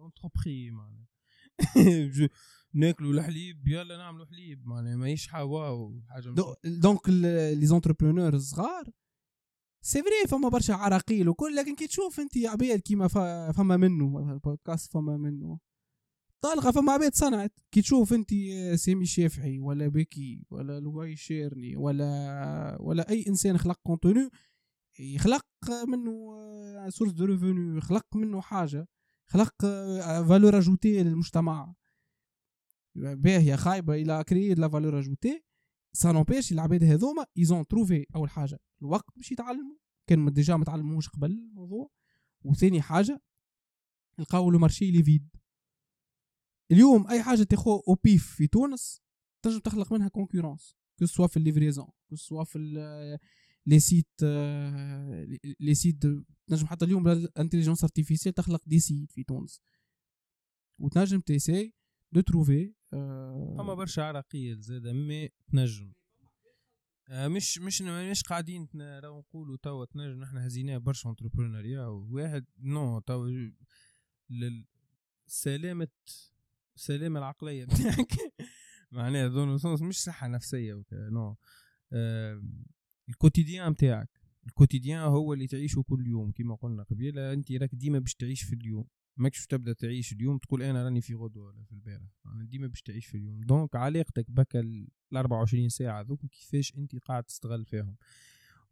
entrepris 0.06 0.72
معناها. 0.72 1.08
ناكلوا 2.74 3.14
الحليب 3.14 3.68
يلا 3.68 3.98
نعملوا 3.98 4.26
حليب 4.26 4.68
معناها 4.68 4.96
ماهيش 4.96 5.34
waouh 5.34 6.02
حاجة 6.10 6.34
donc 6.66 7.10
les 7.10 7.66
entrepreneurs 7.66 8.34
الصغار 8.34 8.90
c'est 9.82 10.02
vrai 10.02 10.28
فما 10.28 10.50
برشا 10.50 10.74
عراقيل 10.74 11.30
وكل 11.30 11.56
لكن 11.56 11.76
كي 11.76 11.88
تشوف 11.88 12.20
أنت 12.20 12.38
عباد 12.38 12.80
كيما 12.80 13.08
فما 13.52 13.78
منه 13.78 14.32
البودكاست 14.32 14.92
فما 14.94 15.18
منه. 15.18 15.60
طالقة 16.42 16.72
فما 16.72 16.92
عباد 16.92 17.14
صنعت. 17.16 17.60
كي 17.72 17.82
تشوف 17.82 18.14
انت 18.14 18.30
سامي 18.76 19.02
الشافعي 19.02 19.60
ولا 19.60 19.88
بكي 19.88 20.46
ولا 20.50 20.80
لواي 20.80 21.16
شيرني 21.16 21.76
ولا 21.76 22.78
ولا 22.80 23.10
أي 23.10 23.26
إنسان 23.28 23.58
خلق 23.58 23.80
contenu 23.84 24.30
يخلق 25.00 25.46
منه 25.88 26.36
source 26.90 27.12
de 27.12 27.26
revenus 27.26 27.78
يخلق 27.78 28.16
منه 28.16 28.42
حاجة 28.42 28.88
خلق 29.28 29.54
valeur 30.30 30.58
ajoutée 30.58 31.04
للمجتمع. 31.04 31.74
باهية 32.96 33.56
خايبة 33.56 33.94
il 33.94 34.24
a 34.24 34.30
créé 34.30 34.54
la 34.54 34.70
valeur 34.70 35.00
ajoutée 35.00 35.44
ça 35.94 36.12
n'empêche 36.12 36.52
العباد 36.52 36.84
هذوما 36.84 37.26
ils 37.38 37.53
ont 37.53 37.68
trouvé 37.68 38.06
أول 38.16 38.30
حاجة 38.30 38.60
الوقت 38.82 39.06
باش 39.16 39.32
يتعلموا. 39.32 39.78
كان 40.08 40.34
déjà 40.34 40.56
ما 40.56 40.66
تعلموش 40.66 41.10
قبل 41.10 41.32
الموضوع. 41.32 41.90
وثاني 42.42 42.82
حاجة 42.82 43.22
لقاو 44.20 44.52
le 44.52 44.60
marché 44.60 44.92
est 44.92 45.04
vide 45.04 45.30
اليوم 46.72 47.08
أي 47.08 47.24
حاجة 47.24 47.44
تاخو 47.44 47.80
au 47.88 47.96
pif 48.04 48.36
في 48.36 48.48
تونس 48.48 49.02
تنجم 49.42 49.60
تخلق 49.60 49.94
منها 49.94 50.08
concurrence 50.08 50.76
que 51.00 51.06
ce 51.06 51.13
soit 51.13 51.28
في 51.28 51.38
ال 51.38 51.43
livraison 51.43 51.88
que 52.10 52.16
ce 52.16 52.25
soit 52.25 52.44
في 52.44 52.60
les 53.66 53.80
sites 53.80 54.24
les 55.60 55.74
sites 55.76 56.02
تنجم 56.48 56.68
حتى 56.68 56.86
اليوم 56.86 57.08
ال 57.08 57.14
intelligence 57.14 57.84
artificielle 57.84 58.34
تخلق 58.34 58.64
des 58.66 58.80
sites 58.80 59.12
في 59.12 59.24
تونس. 59.24 59.62
وتنجم 60.80 61.20
t'essaies 61.20 61.74
de 62.12 62.22
trouver 62.22 62.74
فما 62.92 63.74
برشا 63.74 64.04
عراقية 64.04 64.56
زاد 64.60 64.88
mais 64.88 65.30
تنجم. 65.52 65.94
آه، 67.08 67.28
مش 67.28 67.60
مش 67.60 67.82
مش 67.82 68.24
قاعدين 68.24 68.70
نقولوا 68.76 69.58
توا 69.58 69.86
تنجم 69.86 70.20
نحن 70.20 70.38
هزيناه 70.38 70.78
برشا 70.78 71.10
entrepreneuriat 71.10 71.86
واحد 71.86 72.46
non 72.60 73.00
توا 73.00 73.52
سلامة 75.28 75.88
السلامة 76.80 77.20
العقلية. 77.20 77.66
بتاعك 77.66 78.12
معناها 78.92 79.28
ظن 79.28 79.88
مش 79.88 80.04
صحة 80.04 80.28
نفسية 80.28 80.84
non 80.92 81.36
ال 83.10 83.16
quotidien 83.16 83.74
بتاعك 83.74 84.10
ال 84.48 84.53
quotidien 84.53 85.00
هو 85.00 85.34
اللي 85.34 85.48
تعيشه 85.48 85.82
كل 85.82 86.08
يوم 86.08 86.32
كما 86.32 86.56
قلنا 86.56 86.84
قبيلة. 86.84 87.34
أنت 87.34 87.52
راك 87.52 87.76
ديما 87.76 88.00
باش 88.00 88.16
تعيش 88.16 88.44
في 88.44 88.56
اليوم. 88.56 88.88
ماكش 89.18 89.48
تبدأ 89.48 89.74
تعيش 89.74 90.14
اليوم 90.14 90.38
تقول 90.38 90.64
أنا 90.64 90.84
راني 90.84 91.02
في 91.02 91.14
غدوة 91.16 91.46
ولا 91.46 91.64
في 91.64 91.72
البارح. 91.72 92.08
يعني 92.26 92.48
ديما 92.48 92.68
باش 92.68 92.82
تعيش 92.82 93.06
في 93.06 93.18
اليوم. 93.18 93.42
donc 93.42 93.76
علاقتك 93.76 94.32
بك 94.32 94.56
ال 94.56 94.88
24 95.14 95.70
ساعة 95.70 96.02
ذوك 96.02 96.26
كيفاش 96.26 96.78
أنت 96.78 96.96
قاعد 96.96 97.24
تستغل 97.24 97.66
فيهم. 97.66 97.96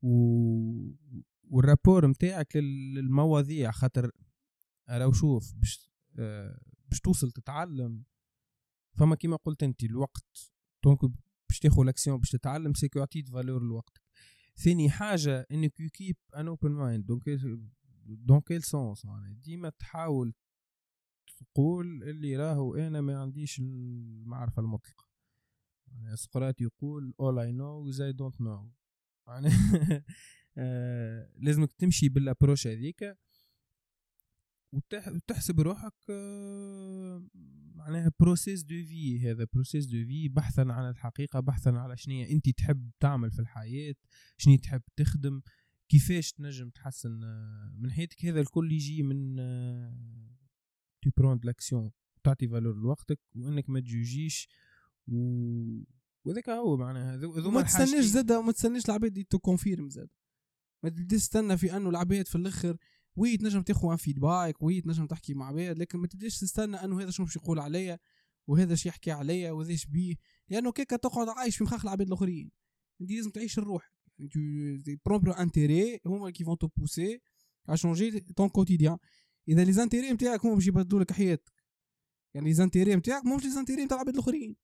و... 0.02 0.12
وال 1.50 1.63
rapport 1.63 2.08
نتاعك 2.08 2.56
للمواضيع 2.56 3.72
خاطر 3.72 4.12
راهو 4.90 5.12
شوف 5.12 5.54
باش 5.56 5.90
آه 6.20 6.60
باش 6.90 7.00
توصل 7.00 7.32
تتعلم. 7.32 8.04
فما 8.98 9.16
كيما 9.16 9.36
قلت 9.36 9.64
انت 9.64 9.84
الوقت 9.84 10.52
donc 10.84 11.00
باش 11.50 11.60
تاخذ 11.60 11.84
l'action 11.84 12.18
باش 12.18 12.30
تتعلم 12.30 12.74
c'est 12.74 12.90
que 12.90 13.00
يعطيك 13.00 13.30
valeur 13.30 13.64
لوقتك 13.64 14.02
ثاني 14.56 14.90
حاجة 14.90 15.48
انك 15.52 15.74
keep 15.74 16.18
an 16.38 16.48
open 16.48 16.72
mind 16.72 17.06
donc 17.06 17.24
dans 18.06 18.42
quel 18.42 18.64
sens 18.64 19.06
يعني 19.06 19.34
ديما 19.34 19.70
تحاول 19.70 20.34
تقول 21.54 22.04
اللي 22.04 22.38
راهو 22.38 22.76
أنا 22.76 23.02
ما 23.02 23.20
عنديش 23.22 23.60
المعرفة 23.60 24.62
المطلقة. 24.62 25.08
يعني 25.88 26.16
سقراط 26.16 26.62
يقول 26.62 27.14
all 27.22 27.36
I 27.36 27.52
know 27.52 27.94
is 27.94 28.00
I 28.00 28.18
don't 28.18 28.46
know. 28.46 28.66
يعني 29.28 29.50
آه 30.58 31.30
لازمك 31.38 31.72
تمشي 31.74 32.10
بال 32.10 32.22
approche 32.22 32.68
هذيك. 32.68 33.18
وتحسب 34.72 35.60
روحك 35.60 35.94
آه، 36.10 37.28
معناها 37.76 38.12
process 38.20 38.64
de 38.64 38.76
vie 38.86 39.20
هذا 39.20 39.48
process 39.54 39.86
de 39.86 40.06
vie 40.06 40.30
بحثا 40.30 40.62
عن 40.62 40.90
الحقيقة 40.90 41.40
بحثا 41.40 41.70
على 41.70 41.98
شنو 41.98 42.24
أنت 42.24 42.50
تحب 42.50 42.92
تعمل 43.00 43.32
في 43.32 43.40
الحياة 43.40 43.96
شنو 44.38 44.58
تحب 44.58 44.82
تخدم 44.96 45.42
كيفاش 45.90 46.32
تنجم 46.32 46.70
تحسن 46.70 47.24
آه، 47.24 47.76
من 47.78 47.92
حياتك. 47.92 48.26
هذا 48.26 48.40
الكل 48.40 48.72
يجي 48.72 49.04
من 49.04 49.36
tu 51.02 51.10
prends 51.18 51.46
l'action 51.46 51.92
تعطي 52.24 52.48
valeur 52.48 52.76
لوقتك 52.76 53.20
وإنك 53.36 53.70
ما 53.70 53.80
تجوجيش 53.80 54.48
و 55.08 55.18
وذاك 56.26 56.50
هو 56.50 56.78
معناها. 56.78 57.18
ما 57.50 57.62
تستناش 57.62 58.06
زاد 58.06 58.32
وما 58.32 58.52
تستناش 58.52 58.86
العباد 58.86 59.26
te 59.30 59.40
confirment 59.40 59.90
زاد 59.90 60.10
ما 60.84 60.90
تستنى 60.90 61.58
في 61.58 61.78
أنه 61.78 61.90
العباد 61.90 62.28
في 62.28 62.36
الأخر 62.36 62.78
oui 63.18 63.38
تنجم 63.38 63.62
تاخذ 63.62 63.98
feedback 63.98 64.62
oui 64.62 64.82
تنجم 64.82 65.06
تحكي 65.08 65.34
مع 65.34 65.48
عباد 65.48 65.80
لكن 65.80 66.00
ما 66.00 66.08
تبداش 66.08 66.40
تستنى 66.40 66.78
أنه 66.78 67.02
هذا 67.02 67.10
شنو 67.10 67.26
باش 67.26 67.36
يقول 67.36 67.60
عليا 67.60 68.00
وهذا 68.48 68.76
شي 68.76 68.90
يحكي 68.90 69.12
عليا 69.12 69.52
وهذا 69.52 69.76
بيه. 69.90 70.16
لأنه 70.50 70.72
كيكا 70.72 70.96
تقعد 70.96 71.30
عايش 71.30 71.58
في 71.58 71.64
مخاخ 71.64 71.86
العباد 71.86 72.08
الآخرين. 72.08 72.52
أنت 73.02 73.12
لازم 73.12 73.30
تعيش 73.32 73.58
الروح 73.60 73.94
tes 74.86 75.00
propres 75.06 75.40
intérêts 75.40 76.00
هما 76.06 76.30
qui 76.30 76.44
vont 76.44 76.58
te 76.58 76.68
pousser 76.68 77.22
à 77.70 77.76
changer 77.76 78.20
ton 78.20 78.50
quotidien 78.50 78.98
إذا 79.48 79.64
les 79.64 79.72
intérêts 79.72 80.12
نتاعك 80.12 80.46
هما 80.46 80.56
باش 80.56 80.68
يبدلوا 80.68 81.02
لك 81.02 81.12
حياتك. 81.12 81.64
يعني 82.34 82.48
les 82.48 82.54
intérêts 82.54 82.96
نتاعك 82.96 83.26
ماهمش 83.26 83.44
les 83.44 83.52
intérêts 83.52 83.86
نتاع 83.86 83.98
العباد 83.98 84.14
الآخرين. 84.14 84.56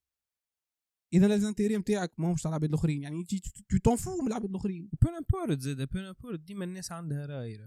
إذا 1.14 1.28
les 1.28 1.40
intérêts 1.40 1.78
نتاعك 1.78 2.20
ماهمش 2.20 2.42
تاع 2.42 2.50
العباد 2.50 2.70
الآخرين. 2.70 3.04
يعني 3.04 3.24
tu 3.70 3.78
t'en 3.84 3.96
fous 3.96 4.22
من 4.22 4.28
العباد 4.28 4.50
الآخرين. 4.50 4.90
peu 5.02 5.12
importe 5.16 5.60
زاد 5.60 5.90
peu 5.90 6.06
importe 6.06 6.40
ديما 6.40 6.66
الناس 6.66 6.92
عندها 6.92 7.26
رأي. 7.26 7.58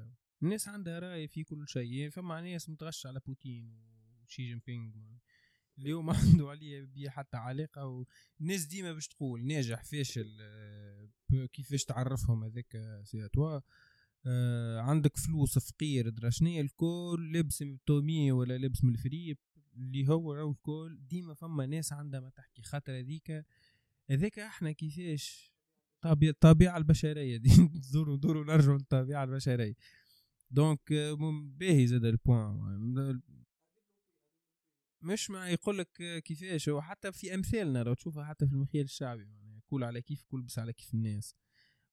الناس 0.42 0.68
عندها 0.68 0.98
رأي 0.98 1.28
في 1.28 1.44
كل 1.44 1.68
شيء 1.68 2.10
فما 2.10 2.40
ناس 2.40 2.68
متغشى 2.68 3.08
على 3.08 3.20
بوتين 3.26 3.78
وشي 4.24 4.42
جين 4.42 4.60
بينغ 4.66 4.92
اليوم 5.78 6.10
عنده 6.16 6.50
عليه 6.50 6.82
بيه 6.84 7.08
حتى 7.10 7.36
علاقة 7.36 8.06
والناس 8.40 8.64
ديما 8.64 8.92
باش 8.92 9.08
تقول 9.08 9.46
ناجح 9.46 9.84
فاشل 9.84 10.38
كيفاش 11.52 11.84
تعرفهم 11.84 12.44
هذاك 12.44 13.00
سي 13.04 13.28
آه 14.28 14.80
عندك 14.80 15.16
فلوس 15.16 15.58
فقير 15.58 16.08
درا 16.08 16.30
شنيا 16.30 16.60
الكل 16.60 17.32
لبس 17.34 17.62
من 17.62 17.78
ولا 18.32 18.58
لبس 18.58 18.84
من 18.84 18.94
الفريب 18.94 19.38
اللي 19.76 20.08
هو 20.08 20.50
الكل. 20.50 20.98
ديما 21.08 21.34
فما 21.34 21.66
ناس 21.66 21.92
عندها 21.92 22.20
ما 22.20 22.30
تحكي 22.30 22.62
خاطر 22.62 22.98
هذيك 22.98 23.44
هذاك 24.10 24.38
إحنا 24.38 24.72
كيفاش؟ 24.72 25.52
الطبيعة 26.04 26.76
البشرية 26.76 27.36
دي. 27.36 27.50
دوروا 27.92 28.16
دوروا 28.16 28.44
نرجعوا 28.44 28.78
للطبيعة 28.78 29.24
البشرية. 29.24 29.74
دونك 30.50 30.92
باهي 31.58 31.86
زاد 31.86 32.04
البوان 32.04 33.20
مش 35.02 35.30
ما 35.30 35.50
يقول 35.50 35.78
لك 35.78 36.22
كيفاش؟ 36.24 36.68
هو 36.68 36.82
حتى 36.82 37.12
في 37.12 37.34
أمثالنا 37.34 37.82
لو 37.82 37.94
تشوفها 37.94 38.24
حتى 38.24 38.46
في 38.46 38.52
المخيل 38.52 38.84
الشعبي 38.84 39.22
يعني 39.22 39.62
كل 39.66 39.84
على 39.84 40.02
كيف 40.02 40.22
كل 40.22 40.42
بس 40.42 40.58
على 40.58 40.72
كيف 40.72 40.94
الناس. 40.94 41.34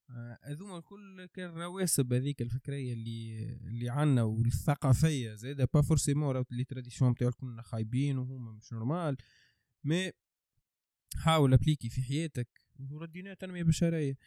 آه، 0.09 0.39
هذوما 0.43 0.77
الكل 0.77 1.25
كان 1.25 1.49
رواسب 1.49 2.13
هذيك 2.13 2.41
الفكرية 2.41 2.93
اللي 2.93 3.43
اللي 3.53 3.89
عنا 3.89 4.23
والثقافية 4.23 5.33
زادا 5.35 5.67
با 5.73 5.81
فورسيمون 5.81 6.43
لي 6.51 6.63
تراديسيون 6.63 7.11
نتاعو 7.11 7.31
كنا 7.31 7.61
خايبين 7.61 8.17
وهما 8.17 8.51
مش 8.51 8.73
نورمال 8.73 9.17
مي 9.83 10.11
حاول 11.15 11.53
أبليكي 11.53 11.89
في 11.89 12.01
حياتك 12.01 12.47
وردينا 12.91 13.33
تنمية 13.33 13.63
بشرية. 13.63 14.17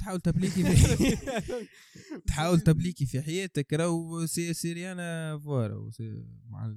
تحاول 0.00 0.20
تبليكي 0.20 0.62
في 0.64 1.16
تحاول 2.26 2.60
تبليكي 2.60 3.06
في 3.06 3.22
حياتك 3.22 3.72
راهو 3.72 4.26
سي 4.26 4.54
سيريانا 4.54 5.38
فوالا 5.38 5.90
مع 6.48 6.74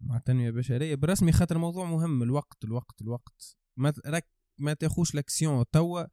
مع 0.00 0.16
التنمية 0.16 0.48
البشرية. 0.48 0.94
بالرسمي 0.94 1.32
خاطر 1.32 1.58
موضوع 1.58 1.90
مهم 1.90 2.22
الوقت 2.22 2.64
الوقت 2.64 3.02
الوقت. 3.02 3.56
ما 3.76 3.92
رك 4.06 4.28
ما 4.58 4.74
تاخوش 4.74 5.14
l'action 5.14 5.64
توا 5.72 6.04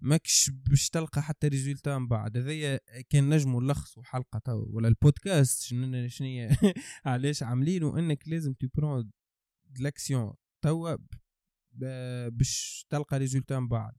ماكش 0.00 0.50
باش 0.50 0.90
تلقى 0.90 1.22
حتى 1.22 1.48
résultat 1.48 1.98
من 1.98 2.08
بعد. 2.08 2.36
هذايا 2.36 2.80
كان 3.10 3.28
نجموا 3.28 3.62
نلخصوا 3.62 4.02
حلقة 4.02 4.38
توا 4.38 4.66
ولا 4.68 4.88
البودكاست 4.88 5.62
شنو 5.62 6.08
شنو 6.08 6.48
علاش 7.04 7.42
عاملينه 7.42 7.98
إنك 7.98 8.28
لازم 8.28 8.52
tu 8.52 8.67
prends 8.67 9.10
l'action 9.80 10.34
توا 10.62 10.96
باش 12.28 12.86
تلقى 12.90 13.18
résultat 13.18 13.60
من 13.60 13.68
بعد. 13.68 13.94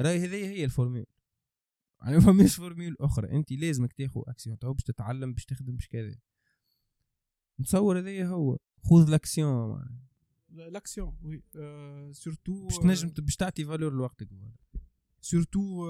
راهي 0.00 0.24
هذه 0.24 0.46
هي 0.46 0.64
ال 0.64 0.69
formule 0.69 1.06
يعني 2.02 2.14
ما 2.14 2.20
فماش 2.20 2.56
formule 2.56 2.96
أخرى. 3.00 3.32
أنت 3.32 3.52
لازمك 3.52 3.92
تاخذ 3.92 4.20
أكسيون. 4.26 4.58
تو 4.58 4.72
باش 4.72 4.82
تتعلم 4.82 5.32
باش 5.32 5.44
تخدم 5.44 5.76
باش 5.76 5.88
كذا. 5.88 6.16
نتصور 7.60 7.98
هذا 7.98 8.26
هو. 8.26 8.58
خذ 8.84 9.10
l'action 9.10 9.84
l'action 10.48 11.18
oui 11.22 11.42
surtout 12.12 12.64
باش 12.64 12.78
تنجم 12.78 13.08
باش 13.08 13.36
تعطي 13.36 13.64
valeur 13.64 13.92
لوقتك. 13.92 14.28
surtout 15.20 15.88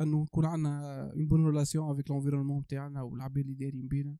انه 0.00 0.22
نكون 0.22 0.44
عندنا 0.44 1.12
une 1.12 1.28
bonne 1.28 1.46
relation 1.46 1.90
avec 1.90 2.10
l'environnement 2.10 2.66
تاعنا 2.66 3.02
والعباد 3.02 3.38
اللي 3.38 3.54
دايرين 3.54 3.88
بينا. 3.88 4.16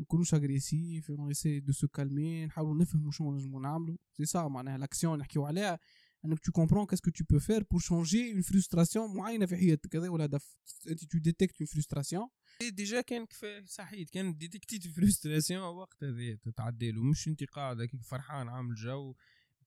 نكونوش 0.00 0.34
agressifs 0.34 1.10
on 1.10 1.22
essaie 1.22 1.60
de 1.60 1.72
se 1.72 1.88
calmer 1.88 2.46
نحاولوا 2.46 2.82
نفهموا 2.82 3.10
شنو 3.10 3.34
نجموا 3.34 3.60
نعملوا. 3.60 3.96
سي 4.12 4.24
سا 4.24 4.48
معناها 4.48 4.78
l'action 4.78 5.18
نحكيو 5.18 5.46
عليها. 5.46 5.78
انك 6.24 6.38
tu 6.38 6.52
comprends 6.52 6.86
qu'est-ce 6.86 7.04
que 7.04 7.10
tu 7.10 7.24
peux 7.30 7.38
faire 7.38 7.62
pour 7.70 7.80
changer 7.80 8.32
une 8.32 8.42
frustration 8.42 9.16
معينة 9.16 9.46
في 9.46 9.56
حياتك. 9.56 9.96
هذا 9.96 10.08
هو 10.08 10.16
الهدف. 10.16 10.56
انت 10.88 11.04
tu 11.04 11.18
détectes 11.18 11.60
une 11.60 11.66
frustration 11.66 12.28
ديجا 12.72 13.00
كان 13.00 13.26
كفايه 13.26 13.64
صحيت 13.64 14.10
كان 14.10 14.36
ديتيكتي 14.36 14.80
فرستراسيون 14.80 15.62
وقت 15.62 16.04
هذا 16.04 16.34
تتعدى 16.34 16.90
له 16.90 17.02
مش 17.02 17.28
انت 17.28 17.44
قاعد 17.44 17.80
هكاك 17.80 18.02
فرحان 18.02 18.48
عامل 18.48 18.74
جو 18.74 19.14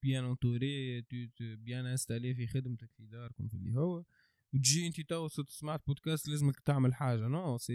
بيان 0.04 0.24
اونتوري 0.24 1.02
بيان 1.40 1.86
انستالي 1.86 2.36
في 2.36 2.48
خدمتك 2.48 2.92
في 2.98 3.06
داركم 3.06 3.48
في 3.48 3.54
اللي 3.54 3.80
هو. 3.80 4.04
وتجي 4.54 4.88
انت 4.88 5.02
تو 5.02 5.28
سمعت 5.50 5.88
بودكاست 5.88 6.28
لازمك 6.28 6.60
تعمل 6.60 6.94
حاجة. 6.94 7.28
نو 7.28 7.58
سي 7.58 7.74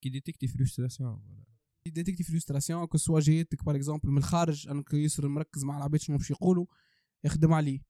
كي 0.00 0.08
ديتيكتي 0.08 0.48
فرستراسيون 0.48 1.22
ديتيكتي 1.86 2.24
فرستراسيون 2.24 2.86
كو 2.86 2.98
سوا 2.98 3.20
جايتك 3.20 3.64
باغ 3.64 3.76
اكزومبل 3.76 4.10
من 4.10 4.18
الخارج 4.18 4.68
أنك 4.68 4.94
يسر 4.94 5.28
مركز 5.28 5.64
مع 5.64 5.76
العباد 5.76 6.00
شنو 6.00 6.16
باش 6.16 6.30
يقولوا 6.30 6.66
يخدم 7.24 7.52
عليه. 7.52 7.80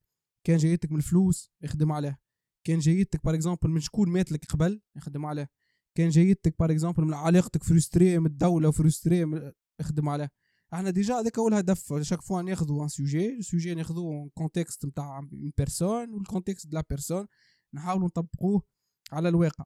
كان 0.43 0.57
جايتك 0.57 0.91
من 0.91 0.97
الفلوس 0.97 1.51
يخدم 1.61 1.91
عليه 1.91 2.19
كان 2.63 2.79
جايتك 2.79 3.25
par 3.25 3.35
exemple 3.35 3.69
من 3.69 3.79
شكون 3.79 4.09
مات 4.09 4.31
لك 4.31 4.45
قبل 4.45 4.81
يخدم 4.95 5.25
عليه 5.25 5.49
كان 5.95 6.09
جايتك 6.09 6.59
par 6.59 6.71
exemple 6.71 7.03
من 7.03 7.13
علاقتك 7.13 7.63
frustré 7.63 8.19
من 8.19 8.25
الدولة 8.25 8.69
و 8.69 8.79
frustré 8.79 9.53
يخدم 9.79 10.09
عليه 10.09 10.31
إحنا 10.73 10.89
déjà 10.89 11.19
هذاك 11.19 11.39
هو 11.39 11.47
الهدف 11.47 11.93
chaque 12.01 12.21
fois 12.21 12.41
ناخذوا 12.41 12.83
un 12.83 12.87
sujet 12.87 13.39
ال 13.39 13.45
sujet 13.45 13.73
ناخذوه 13.73 14.29
contexte 14.33 14.85
نتاع 14.85 15.17
une 15.17 15.51
personne 15.57 16.13
وال 16.13 16.24
contexte 16.24 16.67
de 16.67 16.77
la 16.77 16.83
personne 16.89 17.27
نحاولوا 17.73 18.07
نطبقوه 18.07 18.63
على 19.11 19.29
الواقع. 19.29 19.65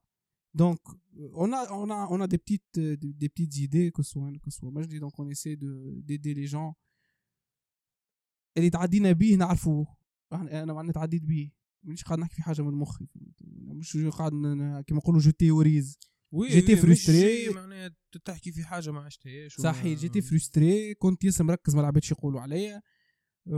donc 0.54 0.88
on 1.32 1.50
a 1.50 1.70
on 1.70 1.90
a 1.90 2.08
on 2.10 2.20
a 2.20 2.26
des 2.26 2.38
des 3.22 3.28
petites 3.28 3.56
idées 3.56 3.90
que 3.96 4.02
soit 4.02 4.32
que 4.44 4.50
soit 4.50 4.70
moi 4.70 4.82
dis 4.92 5.00
donc 5.00 5.14
on 5.18 5.28
essaie 5.34 5.56
de 5.56 5.70
d'aider 6.06 6.34
les 6.34 6.46
gens. 6.46 6.74
اللي 8.56 8.70
تعدينا 8.70 9.12
بيه 9.12 9.36
نعرفوه. 9.36 9.96
أنا 10.32 10.72
معناتها 10.72 10.92
تعديت 10.92 11.22
بيه. 11.22 11.50
مانيش 11.82 12.04
قاعد 12.04 12.18
نحكي 12.18 12.34
في 12.34 12.42
حاجة 12.42 12.62
من 12.62 12.74
مخي 12.74 13.06
مش 13.68 13.96
قاعد 13.96 14.32
كيما 14.86 14.98
نقولوا 15.00 15.20
je 15.20 15.30
théorise 15.30 15.98
j'étais 16.50 16.76
frustré 16.76 17.48
معناها 17.54 17.90
تحكي 18.24 18.52
في 18.52 18.64
حاجة 18.64 18.90
ما 18.90 19.00
عشتهاش 19.00 19.56
صحيح 19.56 19.98
j'étais 19.98 20.20
frustré 20.22 20.94
كنت 20.94 21.24
ياسر 21.24 21.44
مركز 21.44 21.74
ما 21.74 21.80
العباد 21.80 22.02
يقولوا 22.10 22.40
عليا. 22.40 22.82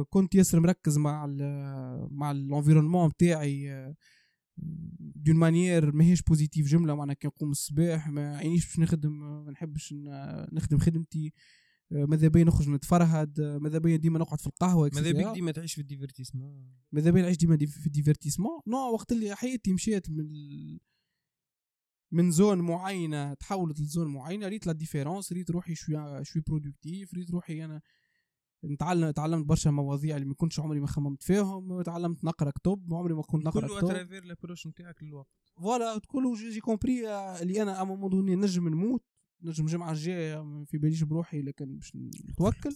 كنت 0.08 0.34
ياسر 0.34 0.60
مركز 0.60 0.98
مع 0.98 1.24
ال 1.24 1.38
مع 2.10 2.30
ال 2.30 2.36
environnement 2.36 3.09
بتاعي 3.08 3.94
d'une 4.99 5.36
manière 5.36 5.92
ماهيش 5.92 6.22
positive 6.22 6.66
جملة 6.66 6.94
معناها 6.94 7.14
كي 7.14 7.26
نقوم 7.26 7.50
الصباح 7.50 8.08
ما 8.08 8.36
عينيش 8.36 8.66
باش 8.66 8.78
نخدم 8.78 9.12
ما 9.44 9.50
نحبش 9.50 9.94
نخدم 10.52 10.78
خدمتي. 10.78 11.32
ماذا 11.91 12.28
بيا 12.28 12.45
نخرج 12.45 12.68
نتفرهد 12.68 13.41
ماذا 13.41 13.78
بيا 13.78 13.97
ديما 13.97 14.18
نقعد 14.18 14.41
في 14.41 14.47
القهوة 14.47 14.91
ماذا 14.95 15.12
بيك 15.12 15.26
ديما 15.26 15.53
تعيش 15.53 15.74
في 15.74 15.80
ال 15.80 15.86
divertissement؟ 15.86 16.74
ماذا 16.93 17.11
بيا 17.11 17.22
نعيش 17.22 17.37
ديما 17.37 17.57
في 17.57 17.87
ال 17.86 17.91
divertissement؟ 17.91 18.61
non 18.66 18.78
وقت 18.93 19.12
اللي 19.12 19.34
حياتي 19.34 19.72
مشيت 19.72 20.11
من 20.11 20.28
من 22.12 22.30
zone 22.30 22.59
معينة 22.59 23.34
تحولت 23.34 23.80
ل 23.80 23.86
zone 23.86 24.09
معينة 24.09 24.49
ريت 24.49 24.66
la 24.66 24.72
différence 24.72 25.32
ريت 25.32 25.51
روحي 25.51 25.74
شوي 25.74 26.24
شوي 26.24 26.43
productif 26.47 27.14
ريت 27.14 27.30
روحي 27.30 27.64
أنا 27.64 27.82
نتعلم 28.64 29.11
تعلمت 29.11 29.47
برشا 29.47 29.70
مواضيع 29.70 30.16
اللي 30.16 30.26
ما 30.26 30.34
كنتش 30.34 30.61
عمري 30.61 30.80
ما 30.80 30.87
خممت 30.87 31.22
فيهم 31.22 31.82
تعلمت 31.82 32.24
نقرأ 32.24 32.51
كتب 32.51 32.95
عمري 32.95 33.14
ما 33.14 33.22
كنت 33.22 33.47
نقرأ 33.47 33.66
كتب. 33.66 33.80
كله 33.80 33.91
à 33.90 33.95
travers 33.95 34.24
l'approche 34.24 34.66
نتاعك 34.66 35.03
للوقت. 35.03 35.28
voilà 35.57 36.01
كله 36.09 36.34
j'ai 36.34 36.61
compris 36.61 37.09
اللي 37.43 37.62
أنا 37.62 37.82
à 37.82 37.84
moment 37.84 38.11
donné 38.11 38.36
نجم 38.37 38.68
نموت. 38.68 39.05
نجم 39.43 39.64
الجمعة 39.64 39.91
الجاية 39.91 40.64
في 40.64 40.78
باليش 40.78 41.03
بروحي 41.03 41.43
لكن 41.43 41.76
باش 41.76 41.97
نتوكل. 42.30 42.74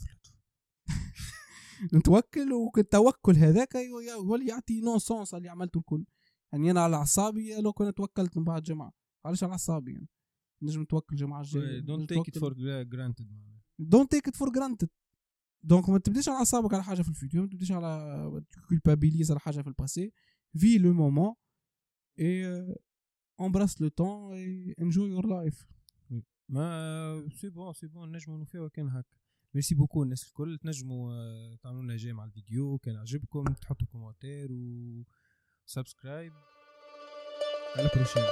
نتوكل 1.95 2.53
والتوكل 2.53 3.37
هذاك 3.37 3.77
هو 4.17 4.35
اللي 4.35 4.49
يعطي 4.49 4.81
un 4.81 4.99
sens 4.99 5.35
اللي 5.35 5.49
عملته 5.49 5.79
الكل. 5.79 6.05
يعني 6.53 6.71
أنا 6.71 6.81
على 6.81 6.97
أعصابي 6.97 7.61
لو 7.61 7.73
كنت 7.73 7.97
توكلت 7.97 8.37
من 8.37 8.45
بعد 8.45 8.63
جمعه 8.63 8.93
علاش 9.25 9.45
على 9.45 9.53
أعصابي 9.53 9.93
يعني؟ 9.93 10.09
نجم 10.63 10.83
نتوكل 10.83 11.17
الجمعة 11.17 11.41
الجاية. 11.41 11.81
don't 11.81 12.09
take 12.09 12.29
it 12.29 12.39
for 12.39 12.53
granted 12.83 13.29
don't 13.79 14.11
take 14.11 14.29
it 14.29 14.37
for 14.37 14.51
granted 14.53 14.89
donc 15.65 15.89
ما 15.89 15.99
تبديش 15.99 16.29
على 16.29 16.39
أعصابك 16.39 16.75
على 16.75 16.85
حاجة 16.85 17.03
في 17.03 17.09
ال 17.09 17.15
futur 17.15 17.43
ما 17.43 17.49
تبديش 17.49 17.73
على 17.73 18.43
culpabilise 18.69 19.31
على 19.31 19.41
حاجة 19.41 19.61
في 19.63 19.69
ال 19.69 19.76
passé 19.76 20.13
vis 20.57 20.79
le 20.79 20.93
moment 20.93 21.24
et 21.24 21.35
embrasse 22.21 23.81
le 23.81 23.89
temps 23.89 24.33
et 24.33 24.75
enjoy 24.81 25.11
your 25.11 25.27
life 25.27 25.67
mais 26.53 27.29
c'est 27.35 27.51
bon 27.51 27.73
c'est 27.73 27.87
bon 27.87 28.13
نجمو 28.13 28.37
نوفيو 28.37 28.69
كان 28.69 28.89
هكا. 28.89 29.17
merci 29.55 29.75
beaucoup 29.75 30.03
الناس 30.03 30.27
الكل 30.27 30.59
تنجموا 30.59 31.57
تعملوا 31.57 31.83
لنا 31.83 31.97
j'aime 31.97 32.21
على 32.21 32.29
الفيديو 32.29 32.79
كان 32.79 32.97
عجبكم 32.97 33.45
تحطوا 33.45 33.87
commentaire 33.87 34.53
و 34.53 35.05
subscribe 35.67 36.33
على 37.77 37.91
ال 37.91 37.94
prochaine. 37.94 38.23